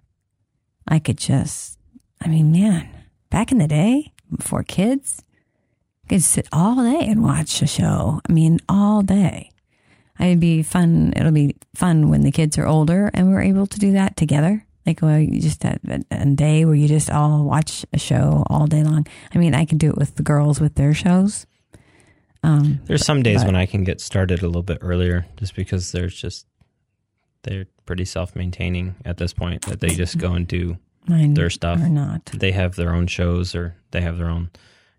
[0.88, 1.78] I could just.
[2.20, 2.88] I mean, man,
[3.30, 5.22] back in the day, before kids,
[6.04, 8.20] I could sit all day and watch a show.
[8.28, 9.50] I mean, all day.
[10.18, 11.12] It'd be fun.
[11.14, 14.64] It'll be fun when the kids are older and we're able to do that together.
[14.86, 15.78] Like well, you just a,
[16.10, 19.06] a day where you just all watch a show all day long.
[19.34, 21.44] I mean, I can do it with the girls with their shows.
[22.46, 25.54] Um, There's some days but- when I can get started a little bit earlier just
[25.56, 26.46] because there's just,
[27.42, 30.76] they're pretty self maintaining at this point that they just go and do
[31.08, 31.80] mine their stuff.
[31.80, 32.24] or not.
[32.26, 34.50] they have their own shows or they have their own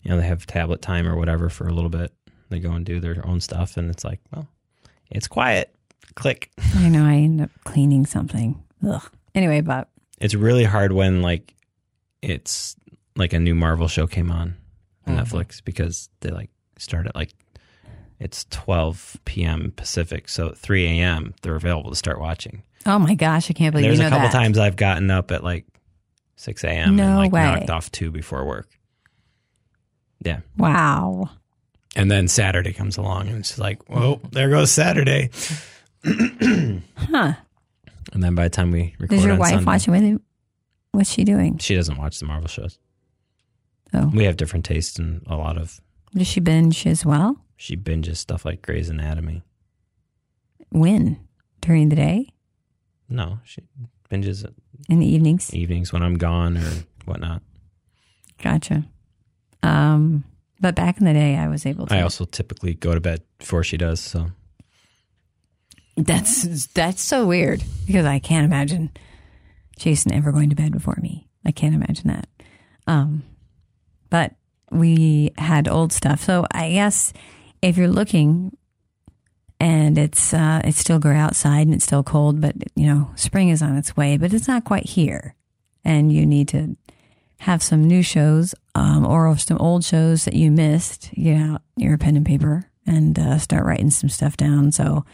[0.02, 2.14] you know they have tablet time or whatever for a little bit
[2.50, 4.48] they go and do their own stuff and it's like well
[5.12, 5.74] it's quiet
[6.16, 7.04] click I know.
[7.06, 8.64] I end up cleaning something.
[8.88, 9.04] Ugh.
[9.36, 11.54] Anyway, but it's really hard when like
[12.22, 12.76] it's
[13.18, 14.56] like a new marvel show came on
[15.08, 15.20] Mhm.
[15.20, 17.32] netflix because they like start at like
[18.20, 23.50] it's 12 p.m pacific so 3 a.m they're available to start watching oh my gosh,
[23.52, 24.34] I can't And believe there's you know a couple that.
[24.34, 25.66] times i've gotten up at like
[26.38, 27.44] 6 a.m No and like way.
[27.44, 28.70] knocked off two before work
[30.24, 31.30] yeah Wow.
[31.96, 35.32] And then Saturday comes along and it's like, whoa, there goes Saturday.
[36.04, 37.34] Huh?
[38.14, 40.22] And then by the time we record Does your wife Sunday, watch it with you?
[40.92, 41.58] What's she doing?
[41.58, 42.78] she doesn't watch the Marvel shows.
[43.94, 45.80] Oh, We have different tastes in a lot of.
[46.14, 47.44] Does she binge as well?
[47.56, 49.44] She binges stuff like Grey's Anatomy.
[50.70, 51.20] When?
[51.62, 52.30] During the day?
[53.10, 53.62] No, she
[54.12, 54.46] binges
[54.90, 55.54] In the evenings?
[55.54, 56.72] evenings when I'm gone or
[57.06, 57.42] whatnot.
[58.42, 58.86] Gotcha.
[59.64, 60.24] Um,
[60.60, 61.96] but back in the day, I was able to.
[61.96, 64.00] I also typically go to bed before she does.
[64.00, 64.28] So
[65.96, 68.92] That's that's so weird because I can't imagine
[69.80, 71.28] Jason ever going to bed before me.
[71.46, 72.28] I can't imagine that.
[72.86, 73.24] Um,
[74.10, 74.36] but
[74.72, 77.14] we had old stuff, so I guess
[77.62, 78.56] if you're looking
[79.60, 83.50] and it's uh, it's still gray outside and it's still cold, but you know spring
[83.50, 85.36] is on its way, but it's not quite here,
[85.84, 86.78] and you need to
[87.40, 91.12] have some new shows um, or some old shows that you missed.
[91.16, 94.72] Get out your pen and paper and uh, start writing some stuff down.
[94.72, 95.06] So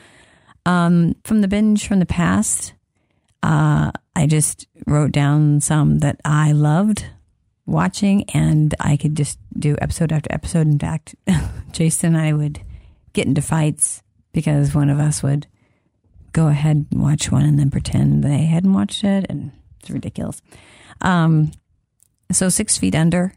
[0.65, 2.73] um, from the binge from the past,
[3.41, 7.05] uh, I just wrote down some that I loved
[7.65, 10.67] watching, and I could just do episode after episode.
[10.67, 11.15] In fact,
[11.71, 12.61] Jason and I would
[13.13, 15.47] get into fights because one of us would
[16.33, 20.41] go ahead and watch one and then pretend they hadn't watched it, and it's ridiculous.
[21.01, 21.51] Um,
[22.31, 23.33] so Six Feet Under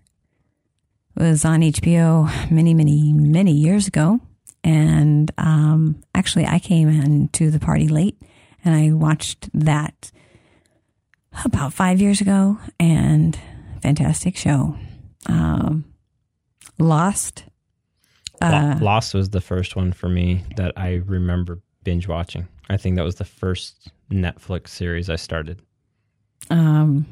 [1.16, 4.20] was on HBO many, many, many years ago.
[4.62, 8.20] And um, actually, I came into the party late
[8.64, 10.10] and I watched that
[11.44, 12.58] about five years ago.
[12.80, 13.38] And
[13.86, 14.76] fantastic show.
[15.26, 15.84] Um,
[16.76, 17.44] Lost.
[18.42, 22.48] Uh, Lost was the first one for me that I remember binge watching.
[22.68, 25.62] I think that was the first Netflix series I started.
[26.50, 27.06] um,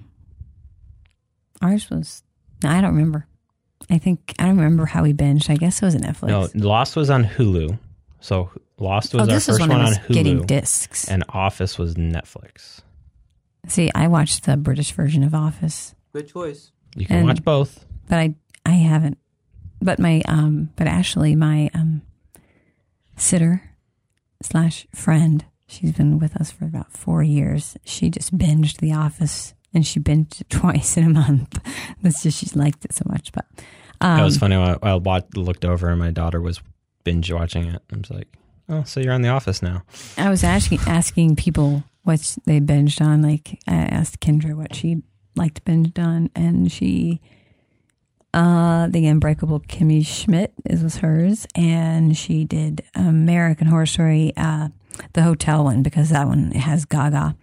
[1.63, 2.25] ours was,
[2.65, 3.29] I don't remember.
[3.89, 5.49] I think, I don't remember how we binged.
[5.51, 6.29] I guess it was a Netflix.
[6.29, 7.79] No, Lost was on Hulu.
[8.21, 11.09] So Lost was oh, our first one on Hulu, getting discs.
[11.09, 12.81] and Office was Netflix.
[13.69, 15.95] See, I watched the British version of Office.
[16.15, 16.71] Good choice.
[16.97, 17.85] You can And- watch both.
[18.09, 18.35] but I
[18.65, 19.19] I haven't.
[19.83, 22.01] But my um but Ashley, my um
[23.17, 23.63] sitter
[24.43, 27.77] slash friend, she's been with us for about four years.
[27.85, 31.59] She just binged The Office and she binged it twice in a month.
[32.03, 33.33] That's just she liked it so much.
[33.33, 33.47] But
[34.01, 34.57] um, That was funny.
[34.57, 36.61] I, I watched, looked over and my daughter was
[37.05, 37.83] binge watching it.
[37.93, 38.29] I was like,
[38.69, 39.83] "Oh, so you're on The Office now?"
[40.17, 43.21] I was asking asking people what they binged on.
[43.23, 45.03] Like I asked Kendra what she
[45.37, 47.21] liked binged on, and she,
[48.33, 54.69] uh, the Unbreakable Kimmy Schmidt is was hers, and she did American Horror Story, uh,
[55.13, 57.37] the hotel one because that one has Gaga.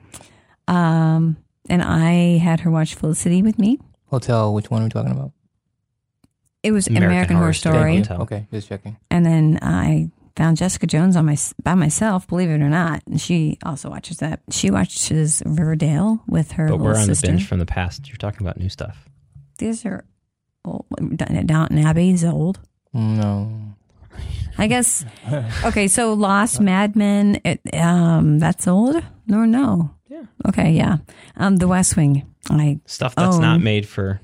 [0.67, 1.37] Um,
[1.69, 3.79] and I had her watch Felicity with me.
[4.07, 5.31] Hotel, which one are we talking about?
[6.63, 8.21] It was American, Horror, Story, Hotel.
[8.21, 8.97] Okay, just checking.
[9.09, 12.27] and then I found Jessica Jones on my by myself.
[12.27, 14.41] Believe it or not, and she also watches that.
[14.49, 17.27] She watches Riverdale with her But we're on sister.
[17.27, 18.07] the binge from the past.
[18.07, 19.09] You're talking about new stuff.
[19.57, 20.05] These are
[20.65, 20.85] old.
[21.45, 22.59] Downton Abbey is old.
[22.93, 23.51] No.
[24.57, 25.05] I guess.
[25.63, 27.39] Okay, so Lost, Mad Men.
[27.45, 29.01] It, um, that's old.
[29.27, 29.91] No, no.
[30.09, 30.23] Yeah.
[30.47, 30.97] Okay, yeah.
[31.37, 32.25] Um, The West Wing.
[32.49, 34.19] I Stuff that's not made for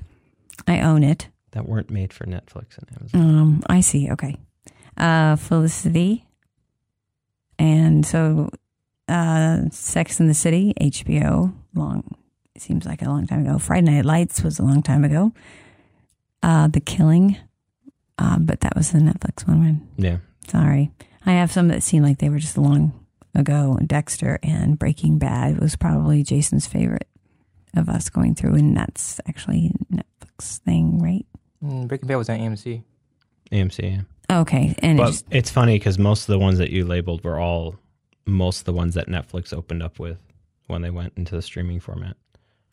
[0.66, 1.28] I own it.
[1.52, 3.20] that weren't made for Netflix and Amazon.
[3.38, 4.10] Um, I see.
[4.10, 4.36] Okay.
[4.98, 6.26] Uh, Felicity.
[7.58, 8.50] And so,
[9.08, 12.16] uh, Sex in the City, HBO, long,
[12.54, 13.58] it seems like a long time ago.
[13.58, 15.32] Friday Night Lights was a long time ago.
[16.42, 17.36] Uh, The Killing,
[18.18, 19.60] uh, but that was the Netflix one.
[19.64, 19.80] Right?
[19.96, 20.18] Yeah.
[20.46, 20.90] Sorry.
[21.26, 22.92] I have some that seem like they were just long
[23.34, 23.78] ago.
[23.84, 27.08] Dexter and Breaking Bad was probably Jason's favorite
[27.76, 31.26] of us going through, and that's actually a Netflix thing, right?
[31.62, 32.82] Mm, Breaking Bad was on AMC.
[33.52, 33.82] AMC.
[33.82, 34.00] Yeah.
[34.30, 34.74] Okay.
[34.80, 37.76] And But it's, it's funny because most of the ones that you labeled were all
[38.26, 40.18] most of the ones that Netflix opened up with
[40.66, 42.16] when they went into the streaming format.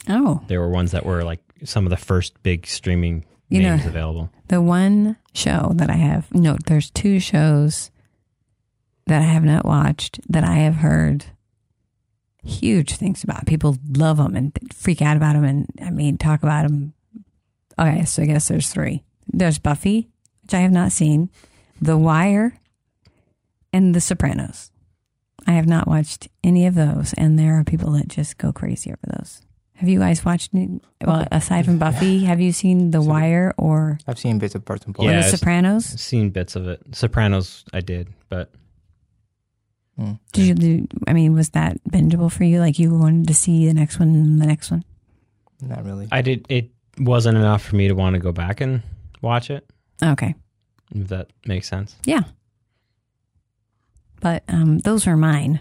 [0.10, 3.76] oh, There were ones that were like some of the first big streaming You know-
[3.76, 4.30] available.
[4.50, 7.90] The one show that I have, no, there's two shows
[9.08, 11.26] that I have not watched that I have heard
[12.44, 13.46] huge things about.
[13.48, 16.94] People love them and freak out about them, and I mean, talk about them.
[17.80, 19.04] Okay, so I guess there's three.
[19.28, 20.10] There's Buffy,
[20.46, 21.30] which I have not seen,
[21.82, 22.54] The Wire,
[23.74, 24.72] and The Sopranos.
[25.48, 28.92] I have not watched any of those, and there are people that just go crazy
[28.92, 29.42] over those.
[29.76, 30.54] Have you guys watched?
[30.54, 34.64] any- Well, aside from Buffy, have you seen The Wire or I've seen bits of
[34.64, 35.32] parts and or Yeah, parts.
[35.32, 35.94] The Sopranos?
[35.94, 36.82] I've seen bits of it.
[36.96, 38.52] Sopranos, I did, but
[40.00, 40.20] Mm.
[40.34, 40.54] Did you?
[40.56, 42.60] Do, I mean, was that bingeable for you?
[42.60, 44.84] Like you wanted to see the next one and the next one?
[45.62, 46.10] Not really.
[46.12, 46.46] I did.
[46.50, 46.70] It
[47.00, 48.82] wasn't enough for me to want to go back and
[49.22, 49.70] watch it.
[50.04, 50.36] Okay,
[50.94, 51.96] If that makes sense.
[52.06, 52.24] yeah.
[54.22, 55.60] But um, those are mine.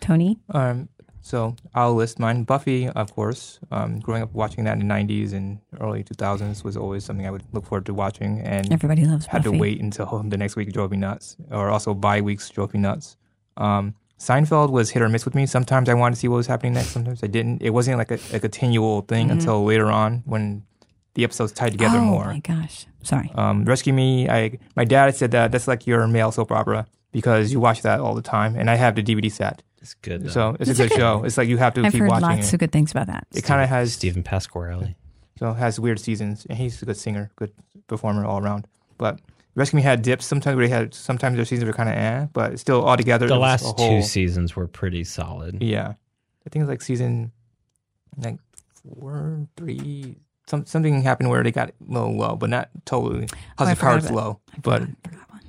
[0.00, 0.88] Tony, Um,
[1.20, 2.44] so I'll list mine.
[2.44, 3.58] Buffy, of course.
[3.70, 7.30] Um, growing up watching that in the '90s and early 2000s was always something I
[7.30, 9.32] would look forward to watching, and everybody loves Buffy.
[9.36, 9.56] had Buffy.
[9.56, 12.80] to wait until the next week drove me nuts, or also bye weeks drove me
[12.80, 13.16] nuts.
[13.56, 15.46] Um, Seinfeld was hit or miss with me.
[15.46, 16.88] Sometimes I wanted to see what was happening next.
[16.90, 17.62] Sometimes I didn't.
[17.62, 20.62] It wasn't like a, a continual thing until later on when
[21.14, 22.24] the episodes tied together oh more.
[22.24, 22.86] Oh my gosh!
[23.08, 23.30] Sorry.
[23.34, 24.28] Um, Rescue Me.
[24.28, 28.00] I my dad said that that's like your male soap opera because you watch that
[28.00, 30.24] all the time, and I have the DVD set, It's good.
[30.24, 30.28] Though.
[30.30, 31.24] so it's, It's a a good good- show.
[31.24, 32.54] It's like you have to I've keep heard watching lots it.
[32.54, 33.26] of good things about that.
[33.34, 34.94] It kind of has Stephen Pasquarelli.
[35.38, 37.52] so it has weird seasons, and he's a good singer, good
[37.86, 38.66] performer all around.
[38.98, 39.20] But
[39.54, 40.26] Rescue Me had dips.
[40.26, 43.26] Sometimes they had sometimes their seasons were kind of eh, but still all together.
[43.26, 45.62] The last a two seasons were pretty solid.
[45.62, 45.94] Yeah,
[46.46, 47.32] I think it's like season
[48.18, 48.38] like
[48.84, 50.16] four, three.
[50.48, 53.28] Some something happened where they got low, low, but not totally.
[53.58, 55.40] Oh, I House of Cards low, I but forgot- forgot one.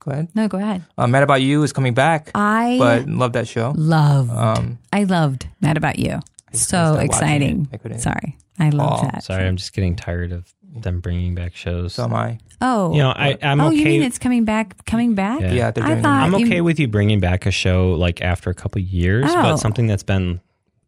[0.00, 0.28] go ahead.
[0.34, 0.82] No, go ahead.
[0.98, 3.72] Uh, Mad About You is coming back, I but love that show.
[3.76, 4.30] loved.
[4.30, 6.20] Um, I loved Mad About You.
[6.52, 7.68] So couldn't stop watching exciting.
[7.72, 7.98] I couldn't.
[8.00, 9.24] Sorry, I love Oh, that.
[9.24, 11.94] Sorry, I'm just getting tired of them bringing back shows.
[11.94, 12.38] So am I.
[12.60, 13.76] Oh, you know, I, I'm oh, okay.
[13.76, 14.84] you mean it's coming back?
[14.86, 15.40] Coming back?
[15.40, 15.52] Yeah.
[15.52, 18.50] Yeah, they're I thought I'm you- okay with you bringing back a show like after
[18.50, 19.42] a couple years, Oh.
[19.42, 20.40] but something that's been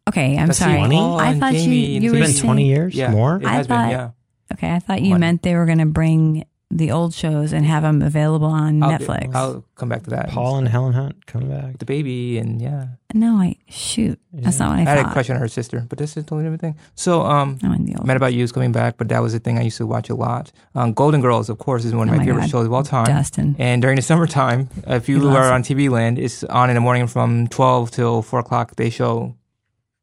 [0.09, 0.79] Okay, I'm Let's sorry.
[0.79, 0.97] 20?
[0.99, 3.37] I thought you Jamie and you it's were been saying, 20 years yeah, more.
[3.37, 3.91] It I has thought- been.
[3.91, 4.11] Yeah.
[4.53, 5.21] Okay, I thought you One.
[5.21, 8.91] meant they were going to bring the old shows and have them available on I'll,
[8.91, 9.35] Netflix.
[9.35, 10.29] I'll come back to that.
[10.31, 11.79] Paul and Helen Hunt coming back.
[11.79, 12.87] the baby and yeah.
[13.15, 14.21] no, I shoot.
[14.33, 15.13] That's not what I, I, had a thought.
[15.13, 16.77] crush on her sister, but this is totally different thing.
[16.95, 19.35] So, um, I meant the old Mad About You is coming back, but that was
[19.35, 20.53] a thing I used to watch a lot.
[20.77, 22.51] Um, Golden Girls, of course, is one of Oh my, my favorite God.
[22.51, 23.07] shows of all time.
[23.07, 23.57] Dustin.
[23.59, 26.81] And during the summertime, if you He are on TV land, it's on in the
[26.81, 28.77] morning from 12 till 4 o'clock.
[28.77, 29.35] They show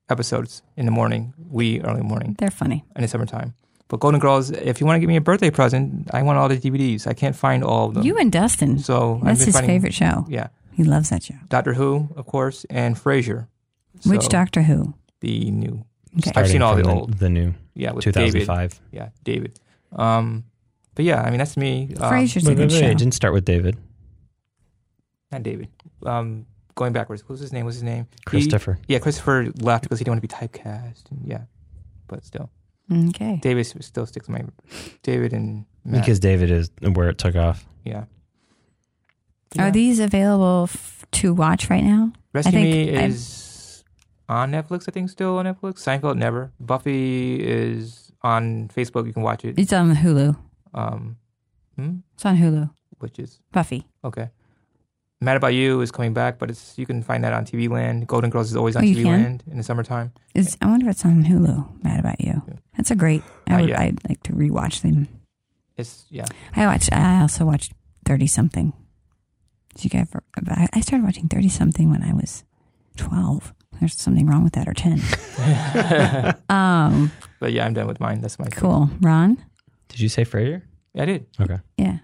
[0.10, 2.84] episodes in the morning, wee early morning They're funny.
[2.96, 3.54] in the summertime.
[3.88, 6.50] But Golden Girls, if you want to give me a birthday present, I want all
[6.50, 7.06] the DVDs.
[7.06, 8.04] I can't find all of them.
[8.04, 8.80] You and Dustin.
[8.80, 10.26] so I've That's been his finding- favorite show.
[10.30, 10.48] Yeah.
[10.72, 11.36] He loves that show.
[11.50, 13.48] Doctor Who, of course, and Frasier.
[14.06, 14.96] Which So, Doctor Who?
[15.20, 15.86] The new.
[16.18, 16.32] Okay.
[16.36, 17.14] I've seen all from the old.
[17.20, 18.42] the new Yeah, with David.
[18.46, 18.82] 2005.
[18.92, 19.60] Yeah, David.
[19.96, 20.46] Um,
[20.96, 21.90] but yeah, I mean that's me.
[22.00, 22.86] Um, Frasier's a good wait, wait, show.
[22.88, 23.78] it didn't start with David.
[25.32, 25.70] Not David.
[26.04, 26.46] Um,
[26.76, 27.22] going backwards.
[27.24, 27.64] What was his name?
[27.66, 28.08] What was his name?
[28.18, 28.80] He- Christopher.
[28.88, 31.12] yeah, Christopher left because he didn't want to be typecast.
[31.12, 31.42] And yeah,
[32.08, 32.50] but still,
[32.92, 33.38] Okay.
[33.42, 34.44] David still sticks in my.
[35.04, 36.02] David and Matt.
[36.02, 37.66] Because David is where it took off.
[37.84, 38.06] yeah.
[39.60, 42.12] Are these available f- to watch right now?
[42.34, 43.84] Rescue think Me I- is
[44.28, 44.86] on Netflix.
[44.88, 45.76] I think still on Netflix.
[45.76, 46.52] Seinfeld never.
[46.60, 49.06] Buffy is on Facebook.
[49.06, 49.60] You can watch it.
[49.60, 50.36] It's on Hulu.
[50.74, 51.18] Um,
[51.76, 51.98] hmm?
[52.16, 52.72] It's on Hulu.
[52.98, 53.86] which is Buffy.
[54.04, 54.30] okay.
[55.24, 58.08] Mad About You is coming back, but it's you can find that on TV Land.
[58.08, 59.06] Golden Girls is always on Oh, TV can?
[59.24, 60.12] Land in the summertime.
[60.36, 61.84] Is I wonder if it's on Hulu.
[61.84, 62.42] Mad about you.
[62.78, 63.24] That's a great.
[63.48, 63.72] I Not would.
[63.74, 65.08] I'd like to rewatch them.
[65.78, 66.26] It's yeah.
[66.56, 66.92] I watched.
[66.94, 67.74] I also watched
[68.06, 68.74] Thirty Something.
[69.76, 70.08] Did you guys?
[70.12, 72.44] ever- I I started watching Thirty Something when I was
[72.98, 73.54] twelve.
[73.80, 75.00] There's something wrong with that, or ten.
[76.50, 77.12] um.
[77.40, 78.22] But yeah, I'm done with mine.
[78.22, 78.90] That's my Cool.
[79.02, 79.44] Ron.
[79.90, 80.62] Did you say Frasier?
[80.94, 81.26] Yeah, I did.
[81.42, 81.60] Okay.
[81.78, 81.98] Yeah.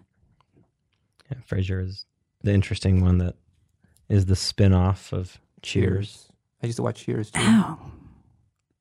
[1.32, 2.06] Yeah, Frasier is
[2.44, 3.36] the interesting one that
[4.08, 6.28] is the spin-off of Cheers.
[6.64, 7.40] I used to watch Cheers too.
[7.42, 7.80] Ow.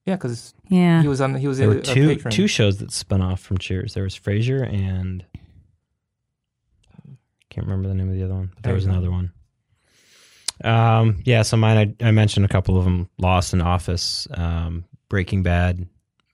[0.06, 1.02] Yeah, because Yeah.
[1.02, 1.34] he was on.
[1.34, 2.32] He was There a, were a two patron.
[2.32, 3.94] two shows that spun off from Cheers.
[3.94, 5.24] There was Frasier and
[7.50, 8.50] can't remember the name of the other one.
[8.54, 9.32] But there There was another one.
[10.64, 13.08] Um, yeah, so mine I, I mentioned a couple of them.
[13.18, 15.86] Lost in Office, um, Breaking Bad,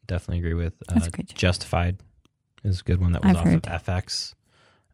[0.07, 0.73] definitely agree with.
[0.89, 1.35] Uh, That's a good.
[1.35, 1.99] Justified
[2.63, 3.67] is a good one that was I've off heard.
[3.67, 4.35] of FX,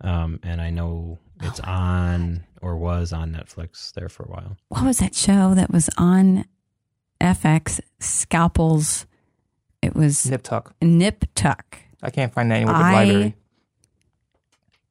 [0.00, 4.56] um, and I know it's on or was on Netflix there for a while.
[4.68, 6.44] What was that show that was on
[7.20, 7.80] FX?
[8.00, 9.06] Scalpels.
[9.82, 10.74] It was Nip Tuck.
[10.82, 11.78] Nip Tuck.
[12.02, 13.34] I can't find that anywhere but I- library.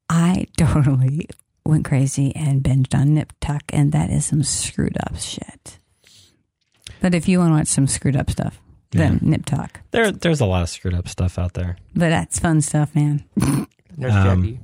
[0.09, 1.27] I totally
[1.65, 5.77] went crazy and binged on Nip Tuck, and that is some screwed up shit.
[7.01, 8.59] But if you want to watch some screwed up stuff,
[8.91, 9.81] then Nip Tuck.
[9.91, 11.77] There, there's a lot of screwed up stuff out there.
[11.93, 13.23] But that's fun stuff, man.
[13.97, 14.59] Nurse Um, Jackie.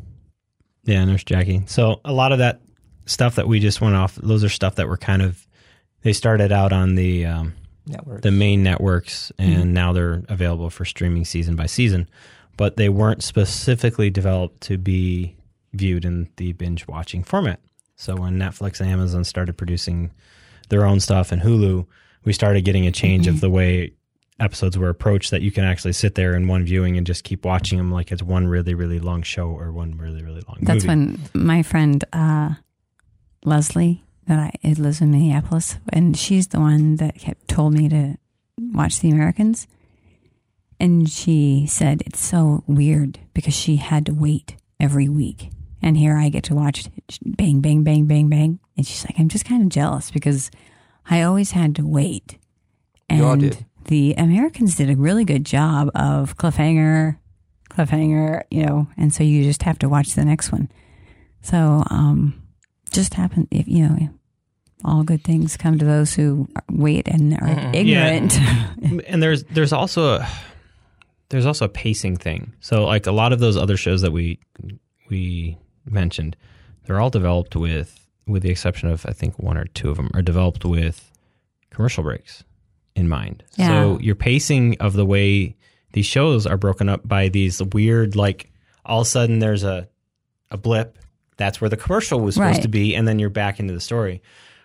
[0.85, 1.63] Yeah, Nurse Jackie.
[1.67, 2.61] So a lot of that
[3.05, 5.45] stuff that we just went off, those are stuff that were kind of
[6.03, 7.55] they started out on the um,
[7.87, 8.21] Network.
[8.21, 12.07] the main networks, and now they're available for streaming season by season.
[12.57, 15.35] But they weren't specifically developed to be
[15.73, 17.59] viewed in the binge watching format.
[17.95, 20.11] So when Netflix and Amazon started producing
[20.69, 21.85] their own stuff and Hulu,
[22.23, 23.93] we started getting a change of the way
[24.39, 27.45] episodes were approached that you can actually sit there in one viewing and just keep
[27.45, 30.83] watching them like it's one really really long show or one really really long That's
[30.83, 30.87] movie.
[30.87, 32.55] when my friend uh,
[33.43, 37.87] Leslie, that I it lives in Minneapolis, and she's the one that kept told me
[37.89, 38.17] to
[38.57, 39.67] watch The Americans.
[40.79, 45.49] And she said it's so weird because she had to wait every week,
[45.81, 46.89] and here I get to watch
[47.23, 50.51] bang, bang, bang, bang, bang, and she's like, I'm just kind of jealous because
[51.09, 52.39] I always had to wait,
[53.09, 53.65] You all and did.
[53.85, 57.17] The Americans did a really good job of cliffhanger,
[57.69, 60.69] cliffhanger, you know, and so you just have to watch the next one.
[61.41, 62.41] So, um,
[62.91, 64.09] just happen if you know,
[64.83, 68.37] all good things come to those who wait and are ignorant.
[69.07, 70.27] and there's there's also a
[71.29, 72.53] there's also a pacing thing.
[72.59, 74.39] So like a lot of those other shows that we
[75.09, 76.35] we mentioned,
[76.85, 80.09] they're all developed with with the exception of I think one or two of them
[80.13, 81.11] are developed with
[81.69, 82.43] commercial breaks
[82.95, 83.43] in mind.
[83.55, 83.67] Yeah.
[83.67, 85.55] So your pacing of the way
[85.93, 88.51] these shows are broken up by these weird like
[88.85, 89.87] all of a sudden there's a
[90.51, 90.97] a blip
[91.37, 92.61] that's where the commercial was supposed Right.
[92.61, 94.21] to be and then you're back into the story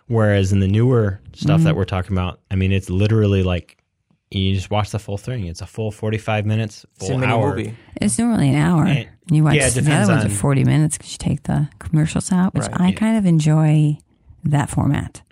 [0.07, 1.65] whereas in the newer stuff Mm-hmm.
[1.65, 3.79] that we're talking about i mean it's literally like
[4.31, 7.57] you just watch the full thing it's a full 45 minutes full a mini hour
[7.57, 7.75] movie.
[7.97, 8.85] it's normally an hour.
[8.87, 11.19] And- you watch yeah, it the depends other ones on- are forty minutes because you
[11.19, 12.81] take the commercials out, which Right.
[12.81, 12.95] I Yeah.
[12.97, 13.97] kind of enjoy
[14.45, 15.23] that format.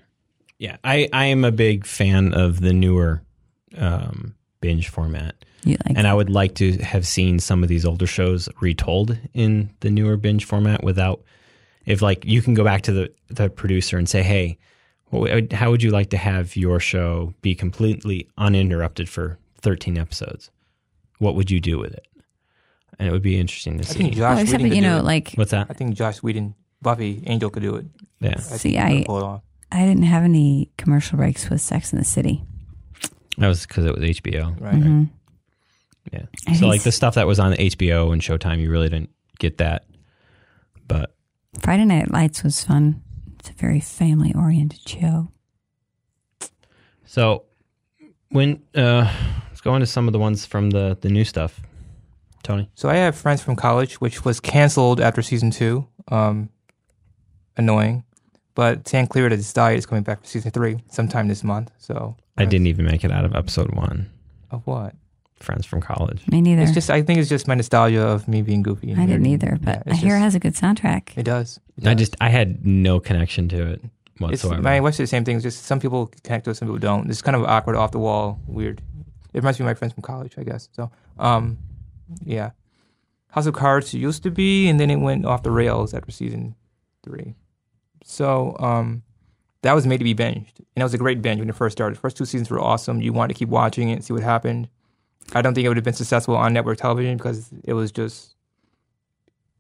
[0.59, 3.23] Yeah i i am a big fan of the newer
[3.77, 5.35] um binge format.
[5.65, 9.71] Like and i would like to have seen some of these older shows retold in
[9.81, 11.23] the newer binge format without
[11.87, 14.59] if like you can go back to the the producer and say hey
[15.11, 20.51] what how would you like to have your show be completely uninterrupted for 13 episodes?
[21.19, 22.07] What would you do with it?
[22.99, 23.99] And it would be interesting to I see.
[23.99, 25.67] think Josh well, except Whedon for, could you do know, like what's that?
[25.71, 27.87] I think Joss Whedon, Buffy, Angel could do it.
[28.21, 28.35] yeah.
[28.37, 29.43] I See, think I- pull it off.
[29.70, 32.43] I didn't have any commercial breaks with Sex in the City.
[33.36, 34.74] that was because it was hbo Right.
[34.74, 35.11] Mhm.
[36.12, 39.11] yeah I so like the stuff that was on hbo and showtime you really didn't
[39.39, 39.85] get that
[40.89, 41.15] but
[41.61, 43.03] Friday Night Lights was fun.
[43.39, 45.31] It's a very family oriented show.
[47.05, 47.45] So
[48.31, 49.11] when uh
[49.49, 51.61] let's go into some of the ones from the the new stuff.
[52.43, 52.70] Tony.
[52.74, 55.86] So I have Friends from College, which was canceled after season two.
[56.09, 56.49] Um,
[57.57, 58.05] annoying,
[58.59, 59.79] but Sam Clear has died.
[59.79, 61.71] is coming back for season three sometime this month.
[61.79, 64.11] So I didn't even make it out of episode 1.
[64.51, 64.97] Of what?
[65.37, 66.27] Friends from college.
[66.27, 66.63] Me neither.
[66.63, 68.91] It's just I think it's just my nostalgia of me being goofy.
[68.91, 69.35] and I didn't nerdy.
[69.35, 71.17] either, but Yeah, I it's hear it has a good soundtrack.
[71.17, 71.61] it does.
[71.81, 74.61] It I just I had no connection to it It's, whatsoever.
[74.61, 75.37] my wife said the same thing.
[75.37, 77.09] It's just some people connect to it, some people don't.
[77.09, 78.83] It's kind of awkward, off the wall, weird.
[79.33, 80.69] It reminds me of my friends from college, I guess.
[80.73, 80.91] So,
[81.21, 81.59] um,
[82.25, 82.51] yeah,
[83.31, 86.57] House of Cards used to be, and then it went off the rails after season
[87.05, 87.37] three.
[88.09, 89.03] So, um,
[89.63, 91.77] that was made to be binged, and that was a great binge when it first
[91.77, 91.97] started.
[91.97, 93.03] The first two seasons were awesome.
[93.03, 94.69] You wanted to keep watching it and see what happened.
[95.35, 98.35] I don't think it would have been successful on network television because it was just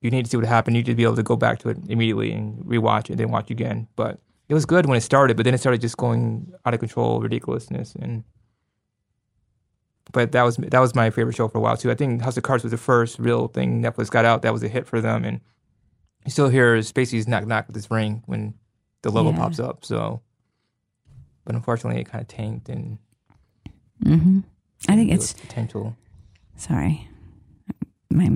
[0.00, 0.76] you need to see what happened.
[0.76, 3.30] You need to be able to go back to it immediately and rewatch it, then
[3.30, 3.86] watch again.
[3.96, 4.18] But
[4.48, 7.20] it was good when it started, but then it started just going out of control,
[7.20, 8.24] ridiculousness, and.
[10.10, 11.90] But that was that was my favorite show for a while too.
[11.90, 14.62] I think House of Cards was the first real thing Netflix got out that was
[14.62, 15.42] a hit for them, and
[16.28, 18.52] you still hear Spacey's knock knock with his ring when
[19.00, 19.38] the logo Yeah.
[19.38, 19.82] pops up.
[19.82, 20.20] So,
[21.46, 22.98] but unfortunately, it kind of tanked and
[24.02, 24.40] hmm
[24.88, 25.96] I think it's potential.
[26.56, 27.08] sorry.
[28.10, 28.28] My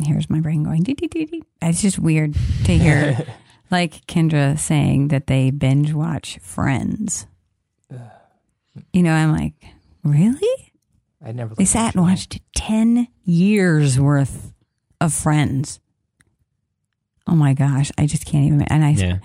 [0.00, 0.84] here's my brain going.
[0.84, 1.42] Dee, dee, dee, dee.
[1.60, 2.34] It's just weird
[2.66, 3.26] to hear
[3.70, 7.26] like Kendra saying that they binge watch Friends.
[8.92, 9.54] You know, I'm like,
[10.04, 10.72] really?
[11.24, 11.56] I never.
[11.56, 14.52] They sat and watched 10 years worth
[15.00, 15.80] of Friends.
[17.28, 17.90] Oh my gosh.
[17.98, 18.62] I just can't even.
[18.62, 19.18] And I, Yeah.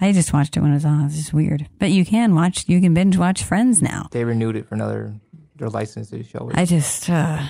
[0.00, 1.06] I just watched it when it was on.
[1.06, 1.66] It's just weird.
[1.78, 4.08] But you can watch, you can binge watch Friends now.
[4.10, 5.14] They renewed it for another.
[5.56, 6.58] Their license to show it.
[6.58, 7.42] I just, uh,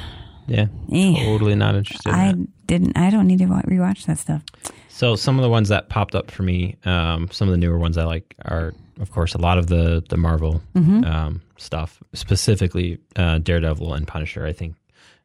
[0.47, 0.67] Yeah.
[0.93, 1.25] eh.
[1.25, 2.09] Totally not interested.
[2.11, 2.67] in I that.
[2.69, 4.43] didn't, I don't need to wa- rewatch that stuff.
[4.89, 7.79] So some of the ones that popped up for me, um, some of the newer
[7.79, 11.05] ones I like are, of course, a lot of the the Marvel Mm-hmm.
[11.05, 14.47] um, stuff, specifically uh, Daredevil and Punisher.
[14.47, 14.77] I think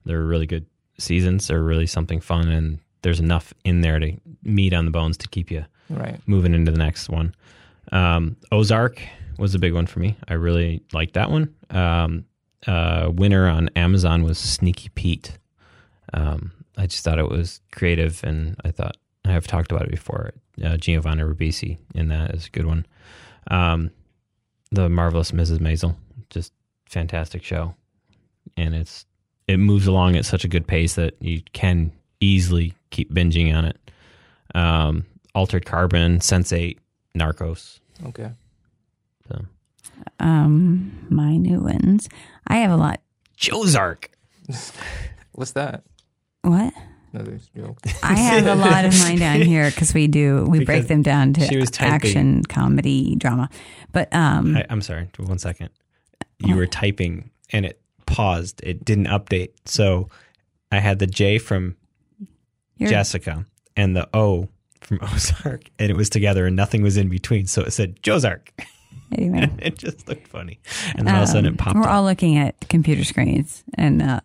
[0.05, 0.65] they're really good
[0.97, 1.47] seasons.
[1.47, 4.13] They're really something fun, and there's enough in there to
[4.43, 6.19] meat on the bones to keep you right.
[6.25, 7.35] moving into the next one.
[7.91, 9.01] Um, Ozark
[9.37, 10.15] was a big one for me.
[10.27, 11.53] I really liked that one.
[11.69, 12.25] Um,
[12.67, 15.37] uh, winner on Amazon was Sneaky Pete.
[16.13, 20.31] Um, I just thought it was creative, and I thought I've talked about it before.
[20.63, 22.85] Uh, Giovanni Ribisi in that is a good one.
[23.49, 23.91] Um,
[24.71, 25.57] the marvelous Mrs.
[25.57, 25.95] Maisel,
[26.29, 26.53] just
[26.87, 27.75] fantastic show,
[28.57, 29.05] and it's
[29.47, 31.91] it moves along at such a good pace that you can
[32.21, 33.77] easily keep binging on it.
[34.55, 36.77] Um, Altered Carbon, Sense8,
[37.17, 37.79] Narcos.
[38.07, 38.31] Okay.
[39.27, 39.45] So.
[40.19, 42.09] Um, my new ones.
[42.47, 43.01] I have a lot.
[43.37, 44.07] Jozark.
[45.33, 45.83] What's that?
[46.41, 46.73] What?
[47.13, 47.79] Another joke.
[48.03, 51.33] I have a lot of mine down here because we do, we break them down
[51.33, 51.93] she to was typing.
[51.93, 53.49] action, comedy, drama.
[53.91, 55.69] But, um, I, I'm sorry, one second.
[56.39, 58.61] You were typing and it paused.
[58.63, 59.51] It didn't update.
[59.65, 60.09] So
[60.71, 61.75] I had the J from
[62.81, 63.45] you're- Jessica
[63.75, 64.49] and the O
[64.81, 67.45] from Ozark, and it was together and nothing was in between.
[67.47, 68.49] So it said Jozark.
[69.11, 69.49] anyway.
[69.59, 70.59] it just looked funny.
[70.95, 71.89] And then all of a sudden Um, it popped We're up.
[71.89, 73.63] all looking at computer screens.
[73.77, 74.19] And uh,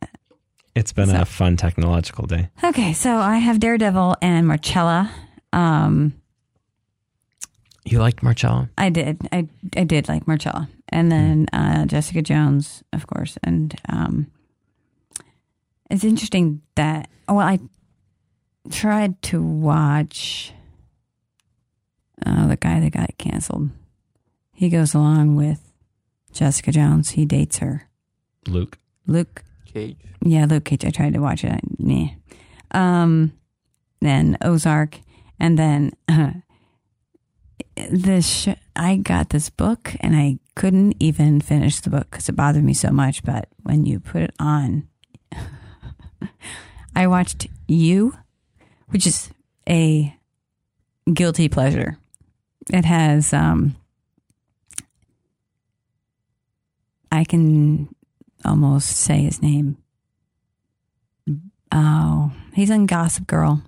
[0.75, 2.49] it's been so- a fun technological day.
[2.65, 5.11] okay, so I have Daredevil and Marcella.
[5.53, 6.15] Um,
[7.85, 8.69] You liked Marcella?
[8.77, 9.47] I did, I
[9.77, 13.39] I did like Marcella, and then uh, Jessica Jones, of course.
[13.45, 14.27] And um,
[15.91, 17.59] it's interesting that well, I
[18.71, 20.53] tried to watch
[22.25, 23.71] uh, the guy that got canceled.
[24.53, 25.73] He goes along with
[26.33, 27.11] Jessica Jones.
[27.11, 27.89] He dates her.
[28.47, 28.79] Luke.
[29.07, 29.99] Luke Cage.
[30.25, 30.85] Yeah, Luke Cage.
[30.85, 31.53] I tried to watch it.
[31.53, 32.09] I, nah.
[32.71, 33.33] Um,
[34.01, 35.01] then Ozark,
[35.39, 36.33] and then uh,
[37.91, 38.27] this.
[38.29, 42.65] Sh- I got this book, and I couldn't even finish the book because it bothered
[42.65, 43.23] me so much.
[43.23, 44.89] But when you put it on,
[46.97, 48.15] I watched You,
[48.89, 49.31] which is
[49.69, 50.15] a
[51.13, 51.99] guilty pleasure.
[52.73, 53.33] It has.
[53.33, 53.77] um
[57.11, 57.89] I can
[58.45, 59.79] almost say his name.
[61.73, 63.63] Oh, he's on Gossip Girl.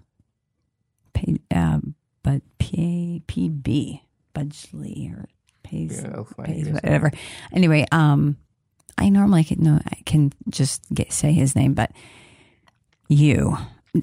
[1.15, 1.81] P, uh,
[2.23, 4.03] but P P B
[4.35, 5.27] Budgley or
[5.63, 7.11] Pays, Yeah, Pays whatever.
[7.53, 8.37] Anyway, um,
[8.97, 11.91] I normally can no, I can just get say his name, but
[13.09, 13.57] you,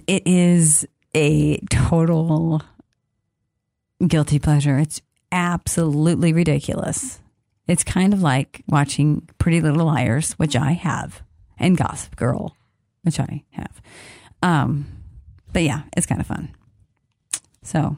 [0.07, 2.61] it is a total
[4.05, 4.77] guilty pleasure.
[4.77, 5.01] It's
[5.31, 7.19] absolutely ridiculous.
[7.67, 11.23] It's kind of like watching Pretty Little Liars, which I have,
[11.57, 12.55] and Gossip Girl,
[13.01, 13.81] which I have.
[14.43, 14.85] Um,
[15.51, 16.53] but yeah, it's kind of fun.
[17.63, 17.97] So,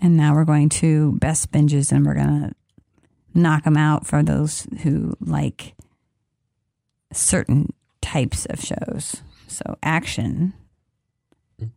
[0.00, 2.52] and now we're going to best binges, and we're gonna
[3.34, 5.74] knock them out for those who like
[7.12, 9.22] certain types of shows.
[9.48, 10.52] So, action.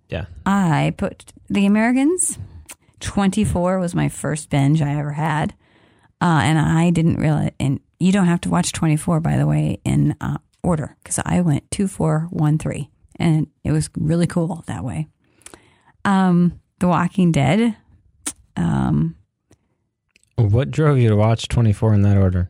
[0.10, 0.26] Yeah.
[0.46, 2.38] I put The Americans.
[3.00, 5.54] 24 was my first binge I ever had.
[6.22, 9.80] Uh, and I didn't realize, and you don't have to watch 24, by the way,
[9.86, 12.90] in uh, order, because I went 2, 4, 1, 3.
[13.18, 15.08] And it was really cool that way.
[16.04, 17.78] Um, the Walking Dead.
[18.58, 19.16] Um,
[20.36, 22.50] What drove you to watch 24 in that order?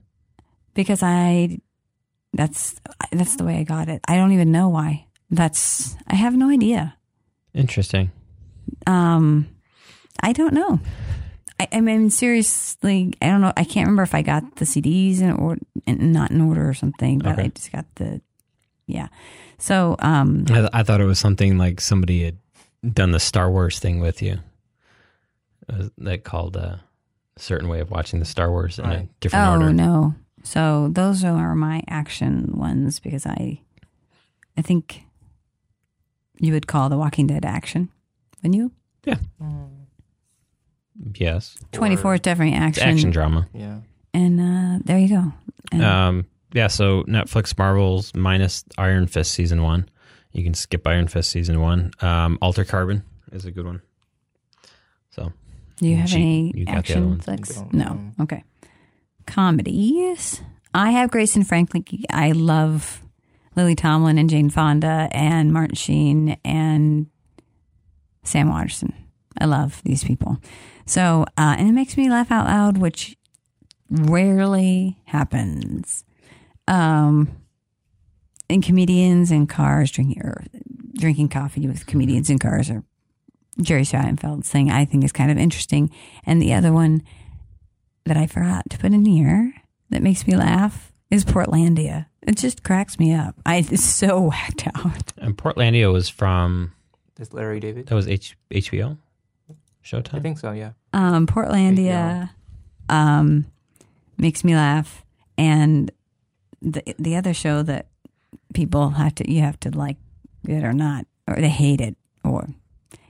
[0.76, 1.60] because I,
[2.34, 2.76] that's,
[3.12, 4.02] that's the way I got it.
[4.08, 5.08] I don't even know why.
[5.30, 6.96] That's, I have no idea.
[7.60, 8.12] Interesting.
[8.88, 9.48] Um,
[10.22, 10.80] I don't know.
[11.60, 13.54] I, I mean, seriously, I don't know.
[13.58, 16.74] I can't remember if I got the CDs in or in, not in order or
[16.74, 17.44] something, but Okay.
[17.44, 18.22] I just got the,
[18.88, 19.08] yeah.
[19.58, 22.38] So, um, I, I thought it was something like somebody had
[22.94, 24.40] done the Star Wars thing with you.
[26.00, 29.10] That called uh, a certain way of watching the Star Wars in a Right.
[29.20, 29.74] different Oh order.
[29.74, 30.16] no!
[30.44, 33.60] So those are my action ones because I,
[34.58, 35.04] I think
[36.40, 37.90] you would call The Walking Dead action,
[38.42, 38.72] wouldn't you?
[39.06, 39.16] Yeah.
[41.16, 42.90] Yes, Twenty four is definitely it's action.
[42.90, 43.48] action drama.
[43.54, 43.80] Yeah.
[44.14, 45.34] and uh, there you go.
[45.72, 49.88] And Um, yeah, so Netflix Marvels minus Iron Fist season one.
[50.34, 51.92] You can skip Iron Fist season one.
[52.02, 53.82] Um, Alter Carbon is a good one.
[55.12, 55.32] So
[55.78, 57.24] do you have she- any you got the other action ones.
[57.26, 57.56] flicks?
[57.56, 57.94] Don't No.
[57.94, 58.12] know.
[58.24, 58.44] Okay.
[59.26, 60.42] Comedies.
[60.74, 62.04] I have Grace and Frankie.
[62.12, 63.02] I love
[63.60, 67.08] Lily Tomlin and Jane Fonda and Martin Sheen and
[68.24, 68.94] Sam Waterston.
[69.38, 70.38] I love these people.
[70.86, 73.18] So, uh, and it makes me laugh out loud, which
[73.90, 76.06] rarely happens.
[76.70, 77.30] Um,
[78.50, 80.42] and comedians in cars drinking or
[80.94, 82.84] drinking coffee with comedians in cars or
[83.62, 85.92] Jerry Seinfeld's thing I think is kind of interesting.
[86.26, 87.04] And the other one
[88.06, 89.54] that I forgot to put in here
[89.90, 92.09] that makes me laugh is Portlandia.
[92.30, 93.34] It just cracks me up.
[93.46, 95.14] I it's so whacked out.
[95.18, 96.74] and Portlandia was from
[97.16, 97.88] This Larry David.
[97.88, 98.98] that was H- HBO,
[99.84, 100.14] Showtime.
[100.14, 100.52] I think so.
[100.52, 100.74] Yeah.
[100.94, 102.30] Um, Portlandia
[102.88, 103.46] um,
[104.18, 105.04] makes me laugh,
[105.40, 105.92] and
[106.62, 107.88] the the other show that
[108.54, 109.98] people have to you have to like
[110.48, 112.48] it or not, or they hate it, or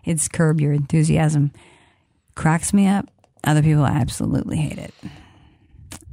[0.06, 1.52] it's Curb Your Enthusiasm.
[2.36, 3.06] Cracks me up.
[3.44, 4.94] Other people absolutely hate it.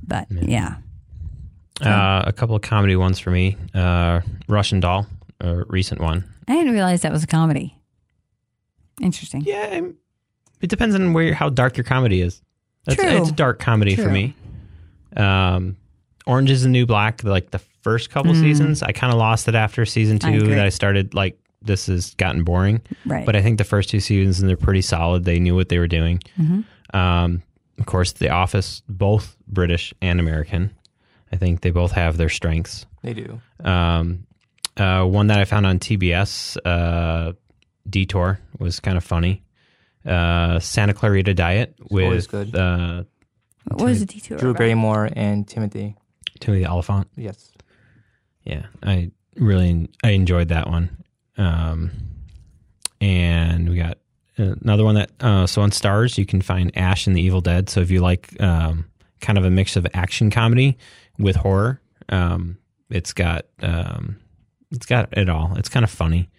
[0.07, 0.77] But yeah,
[1.83, 3.57] Uh, a couple of comedy ones for me.
[3.75, 5.07] Uh, Russian Doll,
[5.41, 6.25] a recent one.
[6.49, 7.77] I didn't realize that was a comedy.
[9.01, 9.43] Interesting.
[9.43, 9.97] Yeah, I'm-
[10.61, 12.41] it depends on where how dark your comedy is.
[12.87, 13.11] That's, True.
[13.11, 14.35] It's a dark comedy for me.
[15.17, 15.77] Um,
[16.27, 19.55] Orange is the New Black, like the first couple seasons, I kind of lost it
[19.55, 20.25] after season Mm.
[20.35, 20.47] I two.
[20.49, 22.81] that I started like this has gotten boring.
[23.05, 23.25] Right.
[23.27, 25.25] But I think the first two seasons and they're pretty solid.
[25.25, 26.21] They knew what they were doing.
[26.39, 26.97] Mm-hmm.
[26.97, 27.43] Um,
[27.79, 30.71] of course, The Office, both British and American.
[31.33, 32.87] I think they both have their strengths.
[33.03, 33.41] They do.
[33.65, 34.27] Um,
[34.77, 37.33] uh, one that I found on TBS, uh,
[37.89, 39.43] Detour, was kind of funny.
[40.05, 42.57] Uh, Santa Clarita Diet always with good.
[42.57, 43.05] Uh,
[43.69, 44.39] what was the detour?
[44.39, 44.59] Drew about?
[44.59, 45.97] Barrymore and Timothy.
[46.39, 47.09] Timothy Olyphant.
[47.17, 47.53] Yes.
[48.45, 51.03] Yeah, I really I enjoyed that one.
[51.37, 51.91] Um,
[53.01, 53.99] and we got
[54.37, 57.69] another one that uh, so on Starz you can find Ash and the Evil Dead.
[57.69, 58.87] So if you like um,
[59.21, 60.77] kind of a mix of action comedy
[61.19, 62.59] with horror, um,
[62.91, 64.19] it's got um,
[64.71, 65.55] it's got it all.
[65.57, 66.31] It's kind of funny.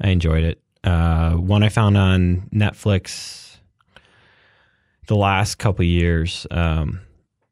[0.00, 0.60] I enjoyed it.
[0.84, 3.56] Uh, one I found on Netflix
[5.06, 6.46] the last couple years.
[6.50, 7.00] Um,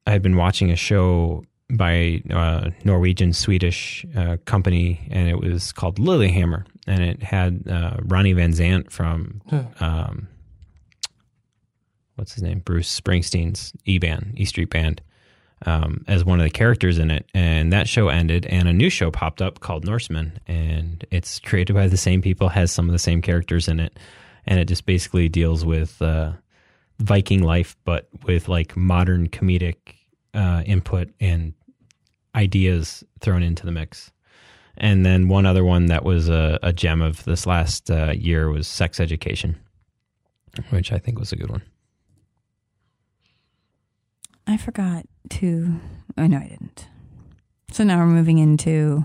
[0.07, 5.73] I had been watching a show by uh, Norwegian Swedish uh, company, and it was
[5.73, 9.41] called Lilyhammer, and it had uh, Ronnie Van Zant from
[9.81, 10.29] um,
[12.17, 15.01] what's his name, Bruce Springsteen's E Band, E Street Band,
[15.65, 17.27] um, as one of the characters in it.
[17.33, 21.75] And that show ended, and a new show popped up called Norsemen, and it's created
[21.75, 23.99] by the same people, has some of the same characters in it,
[24.47, 26.33] and it just basically deals with uh,
[26.99, 29.77] Viking life, but with like modern comedic
[30.35, 31.55] uh, input and
[32.35, 34.11] ideas thrown into the mix.
[34.79, 38.51] And then one other one that was a, a gem of this last uh, year
[38.51, 39.57] was Sex Education,
[40.69, 41.63] which I think was a good one.
[44.47, 45.81] I forgot to.
[46.19, 46.87] Oh no, I didn't.
[47.73, 49.05] So now we're moving into.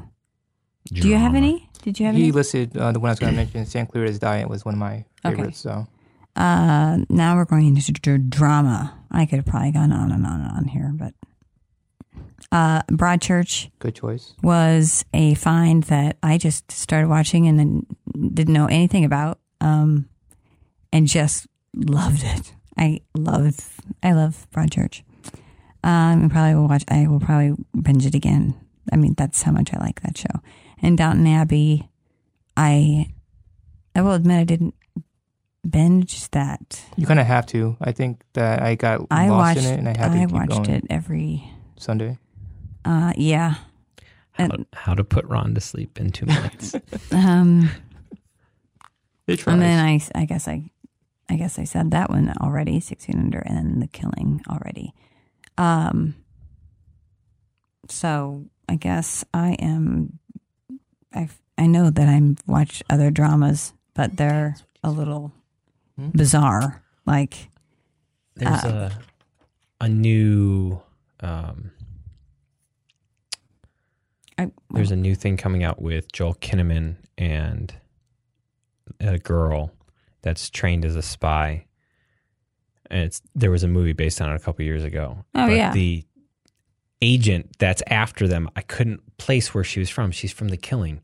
[0.91, 1.37] Do you have Drama.
[1.47, 1.69] any?
[1.83, 2.31] Did you have He any?
[2.31, 3.65] listed uh, the one I was going to mention.
[3.65, 5.35] San Clarita's Diet was one of my Okay.
[5.35, 5.59] favorites.
[5.59, 5.87] So
[6.35, 8.97] Uh, now we're going into d- drama.
[9.11, 11.13] I could have probably gone on and on and on here, but
[12.51, 14.33] uh, Broadchurch good choice.
[14.43, 17.85] was a find that I just started watching and then
[18.33, 20.07] didn't know anything about, um,
[20.93, 22.53] and just loved it.
[22.77, 25.01] I love, I love Broadchurch.
[25.83, 26.83] Um, and probably will watch.
[26.89, 28.53] I will probably binge it again.
[28.91, 30.39] I mean, that's how much I like that show.
[30.81, 31.89] And Downton Abbey,
[32.57, 33.07] I,
[33.95, 34.75] I will admit I didn't
[35.67, 36.83] binge that.
[36.97, 37.77] You kind of have to.
[37.81, 39.67] I think that I got I lost watched.
[39.67, 40.69] in it, and I had to I keep watched going.
[40.69, 41.43] it every.
[41.77, 42.17] Sunday.
[42.85, 43.55] Uh, yeah.
[44.33, 46.75] How, And- how to put Ron to sleep in two minutes.
[47.11, 47.69] Um.
[49.27, 49.53] It tries.
[49.53, 50.69] And then I, I guess I,
[51.29, 54.93] I guess I said that one already, sixteen under, and then the killing already.
[55.57, 56.15] Um.
[57.89, 60.19] So I guess I am.
[61.13, 65.31] I I know that I'm watched other dramas, but they're a little
[65.97, 66.09] Hmm?
[66.09, 66.81] bizarre.
[67.05, 67.49] Like
[68.35, 68.91] There's a
[69.81, 70.81] a new
[71.19, 71.71] um,
[74.37, 77.73] I, there's a new thing coming out with Joel Kinnaman and
[78.99, 79.71] a girl
[80.21, 81.65] that's trained as a spy.
[82.91, 85.23] And it's there was a movie based on it a couple years ago.
[85.33, 85.71] Oh, But yeah.
[85.71, 86.03] The
[87.01, 90.11] agent that's after them, I couldn't place where she was from.
[90.11, 91.01] She's from The Killing.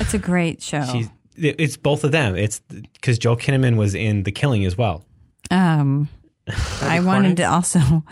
[0.00, 0.82] It's a great show.
[0.84, 2.34] She's it's both of them.
[2.34, 5.04] It's because Joel Kinnaman was in The Killing as well.
[5.52, 6.08] Um,
[6.82, 8.02] I wanted to also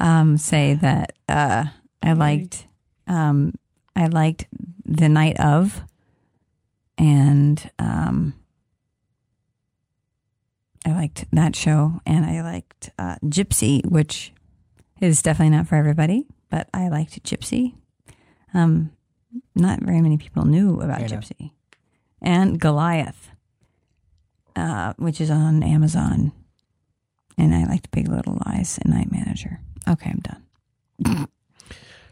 [0.00, 1.64] um, say that uh,
[2.02, 2.66] I liked
[3.06, 3.54] um,
[3.96, 4.46] I liked
[4.84, 5.80] the night of,
[6.98, 8.34] and um,
[10.88, 14.32] I liked that show, and I liked uh, Gypsy, which
[15.00, 17.74] is definitely not for everybody, but I liked Gypsy.
[18.54, 18.92] Um,
[19.54, 21.16] not very many people knew about I know.
[21.18, 21.52] Gypsy,
[22.22, 23.30] and Goliath,
[24.56, 26.32] uh, which is on Amazon.
[27.36, 29.60] And I liked Big Little Lies and Night Manager.
[29.86, 30.22] Okay, I'm
[31.04, 31.28] done.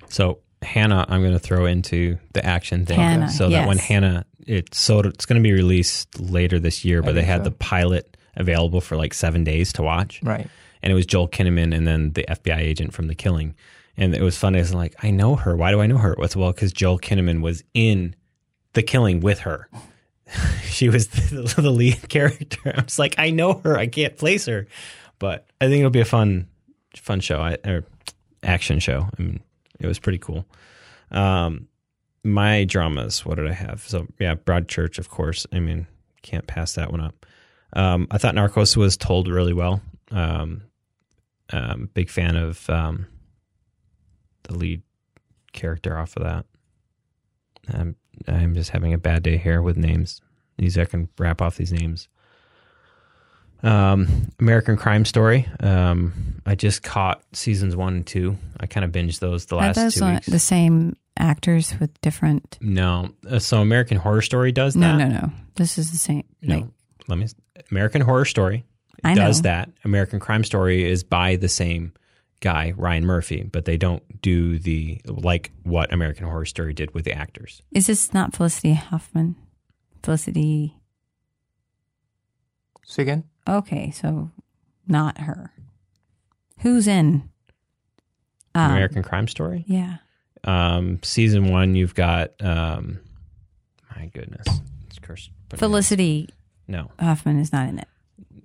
[0.08, 3.78] So Hanna, I'm going to throw into the action thing, Hanna, so that when.
[3.78, 7.44] Hanna, it's so it's going to be released later this year, but they had so.
[7.44, 10.48] the pilot available for like seven days to watch, Right.
[10.82, 13.54] and it was Joel Kinnaman and then the FBI agent from The Killing,
[13.96, 14.58] and it was funny.
[14.58, 15.56] I was like, I know her.
[15.56, 16.14] Why do I know her?
[16.18, 18.14] It's well because Joel Kinnaman was in
[18.74, 19.68] The Killing with her.
[20.64, 22.74] she was the, the lead character.
[22.76, 23.78] I was like, I know her.
[23.78, 24.66] I can't place her,
[25.18, 26.48] but I think it'll be a fun,
[26.96, 27.40] fun show.
[27.40, 27.84] I, or
[28.42, 29.08] action show.
[29.18, 29.40] I mean,
[29.80, 30.44] it was pretty cool.
[31.10, 31.68] Um,
[32.24, 33.24] my dramas.
[33.24, 33.82] What did I have?
[33.86, 35.46] So yeah, Broadchurch, of course.
[35.52, 35.86] I mean,
[36.22, 37.24] can't pass that one up.
[37.72, 39.80] Um, I thought Narcos was told really well.
[40.10, 40.62] Um,
[41.50, 43.06] um, big fan of um,
[44.44, 44.82] the lead
[45.52, 46.44] character off of that.
[47.72, 47.96] Um,
[48.28, 50.20] I'm just having a bad day here with names.
[50.58, 52.08] These I can wrap off these names.
[53.62, 55.48] Um, American Crime Story.
[55.60, 58.36] Um, I just caught seasons one and two.
[58.60, 60.26] I kind of binged those the Are last those two weeks.
[60.26, 62.58] the same actors with different?
[62.60, 65.08] no, uh, so American Horror Story does No, that.
[65.08, 65.30] no, no.
[65.56, 66.24] This is the same.
[66.42, 66.64] No, Like,
[67.08, 67.26] let me.
[67.70, 68.64] American Horror Story
[69.04, 69.50] I does know.
[69.50, 69.70] that.
[69.84, 71.92] American Crime Story is by the same
[72.40, 77.04] guy, Ryan Murphy, but they don't do the like what American Horror Story did with
[77.04, 77.62] the actors.
[77.72, 79.36] is this not Felicity Huffman?
[80.02, 80.76] Felicity.
[82.84, 83.24] Say again?
[83.48, 84.30] Okay, so
[84.86, 85.52] not her.
[86.60, 87.28] Who's in?
[88.54, 89.64] Um, American Crime Story.
[89.66, 89.96] Yeah.
[90.44, 92.30] Um, season one, you've got.
[92.40, 93.00] Um,
[93.96, 94.46] my goodness,
[94.86, 95.30] it's cursed.
[95.48, 96.28] but- Felicity
[96.68, 97.88] No, Huffman is not in it.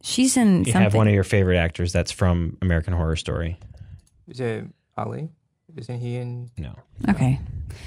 [0.03, 0.81] She's in you something.
[0.81, 3.57] have one of your favorite actors that's from American Horror Story.
[4.27, 4.65] Is it
[4.98, 5.30] Ali?
[5.76, 6.49] Isn't he in?
[6.57, 6.76] No,
[7.10, 7.39] okay.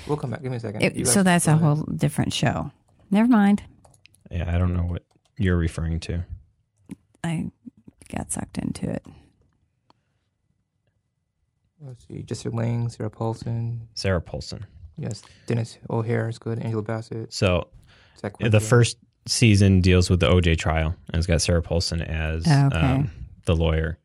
[0.06, 0.42] We'll come back.
[0.42, 0.82] Give me a second.
[0.82, 1.62] It- so that's a ahead.
[1.62, 2.70] whole different show.
[3.10, 3.62] Never mind.
[4.30, 5.02] yeah, I don't know what
[5.36, 6.24] you're referring to.
[7.22, 7.50] I
[8.14, 9.04] got sucked into it.
[11.80, 12.22] Let's see.
[12.22, 13.88] Jessica Lange, Sarah Paulson.
[13.94, 14.64] Sarah Paulson.
[14.96, 15.22] Yes.
[15.46, 16.58] Denis O'Hare is good.
[16.60, 17.32] Angela Bassett.
[17.32, 17.68] So
[18.40, 18.96] the first
[19.26, 22.78] season deals with the OJ trial, and it's got Sarah Paulson as Oh, okay.
[22.78, 23.10] um,
[23.46, 23.98] the lawyer,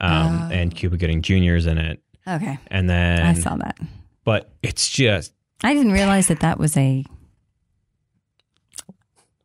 [0.00, 0.54] um, Oh.
[0.54, 1.54] and Cuba Gooding Jr.
[1.56, 2.58] is in it, Okay.
[2.68, 3.78] and then I saw that.
[4.24, 5.32] but it's just
[5.62, 7.04] I didn't realize that that was a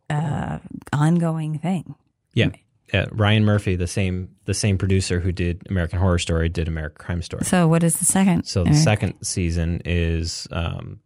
[0.10, 0.60] uh,
[0.94, 1.96] ongoing thing.
[2.34, 2.50] yeah.
[2.94, 7.04] Uh, Ryan Murphy, the same the same producer who did American Horror Story, did American
[7.04, 7.44] Crime Story.
[7.44, 8.46] So what is the second?
[8.46, 8.80] So the Eric?
[8.84, 11.00] second season is um,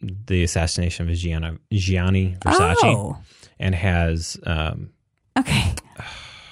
[0.00, 3.18] the assassination of Gianna, Gianni Versace, Oh,
[3.58, 4.90] and has um,
[5.38, 5.74] okay.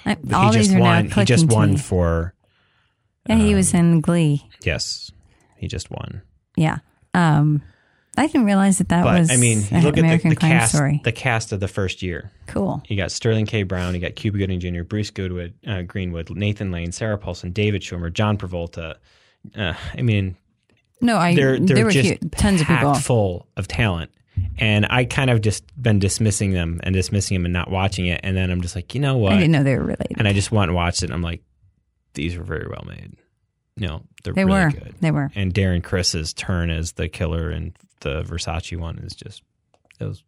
[0.05, 1.05] I, he all these just are now won.
[1.05, 1.77] He clicking just to won me.
[1.77, 2.33] for
[3.27, 4.47] Yeah, he was in Glee.
[4.63, 5.11] yes,
[5.57, 6.21] he just won.
[6.55, 6.77] Yeah.
[7.13, 7.61] Um,
[8.19, 10.35] I didn't realize that that but was I mean, you a look American at the,
[10.35, 11.01] the Crime cast, Story.
[11.03, 12.31] the cast of the first year.
[12.47, 12.81] cool.
[12.87, 13.61] You got Sterling K.
[13.63, 17.81] Brown, you got Cuba Gooding Jr., Bruce Goodwood, uh, Greenwood, Nathan Lane, Sarah Paulson, David
[17.83, 18.95] Schwimmer, John Travolta.
[19.55, 20.35] Uh, I mean,
[20.99, 22.95] No, I they're they're there were just hu- tons of people.
[22.95, 24.09] full of talent,
[24.57, 28.19] and I kind of just been dismissing them and dismissing them and not watching it,
[28.23, 29.33] and then I'm just like, you know what?
[29.33, 30.17] I didn't know they were related.
[30.17, 31.41] And I just went and watched it, and I'm like,
[32.13, 33.15] these were very well made.
[33.79, 34.71] No, they're they really were.
[34.71, 34.95] good.
[35.01, 35.31] They were.
[35.35, 39.43] And Darren Criss's turn as the killer and the Versace one is just
[39.99, 40.23] it was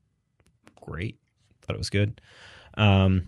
[0.81, 1.17] great.
[1.63, 2.21] Thought it was good.
[2.75, 3.27] Um,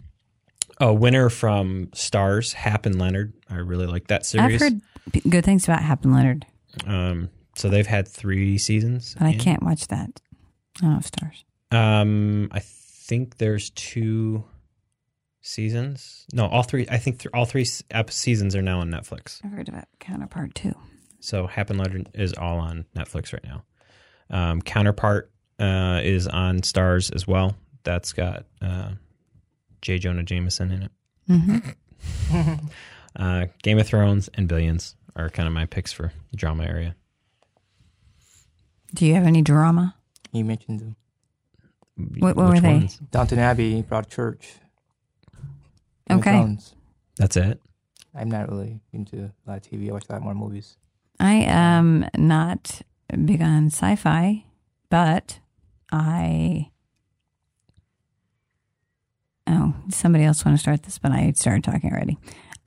[0.80, 3.34] a winner from Starz, Happen Leonard.
[3.49, 4.62] I really like that series.
[4.62, 4.82] I've heard
[5.30, 6.45] good things about Hap and Leonard,
[6.86, 9.16] Um, so they've had three seasons.
[9.18, 10.10] but I can't watch that.
[10.82, 11.44] I don't have Starz.
[11.76, 14.44] Um, I think there's two
[15.41, 16.26] seasons.
[16.34, 16.88] No, all three.
[16.90, 19.40] I think th- all three ep- seasons are now on Netflix.
[19.44, 20.74] I've heard about Counterpart too.
[21.20, 23.64] So Hap and Leonard is all on Netflix right now.
[24.30, 27.56] Um, Counterpart uh, is on Starz as well.
[27.84, 28.91] That's got uh,
[29.82, 29.99] J.
[29.99, 30.91] Jonah Jameson in it.
[31.28, 32.56] hmm
[33.14, 36.95] Uh, Game of Thrones and Billions are kind of my picks for the drama area.
[38.94, 39.95] Do you have any drama?
[40.32, 40.95] You mentioned them.
[42.20, 42.74] What- what Which were they?
[42.78, 42.98] ones?
[43.12, 44.60] Downton Abbey, Broadchurch.
[46.08, 46.32] Game Okay.
[46.32, 46.76] Thrones.
[47.18, 47.62] That's it.
[48.16, 49.90] I'm not really into a lot of TV.
[49.90, 50.78] I watch a lot more movies.
[51.20, 52.82] I am not
[53.26, 54.45] big on sci-fi,
[54.90, 55.40] but
[55.91, 56.70] I.
[59.48, 62.18] Oh, somebody else want to start this, but I started talking already.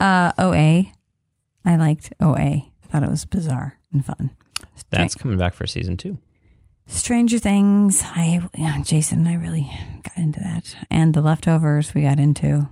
[0.01, 0.93] Uh, OA,
[1.65, 2.37] I liked OA.
[2.39, 4.31] I thought it was bizarre and fun.
[4.91, 6.19] That's coming back for season two.
[6.87, 8.03] Stranger Things.
[8.05, 9.71] I, yeah, Jason I really
[10.03, 12.69] got into that, and the leftovers we got into.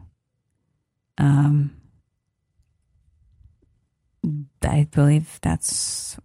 [1.18, 1.76] Um,
[4.62, 6.18] I believe that's.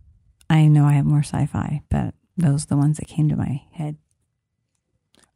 [0.49, 3.64] I know I have more sci-fi, but those are the ones that came to my
[3.72, 3.97] head.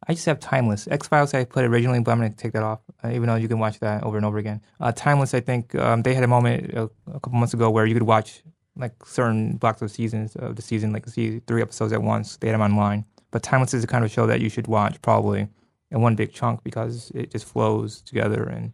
[0.06, 0.88] I just have Timeless.
[0.88, 3.36] X Files I put originally, but I'm going to take that off, uh, even though
[3.36, 4.60] you can watch that over and over again.
[4.80, 7.86] Uh, Timeless, I think um, they had a moment a, a couple months ago where
[7.86, 8.42] you could watch
[8.76, 12.36] like certain blocks of seasons of the season, like see three episodes at once.
[12.36, 13.04] They had them online.
[13.30, 15.48] But Timeless is the kind of show that you should watch probably
[15.90, 18.44] in one big chunk because it just flows together.
[18.44, 18.72] And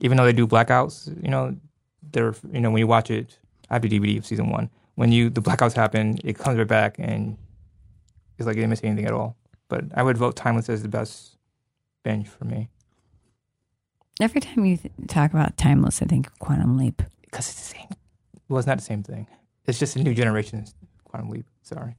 [0.00, 1.56] even though they do blackouts, you know,
[2.12, 3.38] they're you know when you watch it,
[3.70, 4.70] I have the DVD of season one.
[4.96, 7.36] When you the blackouts happen, it comes right back and
[8.38, 9.36] it's like you didn't miss anything at all.
[9.68, 11.36] But I would vote Timeless as the best
[12.04, 12.68] binge for me
[14.20, 17.02] Every time you th- talk about timeless, I think of Quantum Leap.
[17.22, 17.88] because it's the same.
[18.54, 19.26] Well, it's not the same thing.
[19.66, 20.64] It's just a new generation
[21.04, 21.44] Quantum Leap.
[21.62, 21.96] Sorry,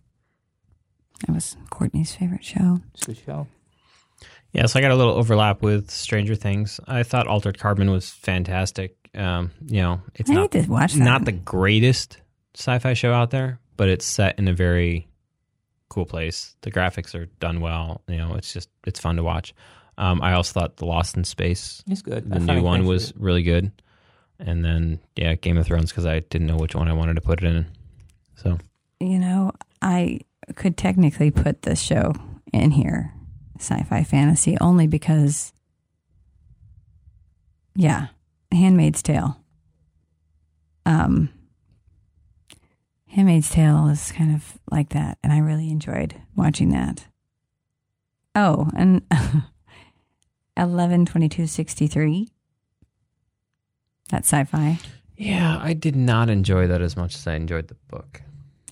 [1.28, 2.80] That was Courtney's favorite show.
[2.94, 3.48] it's a good show.
[4.54, 6.80] Yeah, so I got a little overlap with Stranger Things.
[6.88, 8.96] I thought Altered Carbon was fantastic.
[9.14, 11.04] Um, you know, it's I not need to watch that.
[11.04, 12.22] not the greatest
[12.54, 15.10] sci-fi show out there, but it's set in a very
[15.90, 16.56] cool place.
[16.62, 18.02] The graphics are done well.
[18.08, 19.54] You know, it's just it's fun to watch.
[19.98, 22.30] Um, I also thought The Lost in Space, It's good.
[22.30, 23.16] the I new one, was it.
[23.20, 23.72] really good.
[24.40, 27.22] And then yeah, Game of Thrones because I didn't know which one I wanted to
[27.22, 27.66] put it in.
[28.36, 28.58] So
[29.00, 29.52] you know,
[29.82, 30.22] I
[30.56, 32.14] could technically put this show
[32.54, 33.14] in here,
[33.60, 35.54] sci-fi fantasy, only because,
[37.76, 38.08] yeah,
[38.52, 39.38] Handmaid's Tale.
[40.86, 41.30] Um,
[43.08, 47.08] Handmaid's Tale is kind of like that, and I really enjoyed watching that.
[48.34, 49.02] Oh, and
[50.58, 52.30] eleven twenty two sixty three.
[54.10, 54.80] That's sci-fi.
[55.18, 58.22] yeah, I did not enjoy that as much as I enjoyed the book.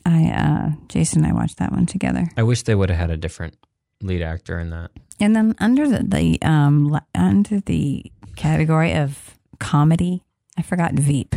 [0.06, 2.30] I uh Jason and I watched that one together.
[2.38, 3.56] I wish they would have had a different
[4.02, 4.92] lead actor in that.
[5.20, 10.24] And then under the, the um under the category of comedy,
[10.58, 11.36] I forgot Veep.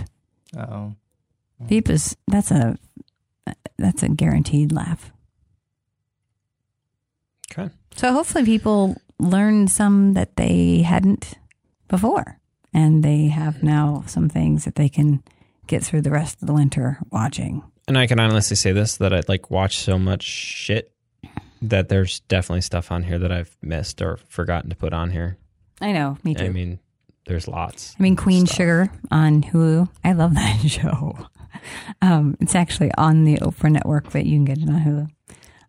[0.56, 0.94] Oh,
[1.60, 2.76] Veep is that's a
[3.78, 5.12] that's a guaranteed laugh.
[7.52, 7.70] Okay.
[7.94, 11.34] So hopefully people learn some that they hadn't
[11.88, 12.38] before,
[12.76, 15.22] and they have now some things that they can
[15.66, 17.64] get through the rest of the winter watching.
[17.88, 20.92] And I can honestly say this that I like watch so much shit
[21.62, 25.38] that there's definitely stuff on here that I've missed or forgotten to put on here.
[25.80, 26.44] I know, me too.
[26.44, 26.78] I mean,
[27.26, 27.96] there's lots.
[27.98, 28.56] I mean, Queen stuff.
[28.56, 29.88] Sugar on Hulu.
[30.04, 31.16] I love that show.
[32.02, 35.08] Um, it's actually on the Oprah network, but you can get it on Hulu.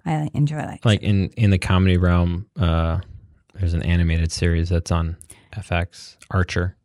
[0.05, 0.83] I enjoy that.
[0.83, 2.99] Like in in the comedy realm, uh,
[3.53, 5.15] there's an animated series that's on
[5.53, 6.76] FX, Archer.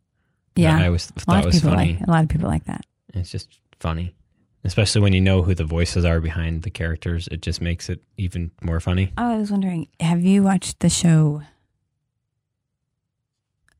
[0.55, 1.93] Yeah, I always a lot thought of was people funny.
[1.99, 2.85] like a lot of people like that.
[3.13, 3.47] It's just
[3.79, 4.15] funny,
[4.63, 7.27] especially when you know who the voices are behind the characters.
[7.31, 9.11] It just makes it even more funny.
[9.17, 11.41] Oh, I was wondering, have you watched the show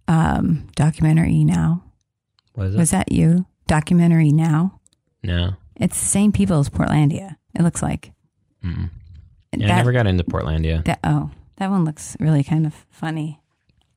[0.08, 1.84] um, documentary now?
[2.54, 2.78] What is it?
[2.78, 3.46] Was that you?
[3.68, 4.80] Documentary now?
[5.24, 5.56] no.
[5.78, 7.36] It's the same people as Portlandia.
[7.56, 8.12] It looks like.
[8.62, 8.88] Yeah,
[9.54, 10.86] I never got into Portlandia.
[10.86, 13.42] That oh, that one looks really kind of funny.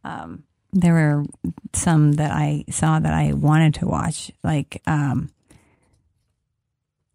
[0.02, 0.44] Um,
[0.80, 1.24] there were
[1.72, 4.30] some that I saw that I wanted to watch.
[4.44, 5.30] Like, um,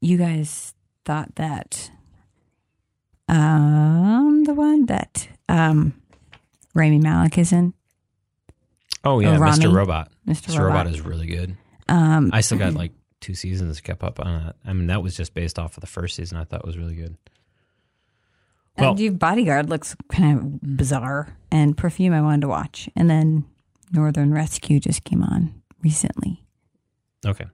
[0.02, 0.74] you guys
[1.06, 1.92] thought that
[3.28, 5.94] um, the one that um,
[6.74, 7.74] Rami Malek is in,
[9.04, 9.64] Oh yeah, Rami.
[9.66, 9.74] Mr.
[9.74, 10.12] Robot.
[10.28, 10.52] Mr.
[10.52, 10.60] Mr.
[10.60, 10.66] Robot.
[10.86, 11.58] Robot is really good.
[11.90, 14.56] um, I still got like two seasons kept up on it.
[14.66, 16.38] I mean, that was just based off of the first season.
[16.38, 17.18] I thought was really good.
[18.78, 23.10] Well- and your Bodyguard looks kind of bizarre, and Perfume I wanted to watch, and
[23.10, 23.46] then
[23.92, 26.44] Northern Rescue just came on recently.
[27.26, 27.46] Okay,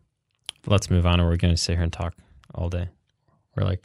[0.65, 2.13] let's move on, or we're going to sit here and talk
[2.53, 2.89] all day.
[3.55, 3.83] We're like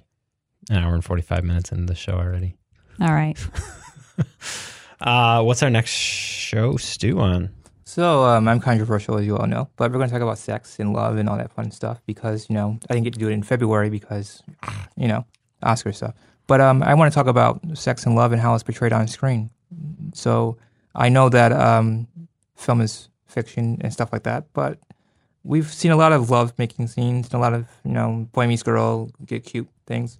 [0.70, 2.57] an hour and forty five minutes into the show already.
[3.01, 3.39] All right.
[5.03, 7.19] Uh, what's our next show, Stu?
[7.19, 7.51] On
[7.85, 10.79] So um, I'm controversial, as you all know, but we're going to talk about sex
[10.79, 13.29] and love and all that fun stuff because you know I didn't get to do
[13.29, 14.43] it in February because
[14.97, 15.27] you know
[15.62, 16.15] Oscar stuff.
[16.47, 19.09] But um, I want to talk about sex and love and how it's portrayed on
[19.09, 19.51] screen.
[20.15, 20.57] So
[20.95, 22.07] I know that um,
[22.55, 24.79] film is fiction and stuff like that, but
[25.45, 28.47] we've seen a lot of love making scenes and a lot of you know boy
[28.47, 30.19] meets girl, get cute things.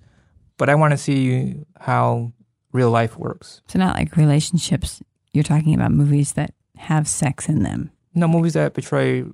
[0.57, 2.33] But I want to see how
[2.73, 3.63] real life works.
[3.69, 5.03] So not like relationships.
[5.33, 7.91] You're talking about movies that have sex in them.
[8.15, 9.25] No movies that portray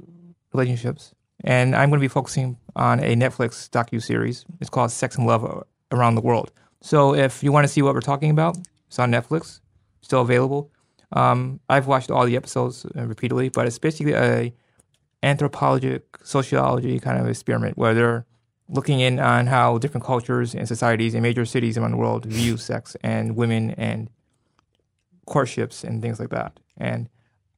[0.53, 1.15] relationships,
[1.45, 4.45] and I'm going to be focusing on a Netflix docu series.
[4.61, 6.53] It's called Sex and Love Around the World.
[6.81, 8.57] So if you want to see what we're talking about,
[8.87, 9.61] it's on Netflix,
[10.01, 10.71] still available.
[11.13, 14.53] Um, I've watched all the episodes uh, repeatedly, but it's basically a
[15.23, 18.27] anthropologic sociology kind of experiment where they're
[18.69, 22.57] looking in on how different cultures and societies in major cities around the world view
[22.57, 24.11] sex and women and
[25.27, 26.61] courtships and things like that.
[26.77, 27.09] And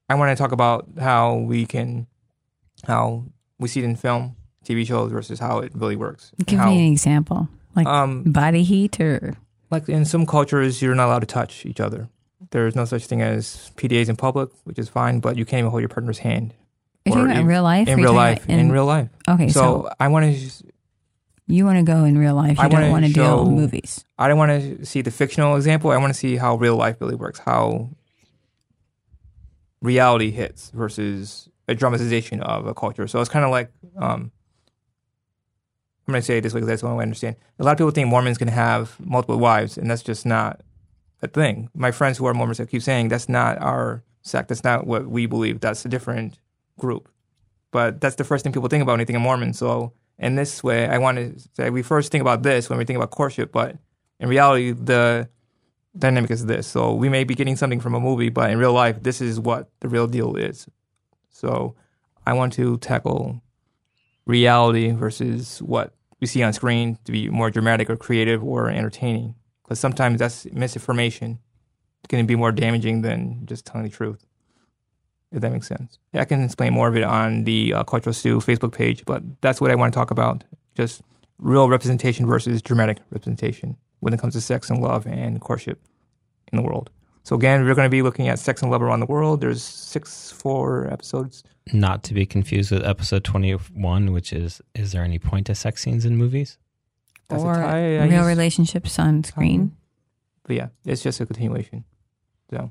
[0.09, 2.07] I want to talk about how we can,
[2.87, 3.25] how
[3.59, 6.33] we see it in film, TV shows versus how it really works.
[6.47, 9.37] Give how, me an example, like Um, body heat or
[9.71, 12.09] like in some cultures, you're not allowed to touch each other.
[12.51, 15.71] There's no such thing as PDAs in public, which is fine, but you can't even
[15.71, 16.55] hold your partner's hand.
[17.07, 17.87] Are you in- real life?
[17.89, 18.45] In real life.
[18.45, 19.09] about In, real life.
[19.29, 20.51] Okay, so, So, I want to.
[21.47, 22.57] you want to go in real life.
[22.59, 24.05] You I don't want to deal with movies.
[24.19, 25.91] I don't want to see the fictional example.
[25.91, 27.91] I want to see how real life really works, how
[29.83, 33.07] reality hits versus a dramatization of a culture.
[33.07, 34.31] So it's kind of like, um,
[36.07, 37.37] I'm going to say it this way because that's the only way I understand.
[37.59, 40.61] A lot of people think Mormons can have multiple wives, and that's just not
[41.23, 41.69] a thing.
[41.75, 44.49] My friends who are Mormons that keep saying that's not our sect.
[44.49, 45.61] That's not what we believe.
[45.61, 46.39] That's a different
[46.79, 47.09] group.
[47.71, 49.53] But that's the first thing people think about when they think of Mormon.
[49.53, 52.85] So in this way, I want to say we first think about this when we
[52.85, 53.77] think about courtship, but
[54.19, 55.29] in reality, the
[55.97, 56.67] dynamic is this.
[56.67, 59.41] So we may be getting something from a movie, but in real life, this is
[59.41, 60.69] what the real deal is.
[61.31, 61.75] So
[62.27, 63.43] I want to tackle
[64.27, 69.35] reality versus what we see on screen to be more dramatic or creative or entertaining.
[69.71, 71.39] Because sometimes that's misinformation
[72.09, 74.27] can be more damaging than just telling the truth.
[75.31, 76.01] If that makes sense.
[76.13, 79.23] Yeah, I can explain more of it on the uh, Cultural Stew Facebook page, but
[79.43, 80.43] that's what I want to talk about.
[80.75, 81.03] Just
[81.39, 85.81] real representation versus dramatic representation when it comes to sex and love and courtship
[86.53, 86.91] in the world.
[87.23, 89.41] So again, we're going to be looking at sex and love around the world.
[89.41, 91.45] There's six, four episodes.
[91.73, 95.85] Not to be confused with episode 21, which is Is there any point to sex
[95.85, 96.59] scenes in movies?
[97.31, 98.27] That's or tie, I real guess.
[98.27, 99.77] relationships on screen.
[100.45, 101.85] But yeah, it's just a continuation.
[102.51, 102.71] So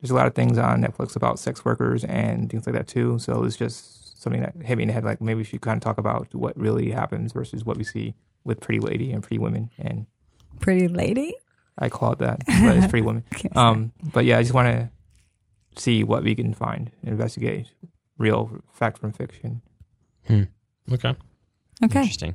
[0.00, 3.18] there's a lot of things on Netflix about sex workers and things like that too.
[3.18, 5.04] So it's just something that hit me in the head.
[5.04, 8.14] Like maybe we should kind of talk about what really happens versus what we see
[8.44, 9.70] with Pretty Lady and Pretty Women.
[9.78, 10.06] And
[10.60, 11.34] Pretty lady.
[11.78, 13.24] I call it that, but it's Pretty Women.
[13.34, 14.90] Okay, Um, but yeah, I just want to
[15.80, 17.68] see what we can find, investigate
[18.18, 19.62] real fact from fiction.
[20.30, 20.46] Okay.
[20.92, 22.00] okay.
[22.00, 22.34] Interesting.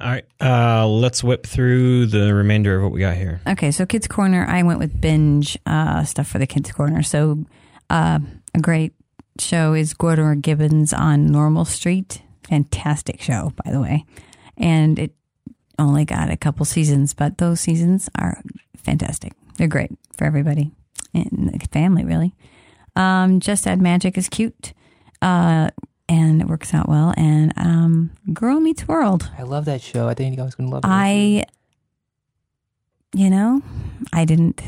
[0.00, 0.24] All right.
[0.40, 3.40] Uh, let's whip through the remainder of what we got here.
[3.46, 7.02] Okay, so Kids Corner, I went with binge uh, stuff for the Kids Corner.
[7.02, 7.44] So
[7.90, 8.18] uh,
[8.54, 8.92] a great
[9.38, 12.22] show is Gortimer Gibbons on Normal Street.
[12.48, 14.04] Fantastic show, by the way.
[14.56, 15.14] And it
[15.78, 18.42] only got a couple seasons, but those seasons are
[18.76, 19.32] fantastic.
[19.56, 20.72] They're great for everybody
[21.12, 22.34] and the family, really.
[22.96, 24.72] Um, Just Add Magic is cute.
[26.08, 27.14] Uh, and it works out well.
[27.16, 29.30] And um, Girl Meets World.
[29.38, 30.08] I love that show.
[30.08, 30.88] I think I was going to love it.
[30.88, 31.44] I,
[33.14, 33.62] you know,
[34.12, 34.62] I didn't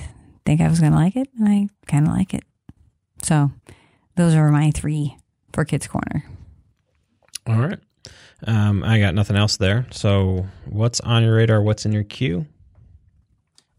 [0.44, 2.44] think I was going to like it, and I kind of like it.
[3.22, 3.50] So,
[4.14, 5.16] those are my three
[5.52, 6.24] for Kids Corner.
[7.46, 7.78] All right.
[8.46, 9.86] Um, I got nothing else there.
[9.90, 11.62] So, what's on your radar?
[11.62, 12.46] What's in your queue?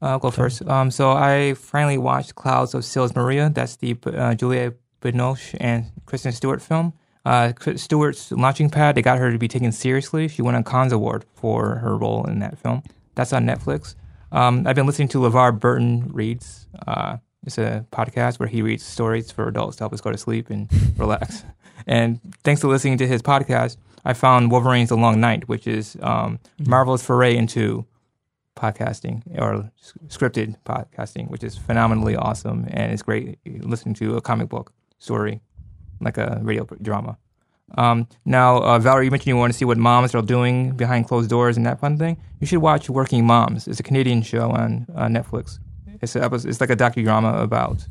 [0.01, 0.61] I'll go first.
[0.67, 3.49] Um, so I finally watched Clouds of Sils Maria.
[3.49, 6.93] That's the uh, Julia Binoche and Kristen Stewart film.
[7.27, 8.95] Uh, Stewart's launching pad.
[8.95, 10.29] They got her to be taken seriously.
[10.29, 12.83] She won a Cannes Award for her role in that film.
[13.15, 13.95] That's on Netflix.
[14.31, 16.67] Um, I've been listening to LeVar Burton Reads.
[16.87, 20.17] Uh, it's a podcast where he reads stories for adults to help us go to
[20.17, 21.43] sleep and relax.
[21.85, 23.75] And thanks to listening to his podcast,
[24.05, 27.85] I found Wolverine's The Long Night, which is um, marvelous foray into
[28.55, 29.69] podcasting or
[30.07, 35.41] scripted podcasting, which is phenomenally awesome and it's great listening to a comic book story
[35.99, 37.17] like a radio drama.
[37.77, 41.07] Um, now, uh, Valerie, you mentioned you want to see what moms are doing behind
[41.07, 42.17] closed doors and that fun thing.
[42.39, 43.67] You should watch Working Moms.
[43.67, 45.59] It's a Canadian show on uh, Netflix.
[46.01, 47.85] It's a, it's like a docudrama about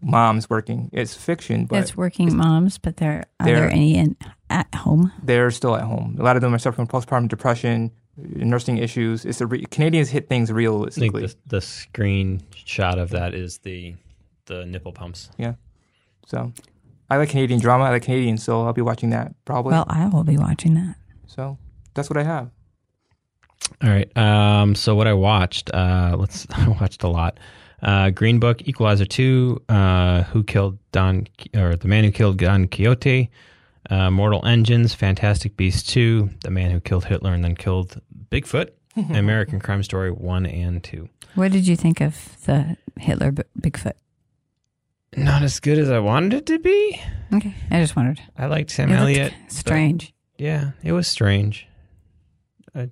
[0.00, 0.88] moms working.
[0.92, 4.16] It's fiction, but it's working moms, but there are they're- there any in,
[4.48, 5.12] at home?
[5.22, 6.16] they're still at home.
[6.18, 9.24] A lot of them are suffering from postpartum depression, nursing issues.
[9.24, 11.26] It's a re- Canadians hit things I think realistically.
[11.26, 13.96] the, the screenshot of that is the
[14.46, 15.30] the nipple pumps.
[15.36, 15.54] Yeah.
[16.26, 16.52] So
[17.14, 17.84] I like Canadian drama.
[17.84, 19.72] I like Canadian, so I'll be watching that probably.
[19.72, 20.96] Well, I will be watching that.
[21.26, 21.58] so
[21.94, 22.50] that's what I have.
[23.82, 24.14] All right.
[24.16, 27.38] Um, so what I watched, uh, let's I watched a lot.
[27.82, 32.66] Uh, Green Book, Equalizer Two, uh, Who Killed Don or the Man Who Killed Don
[32.66, 33.30] Quixote,
[33.90, 38.00] uh, Mortal Engines, Fantastic Beasts Two, The Man Who Killed Hitler and then Killed
[38.30, 38.70] Bigfoot,
[39.10, 41.08] American Crime Story One and Two.
[41.34, 43.94] What did you think of the Hitler B- Bigfoot?
[45.16, 47.00] Not as good as I wanted it to be.
[47.32, 48.20] Okay, I just wondered.
[48.36, 49.32] I liked Sam It Elliott.
[49.48, 50.12] Strange.
[50.38, 51.66] Yeah, it was strange.
[52.74, 52.90] I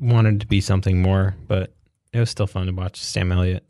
[0.00, 1.72] wanted to be something more, but
[2.12, 3.64] it was still fun to watch Sam Elliott.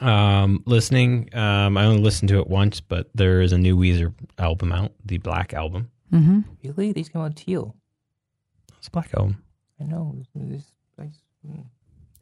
[0.00, 4.12] Um, listening, um, I only listened to it once, but there is a new Weezer
[4.38, 5.90] album out, the Black Album.
[6.12, 6.40] Mm-hmm.
[6.64, 6.92] Really?
[6.92, 7.76] These came out teal.
[8.78, 9.42] It's a Black Album.
[9.80, 10.14] I know.
[10.18, 10.72] This, this,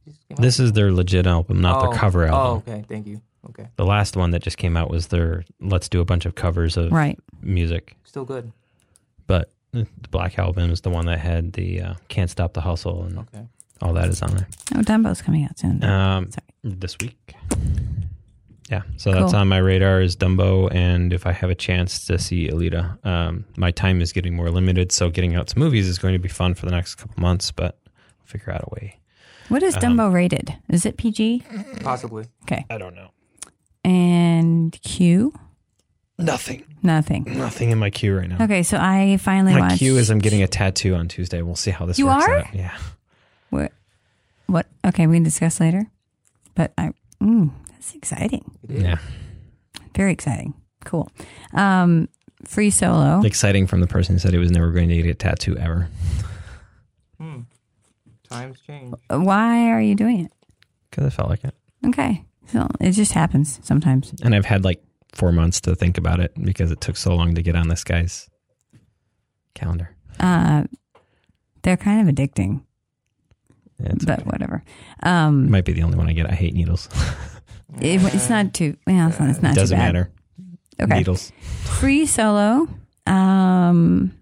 [0.04, 2.38] these came This is their legit album, not Oh, their cover album.
[2.38, 2.62] Oh, album.
[2.74, 2.84] okay.
[2.88, 3.20] Thank you.
[3.50, 3.68] Okay.
[3.76, 6.76] The last one that just came out was their let's do a bunch of covers
[6.76, 7.18] of Right.
[7.42, 7.96] music.
[8.04, 8.52] Still good.
[9.26, 13.02] But the Black Album is the one that had the uh, Can't Stop the Hustle
[13.04, 13.46] and Okay.
[13.80, 14.46] all that is on there.
[14.74, 15.82] Oh, Dumbo's coming out soon.
[15.82, 16.44] Um, Sorry.
[16.62, 17.34] this week.
[18.70, 22.18] Yeah, so that's on my radar is Dumbo, and if I have a chance to
[22.18, 25.98] see Alita, um, my time is getting more limited, so getting out to movies is
[25.98, 28.98] going to be fun for the next couple months, but I'll figure out a way.
[29.48, 30.54] What is um, Dumbo rated?
[30.70, 31.44] Is it PG?
[31.82, 32.24] Possibly.
[32.44, 32.64] Okay.
[32.70, 33.10] I don't know.
[34.62, 35.32] And Q?
[36.18, 37.24] Nothing, Nothing.
[37.36, 38.44] nothing in my queue right now.
[38.44, 39.78] Okay, so I finally My watched.
[39.78, 41.42] queue is I'm getting a tattoo on Tuesday.
[41.42, 42.36] We'll see how this You works are?
[42.38, 42.54] out.
[42.54, 42.76] Yeah,
[43.50, 43.72] What?
[44.46, 44.66] What?
[44.84, 45.86] Okay, we can discuss later.
[46.54, 46.92] But I.
[47.20, 48.44] Mm, that's exciting.
[48.68, 48.98] Yeah,
[49.96, 50.54] Very exciting.
[50.84, 51.08] Cool.
[51.54, 52.08] Um,
[52.44, 53.22] free solo.
[53.24, 55.88] exciting from the person who said he was never going to get a tattoo ever.
[57.18, 57.40] Hmm.
[58.30, 58.94] Times change.
[59.10, 60.32] Why are you doing it?
[60.90, 61.54] Because I felt like it,
[61.86, 64.12] Okay, so it just happens sometimes.
[64.22, 67.34] and I've had like four months to think about it because it took so long
[67.34, 68.28] to get on this guy's
[69.54, 69.94] calendar.
[70.20, 70.64] Uh,
[71.62, 72.62] they're kind of addicting,
[73.78, 74.22] Yeah, but okay.
[74.30, 74.62] whatever.
[75.02, 76.30] Um, might be the only one I get.
[76.30, 76.88] I hate needles.
[77.80, 78.76] it, it's not too.
[78.86, 80.10] Well, it's not, it's not Doesn't matter.
[80.80, 80.98] Okay.
[80.98, 81.32] Needles.
[81.64, 82.66] free solo
[83.06, 84.12] um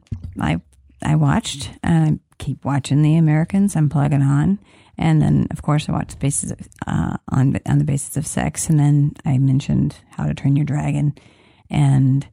[0.40, 0.60] i
[1.02, 4.58] i watched and i keep watching the americans i'm plugging on
[5.00, 6.52] and then of course i watched basis
[6.86, 8.68] uh, on on the basis of sex.
[8.70, 11.14] And then i mentioned how to train your dragon.
[11.70, 12.28] And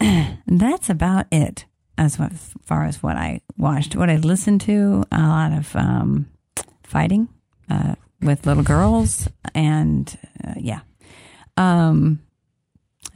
[0.46, 1.64] that's about it
[1.96, 2.16] as
[2.64, 3.96] far as what i watched.
[3.96, 6.26] What i listened to a lot of um
[6.82, 7.28] fighting
[7.70, 9.28] uh with little girls.
[9.54, 10.80] And uh, yeah.
[11.56, 12.20] Um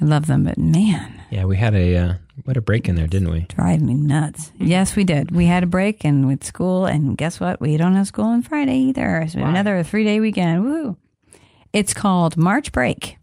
[0.01, 3.07] I love them, but man, Yeah, we had a we had a break in there,
[3.07, 3.41] didn't we?
[3.43, 4.53] drive me nuts.
[4.59, 5.31] Yes, we did.
[5.31, 7.61] We had a break and with school, and guess what?
[7.61, 9.27] We don't have school on Friday either.
[9.29, 9.51] So we Why?
[9.51, 10.65] another three day weekend.
[10.65, 10.97] Woo!
[11.73, 13.17] It's called March Break.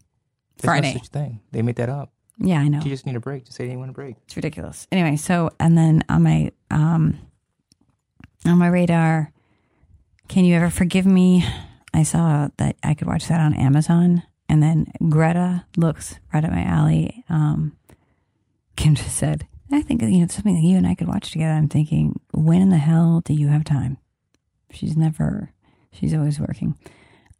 [0.58, 0.92] There's Friday.
[0.94, 1.40] no such thing.
[1.52, 2.12] They made that up.
[2.38, 2.78] Yeah, I know.
[2.78, 3.44] You just need a break.
[3.44, 4.16] Just say you want a break.
[4.24, 4.86] It's ridiculous.
[4.90, 7.18] Anyway, so and then on my um
[8.46, 9.32] on my radar,
[10.28, 11.44] can you ever forgive me?
[11.92, 16.50] I saw that I could watch that on Amazon, and then Greta looks right at
[16.50, 17.24] my alley.
[17.28, 17.76] Um,
[18.80, 21.32] Kim just said, "I think you know it's something that you and I could watch
[21.32, 23.98] together." I'm thinking, when in the hell do you have time?
[24.70, 25.52] She's never.
[25.92, 26.78] She's always working.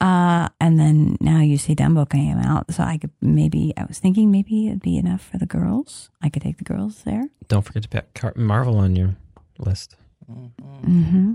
[0.03, 3.73] Uh, and then now you see Dumbo came out, so I could maybe.
[3.79, 6.11] I was thinking maybe it'd be enough for the girls.
[6.21, 7.31] I could take the girls there.
[7.49, 9.17] Don't forget to put Car- Marvel on your
[9.59, 9.97] list.
[10.31, 11.35] Mm-hmm.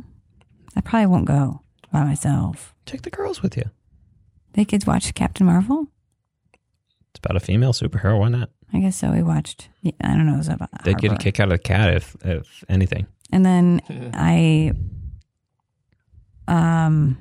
[0.75, 1.61] I probably won't go
[1.91, 2.75] by myself.
[2.85, 3.71] Take the girls with you.
[4.53, 5.87] They kids watch Captain Marvel.
[7.09, 8.19] It's about a female superhero.
[8.19, 8.51] Why not?
[8.75, 9.11] I guess so.
[9.11, 9.69] We watched.
[9.81, 10.33] Yeah, I don't know.
[10.33, 13.07] It was about They'd get a kick out of the cat if if anything.
[13.31, 13.81] And then
[14.13, 14.73] I,
[16.47, 17.17] um,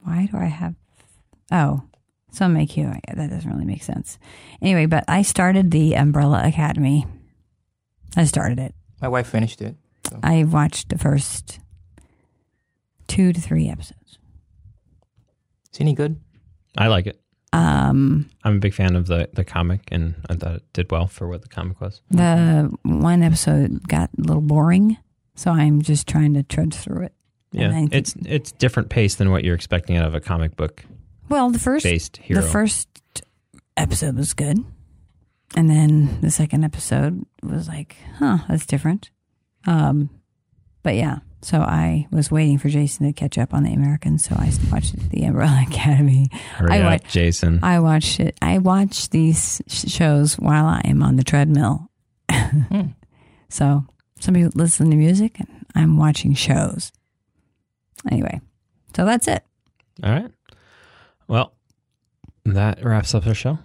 [0.00, 0.74] why do I have?
[1.50, 1.82] Oh,
[2.32, 2.92] some make you.
[3.14, 4.18] That doesn't really make sense.
[4.60, 7.06] Anyway, but I started the Umbrella Academy.
[8.14, 8.74] I started it.
[9.00, 9.76] My wife finished it.
[10.06, 10.20] So.
[10.22, 11.60] I watched the first
[13.08, 14.18] two to three episodes.
[15.72, 16.20] Is any good?
[16.76, 17.18] I like it.
[17.56, 21.06] Um, I'm a big fan of the the comic, and I thought it did well
[21.06, 22.00] for what the comic was.
[22.10, 24.98] the one episode got a little boring,
[25.34, 27.12] so I'm just trying to trudge through it.
[27.52, 30.84] Yeah, it's it's different pace than what you're expecting out of a comic book
[31.28, 32.42] Well, the first based hero.
[32.42, 32.88] the first
[33.76, 34.58] episode was good,
[35.54, 39.10] and then the second episode was like, huh, that's different.
[39.66, 40.10] Um,
[40.82, 44.34] but yeah, so I was waiting for Jason to catch up on the Americans, so
[44.36, 46.28] I watched the Umbrella Academy.
[46.32, 47.60] Hurry I watched Jason.
[47.62, 48.36] I watched it.
[48.42, 51.88] I watch these shows while I am on the treadmill.
[52.28, 52.80] Hmm.
[53.48, 53.84] So
[54.18, 56.90] somebody listen to music, and I'm watching shows.
[58.10, 58.40] Anyway,
[58.96, 59.44] so that's it.
[60.02, 60.32] All right.
[61.28, 61.52] Well,
[62.44, 63.60] that wraps up our show.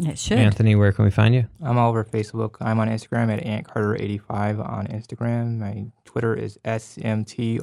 [0.00, 0.38] It should.
[0.38, 1.48] Anthony, where can we find you?
[1.62, 2.56] I'm all over Facebook.
[2.62, 5.58] I'm on Instagram at AntCarter85 on Instagram.
[5.58, 5.84] My
[6.16, 7.60] Twitter is SMTORCHIO,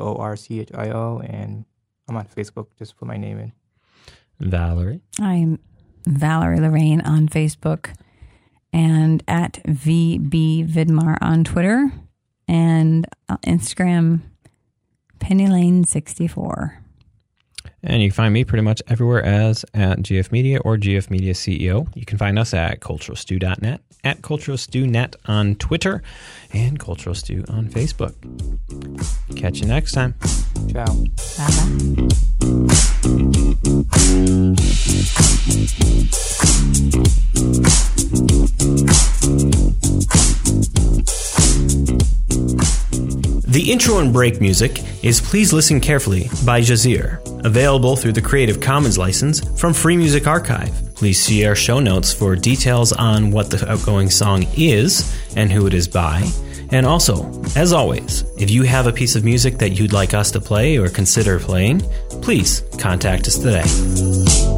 [1.27, 1.65] and
[2.07, 2.67] I'm on Facebook.
[2.77, 3.51] Just put my name in.
[4.39, 5.01] Valerie.
[5.19, 5.57] I'm
[6.05, 7.95] Valerie Lorraine on Facebook
[8.71, 11.91] and at VB Vidmar on Twitter
[12.47, 14.21] and uh, Instagram
[15.17, 16.82] Penny Lane 64.
[17.83, 21.33] And you can find me pretty much everywhere as at GF Media or GF Media
[21.33, 21.93] CEO.
[21.95, 26.01] You can find us at culturalstew.net, at culturalstewnet on Twitter,
[26.53, 28.13] and Cultural Stew on Facebook.
[29.35, 30.15] Catch you next time.
[30.71, 30.85] Ciao.
[31.37, 31.49] Bye
[41.97, 42.22] bye.
[43.53, 48.59] The intro and break music is Please Listen Carefully by Jahzzar, available through the Creative
[48.59, 50.73] Commons license from Free Music Archive.
[50.95, 55.67] Please see our show notes for details on what the outgoing song is and who
[55.67, 56.27] it is by.
[56.71, 60.31] And also, as always, if you have a piece of music that you'd like us
[60.31, 61.81] to play or consider playing,
[62.23, 64.52] please contact us today.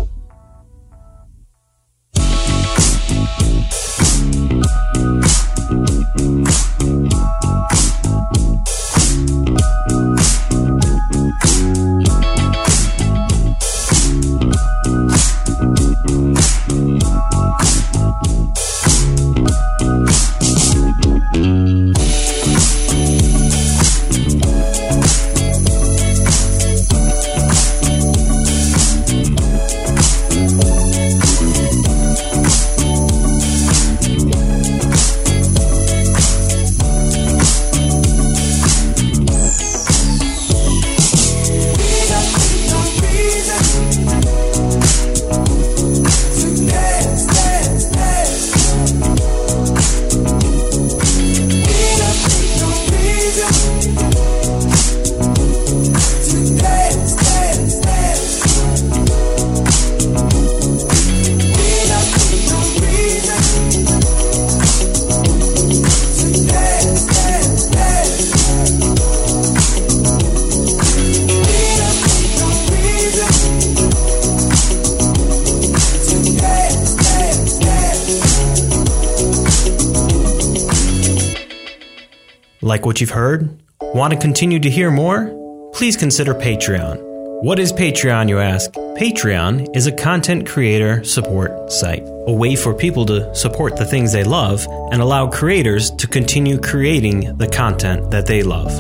[82.95, 83.61] What you've heard?
[83.81, 85.27] Want to continue to hear more?
[85.73, 86.97] Please consider Patreon.
[87.43, 88.71] What is Patreon, you ask?
[88.71, 94.13] Patreon is a content creator support site, a way for people to support the things
[94.13, 98.71] they love and allow creators to continue creating the content that they love.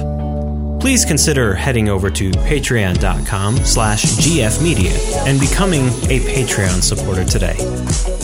[0.79, 4.95] Please consider heading over to patreon.com slash gfmedia
[5.27, 8.14] and becoming a Patreon supporter today.